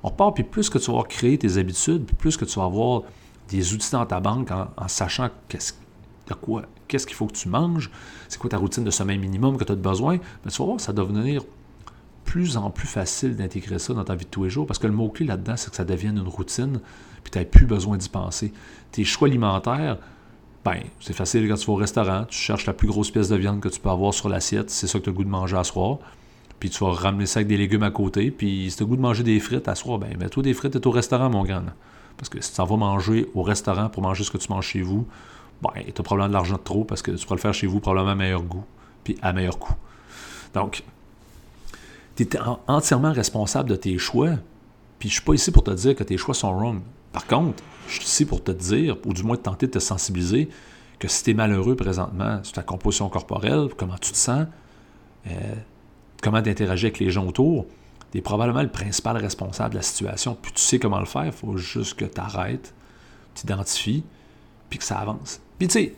On 0.03 0.09
repart, 0.09 0.35
puis 0.35 0.43
plus 0.43 0.69
que 0.69 0.77
tu 0.77 0.91
vas 0.91 1.03
créer 1.03 1.37
tes 1.37 1.57
habitudes, 1.57 2.05
plus 2.17 2.37
que 2.37 2.45
tu 2.45 2.59
vas 2.59 2.65
avoir 2.65 3.03
des 3.49 3.73
outils 3.73 3.91
dans 3.91 4.05
ta 4.05 4.19
banque 4.19 4.51
en, 4.51 4.87
sachant 4.87 5.29
qu'est-ce 5.47 5.73
quoi, 6.41 6.63
qu'est-ce 6.87 7.07
qu'il 7.07 7.15
faut 7.15 7.27
que 7.27 7.33
tu 7.33 7.47
manges, 7.47 7.89
c'est 8.27 8.39
quoi 8.39 8.49
ta 8.49 8.57
routine 8.57 8.83
de 8.83 8.91
sommeil 8.91 9.17
minimum 9.17 9.57
que 9.57 9.63
tu 9.63 9.71
as 9.71 9.75
besoin, 9.75 10.15
mais 10.15 10.21
ben, 10.45 10.51
tu 10.51 10.57
vas 10.59 10.65
voir, 10.65 10.79
ça 10.79 10.91
va 10.91 11.01
devenir 11.01 11.43
plus 12.25 12.57
en 12.57 12.69
plus 12.69 12.87
facile 12.87 13.37
d'intégrer 13.37 13.79
ça 13.79 13.93
dans 13.93 14.03
ta 14.03 14.13
vie 14.13 14.25
de 14.25 14.29
tous 14.29 14.43
les 14.43 14.49
jours, 14.49 14.67
parce 14.67 14.79
que 14.79 14.87
le 14.87 14.93
mot-clé 14.93 15.25
là-dedans, 15.25 15.55
c'est 15.55 15.69
que 15.69 15.75
ça 15.77 15.85
devienne 15.85 16.17
une 16.17 16.27
routine, 16.27 16.81
puis 17.23 17.31
tu 17.31 17.39
n'as 17.39 17.45
plus 17.45 17.65
besoin 17.65 17.97
d'y 17.97 18.09
penser. 18.09 18.53
Tes 18.91 19.05
choix 19.05 19.29
alimentaires, 19.29 19.97
c'est 20.99 21.13
facile 21.13 21.47
quand 21.47 21.55
tu 21.55 21.65
vas 21.67 21.73
au 21.73 21.77
restaurant, 21.77 22.25
tu 22.25 22.37
cherches 22.37 22.65
la 22.65 22.73
plus 22.73 22.87
grosse 22.87 23.11
pièce 23.11 23.29
de 23.29 23.35
viande 23.35 23.59
que 23.59 23.69
tu 23.69 23.79
peux 23.79 23.89
avoir 23.89 24.13
sur 24.13 24.29
l'assiette, 24.29 24.69
c'est 24.69 24.87
ça 24.87 24.99
que 24.99 25.03
tu 25.03 25.09
as 25.09 25.13
le 25.13 25.17
goût 25.17 25.23
de 25.23 25.29
manger 25.29 25.57
à 25.57 25.63
soir. 25.63 25.99
Puis 26.59 26.69
tu 26.69 26.83
vas 26.83 26.91
ramener 26.91 27.25
ça 27.25 27.39
avec 27.39 27.47
des 27.47 27.57
légumes 27.57 27.83
à 27.83 27.91
côté. 27.91 28.31
Puis 28.31 28.71
si 28.71 28.77
tu 28.77 28.83
as 28.83 28.85
le 28.85 28.89
goût 28.89 28.95
de 28.95 29.01
manger 29.01 29.23
des 29.23 29.39
frites 29.39 29.67
à 29.67 29.75
soir, 29.75 29.99
ben 29.99 30.17
mets-toi 30.17 30.43
des 30.43 30.53
frites, 30.53 30.75
et 30.75 30.87
au 30.87 30.91
restaurant, 30.91 31.29
mon 31.29 31.43
grand. 31.43 31.63
Parce 32.17 32.29
que 32.29 32.41
si 32.41 32.53
tu 32.53 32.61
en 32.61 32.65
vas 32.65 32.77
manger 32.77 33.29
au 33.35 33.43
restaurant 33.43 33.89
pour 33.89 34.01
manger 34.01 34.23
ce 34.23 34.31
que 34.31 34.37
tu 34.37 34.51
manges 34.51 34.67
chez 34.67 34.81
vous, 34.81 35.05
ben, 35.61 35.69
tu 35.75 35.89
as 35.89 36.03
probablement 36.03 36.29
de 36.29 36.33
l'argent 36.33 36.55
de 36.55 36.61
trop 36.61 36.83
parce 36.83 37.01
que 37.01 37.11
tu 37.11 37.23
pourras 37.25 37.35
le 37.35 37.41
faire 37.41 37.53
chez 37.53 37.67
vous 37.67 37.79
probablement 37.79 38.11
à 38.11 38.15
meilleur 38.15 38.41
goût, 38.41 38.65
puis 39.03 39.17
à 39.21 39.33
meilleur 39.33 39.59
coût. 39.59 39.75
Donc, 40.53 40.83
tu 42.15 42.23
es 42.23 42.39
entièrement 42.67 43.13
responsable 43.13 43.69
de 43.69 43.75
tes 43.75 43.97
choix. 43.97 44.31
Puis 44.99 45.09
je 45.09 45.15
suis 45.15 45.23
pas 45.23 45.33
ici 45.33 45.51
pour 45.51 45.63
te 45.63 45.71
dire 45.71 45.95
que 45.95 46.03
tes 46.03 46.17
choix 46.17 46.33
sont 46.33 46.51
wrong. 46.51 46.81
Par 47.11 47.27
contre, 47.27 47.63
je 47.87 47.93
suis 47.93 48.05
ici 48.05 48.25
pour 48.25 48.43
te 48.43 48.51
dire, 48.51 48.97
ou 49.05 49.13
du 49.13 49.23
moins 49.23 49.37
tenter 49.37 49.67
de 49.67 49.71
te 49.71 49.79
sensibiliser, 49.79 50.49
que 50.99 51.07
si 51.07 51.23
tu 51.23 51.31
es 51.31 51.33
malheureux 51.33 51.75
présentement 51.75 52.43
sur 52.43 52.53
ta 52.53 52.63
composition 52.63 53.09
corporelle, 53.09 53.69
comment 53.77 53.97
tu 53.97 54.11
te 54.11 54.17
sens, 54.17 54.47
euh, 55.27 55.31
comment 56.21 56.41
tu 56.41 56.49
avec 56.49 56.99
les 56.99 57.11
gens 57.11 57.25
autour, 57.25 57.65
tu 58.11 58.17
es 58.17 58.21
probablement 58.21 58.61
le 58.63 58.69
principal 58.69 59.17
responsable 59.17 59.71
de 59.71 59.75
la 59.77 59.83
situation. 59.83 60.37
Puis 60.41 60.51
tu 60.53 60.61
sais 60.61 60.79
comment 60.79 60.99
le 60.99 61.05
faire, 61.05 61.25
il 61.25 61.31
faut 61.31 61.57
juste 61.57 61.95
que 61.95 62.05
tu 62.05 62.19
arrêtes, 62.19 62.73
t'identifies, 63.35 64.03
puis 64.69 64.79
que 64.79 64.85
ça 64.85 64.97
avance. 64.99 65.39
Puis 65.59 65.67
tu 65.67 65.73
sais, 65.73 65.93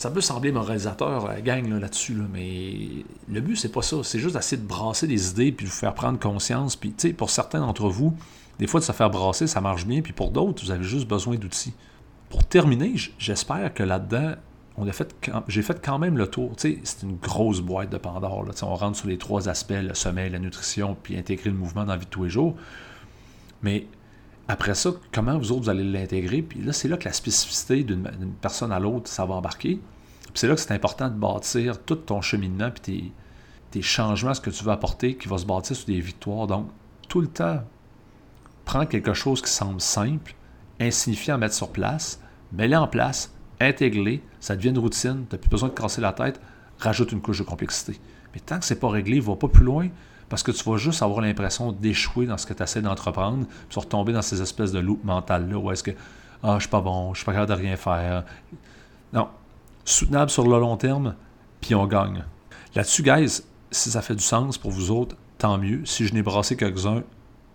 ça 0.00 0.10
peut 0.10 0.22
sembler 0.22 0.50
moralisateur, 0.50 1.28
la 1.28 1.42
gang 1.42 1.68
là-dessus, 1.78 2.14
là, 2.14 2.24
mais 2.32 3.04
le 3.28 3.40
but, 3.42 3.56
c'est 3.56 3.70
pas 3.70 3.82
ça. 3.82 3.98
C'est 4.02 4.18
juste 4.18 4.34
d'essayer 4.34 4.60
de 4.60 4.66
brasser 4.66 5.06
des 5.06 5.28
idées, 5.28 5.52
puis 5.52 5.66
de 5.66 5.70
vous 5.70 5.76
faire 5.76 5.92
prendre 5.92 6.18
conscience. 6.18 6.74
Puis, 6.74 6.92
tu 6.92 7.08
sais, 7.08 7.12
pour 7.12 7.28
certains 7.28 7.60
d'entre 7.60 7.90
vous, 7.90 8.16
des 8.60 8.66
fois, 8.66 8.78
de 8.78 8.84
se 8.84 8.92
faire 8.92 9.08
brasser, 9.08 9.46
ça 9.46 9.62
marche 9.62 9.86
bien, 9.86 10.02
puis 10.02 10.12
pour 10.12 10.30
d'autres, 10.30 10.62
vous 10.62 10.70
avez 10.70 10.84
juste 10.84 11.08
besoin 11.08 11.36
d'outils. 11.36 11.72
Pour 12.28 12.44
terminer, 12.44 12.92
j'espère 13.18 13.72
que 13.72 13.82
là-dedans, 13.82 14.34
on 14.76 14.86
a 14.86 14.92
fait, 14.92 15.16
j'ai 15.48 15.62
fait 15.62 15.80
quand 15.82 15.98
même 15.98 16.18
le 16.18 16.26
tour. 16.26 16.52
C'est 16.58 16.78
une 17.02 17.16
grosse 17.16 17.62
boîte 17.62 17.88
de 17.88 17.96
Pandore. 17.96 18.44
On 18.62 18.74
rentre 18.74 18.98
sur 18.98 19.08
les 19.08 19.16
trois 19.16 19.48
aspects, 19.48 19.72
le 19.72 19.94
sommeil, 19.94 20.28
la 20.28 20.38
nutrition, 20.38 20.94
puis 21.02 21.16
intégrer 21.16 21.48
le 21.48 21.56
mouvement 21.56 21.86
dans 21.86 21.92
la 21.92 21.96
vie 21.96 22.04
de 22.04 22.10
tous 22.10 22.24
les 22.24 22.28
jours. 22.28 22.54
Mais 23.62 23.86
après 24.46 24.74
ça, 24.74 24.90
comment 25.10 25.38
vous 25.38 25.52
autres, 25.52 25.62
vous 25.62 25.70
allez 25.70 25.82
l'intégrer? 25.82 26.42
Puis 26.42 26.60
là, 26.60 26.74
c'est 26.74 26.88
là 26.88 26.98
que 26.98 27.06
la 27.06 27.14
spécificité 27.14 27.82
d'une 27.82 28.04
personne 28.42 28.72
à 28.72 28.78
l'autre, 28.78 29.08
ça 29.08 29.24
va 29.24 29.36
embarquer. 29.36 29.80
Puis 30.20 30.32
c'est 30.34 30.48
là 30.48 30.54
que 30.54 30.60
c'est 30.60 30.74
important 30.74 31.08
de 31.08 31.14
bâtir 31.14 31.82
tout 31.82 31.96
ton 31.96 32.20
cheminement, 32.20 32.70
puis 32.70 32.82
tes, 32.82 33.12
tes 33.70 33.82
changements, 33.82 34.34
ce 34.34 34.42
que 34.42 34.50
tu 34.50 34.64
veux 34.64 34.72
apporter, 34.72 35.16
qui 35.16 35.28
va 35.28 35.38
se 35.38 35.46
bâtir 35.46 35.74
sur 35.74 35.86
des 35.86 36.00
victoires. 36.00 36.46
Donc, 36.46 36.68
tout 37.08 37.22
le 37.22 37.28
temps, 37.28 37.62
prends 38.70 38.86
quelque 38.86 39.14
chose 39.14 39.42
qui 39.42 39.50
semble 39.50 39.80
simple, 39.80 40.32
insignifiant 40.78 41.34
à 41.34 41.38
mettre 41.38 41.56
sur 41.56 41.70
place, 41.72 42.20
mets-le 42.52 42.76
en 42.76 42.86
place, 42.86 43.34
intègre-les, 43.58 44.22
ça 44.38 44.54
devient 44.54 44.68
une 44.68 44.78
routine, 44.78 45.24
tu 45.28 45.34
n'as 45.34 45.38
plus 45.38 45.50
besoin 45.50 45.70
de 45.70 45.74
casser 45.74 46.00
la 46.00 46.12
tête, 46.12 46.40
rajoute 46.78 47.10
une 47.10 47.20
couche 47.20 47.40
de 47.40 47.42
complexité. 47.42 47.98
Mais 48.32 48.38
tant 48.38 48.60
que 48.60 48.64
ce 48.64 48.72
n'est 48.72 48.78
pas 48.78 48.88
réglé, 48.88 49.18
va 49.18 49.34
pas 49.34 49.48
plus 49.48 49.64
loin, 49.64 49.88
parce 50.28 50.44
que 50.44 50.52
tu 50.52 50.62
vas 50.70 50.76
juste 50.76 51.02
avoir 51.02 51.20
l'impression 51.20 51.72
d'échouer 51.72 52.26
dans 52.26 52.38
ce 52.38 52.46
que 52.46 52.54
tu 52.54 52.62
essaies 52.62 52.80
d'entreprendre, 52.80 53.44
puis 53.68 53.80
retomber 53.80 54.12
dans 54.12 54.22
ces 54.22 54.40
espèces 54.40 54.70
de 54.70 54.78
loups 54.78 55.00
mentales-là, 55.02 55.58
où 55.58 55.72
est-ce 55.72 55.82
que 55.82 55.90
Ah, 56.44 56.54
je 56.54 56.60
suis 56.60 56.70
pas 56.70 56.80
bon, 56.80 57.12
je 57.12 57.18
suis 57.18 57.26
pas 57.26 57.32
capable 57.32 57.50
de 57.50 57.66
rien 57.66 57.76
faire. 57.76 58.24
Non. 59.12 59.26
Soutenable 59.84 60.30
sur 60.30 60.46
le 60.46 60.60
long 60.60 60.76
terme, 60.76 61.16
puis 61.60 61.74
on 61.74 61.88
gagne. 61.88 62.22
Là-dessus, 62.76 63.02
guys, 63.02 63.42
si 63.72 63.90
ça 63.90 64.00
fait 64.00 64.14
du 64.14 64.22
sens 64.22 64.56
pour 64.56 64.70
vous 64.70 64.92
autres, 64.92 65.16
tant 65.38 65.58
mieux. 65.58 65.84
Si 65.86 66.06
je 66.06 66.14
n'ai 66.14 66.22
brassé 66.22 66.56
quelques-uns, 66.56 67.02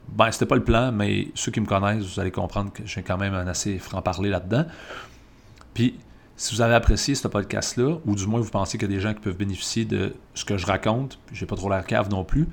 ben, 0.10 0.32
c'était 0.32 0.46
pas 0.46 0.56
le 0.56 0.63
plan, 0.63 0.91
mais 0.91 1.30
ceux 1.36 1.52
qui 1.52 1.60
me 1.60 1.65
connaissent, 1.65 2.06
vous 2.06 2.20
allez 2.20 2.32
comprendre 2.32 2.72
que 2.72 2.84
j'ai 2.86 3.02
quand 3.02 3.18
même 3.18 3.34
un 3.34 3.48
assez 3.48 3.78
franc-parler 3.78 4.30
là-dedans. 4.30 4.65
Puis, 5.74 6.00
si 6.38 6.54
vous 6.54 6.62
avez 6.62 6.76
apprécié 6.76 7.15
ce 7.15 7.28
podcast-là, 7.28 7.98
ou 8.06 8.15
du 8.15 8.28
moins 8.28 8.39
vous 8.39 8.50
pensez 8.50 8.78
qu'il 8.78 8.89
y 8.89 8.94
a 8.94 8.96
des 8.96 9.02
gens 9.02 9.13
qui 9.13 9.22
peuvent 9.22 9.38
bénéficier 9.38 9.86
de 9.86 10.13
ce 10.34 10.44
que 10.44 10.58
je 10.58 10.65
raconte, 10.65 11.20
puis 11.26 11.36
j'ai 11.36 11.46
pas 11.46 11.56
trop 11.56 11.70
l'air 11.70 11.86
cave 11.86 12.10
non 12.10 12.24
plus, 12.24 12.48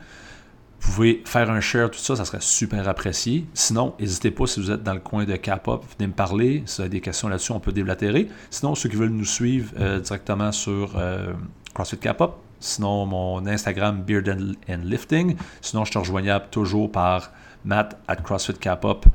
vous 0.81 0.93
pouvez 0.93 1.23
faire 1.25 1.49
un 1.51 1.61
share, 1.61 1.91
tout 1.91 1.99
ça, 1.99 2.17
ça 2.17 2.25
serait 2.25 2.41
super 2.41 2.89
apprécié. 2.89 3.47
Sinon, 3.55 3.95
n'hésitez 4.01 4.33
pas 4.33 4.47
si 4.47 4.61
vous 4.61 4.73
êtes 4.73 4.83
dans 4.83 4.95
le 4.95 5.01
coin 5.01 5.25
de 5.25 5.37
Cap-Up, 5.37 5.83
venez 5.97 6.09
me 6.09 6.13
parler. 6.13 6.65
Si 6.67 6.77
vous 6.77 6.81
avez 6.83 6.91
des 6.91 7.01
questions 7.01 7.29
là-dessus, 7.29 7.53
on 7.53 7.61
peut 7.61 7.71
déblatérer. 7.71 8.29
Sinon, 8.51 8.75
ceux 8.75 8.89
qui 8.89 8.97
veulent 8.97 9.11
nous 9.11 9.25
suivre 9.25 9.73
euh, 9.79 10.01
directement 10.01 10.51
sur 10.51 10.95
euh, 10.97 11.33
CrossFit 11.73 11.99
Cap-Up, 11.99 12.33
sinon 12.59 13.07
mon 13.07 13.47
Instagram 13.47 14.03
Beard 14.03 14.29
and 14.29 14.81
Lifting. 14.83 15.37
Sinon, 15.61 15.85
je 15.85 15.91
suis 15.91 15.99
rejoignable 16.01 16.47
toujours 16.51 16.91
par 16.91 17.31
Matt 17.65 18.01
at 18.09 18.17
CrossFit 18.17 18.55
Cap-Up. 18.55 19.07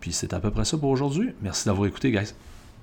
Puis 0.00 0.12
c'est 0.12 0.32
à 0.32 0.40
peu 0.40 0.50
près 0.50 0.64
ça 0.64 0.78
pour 0.78 0.90
aujourd'hui. 0.90 1.34
Merci 1.42 1.66
d'avoir 1.66 1.88
écouté, 1.88 2.10
guys. 2.12 2.34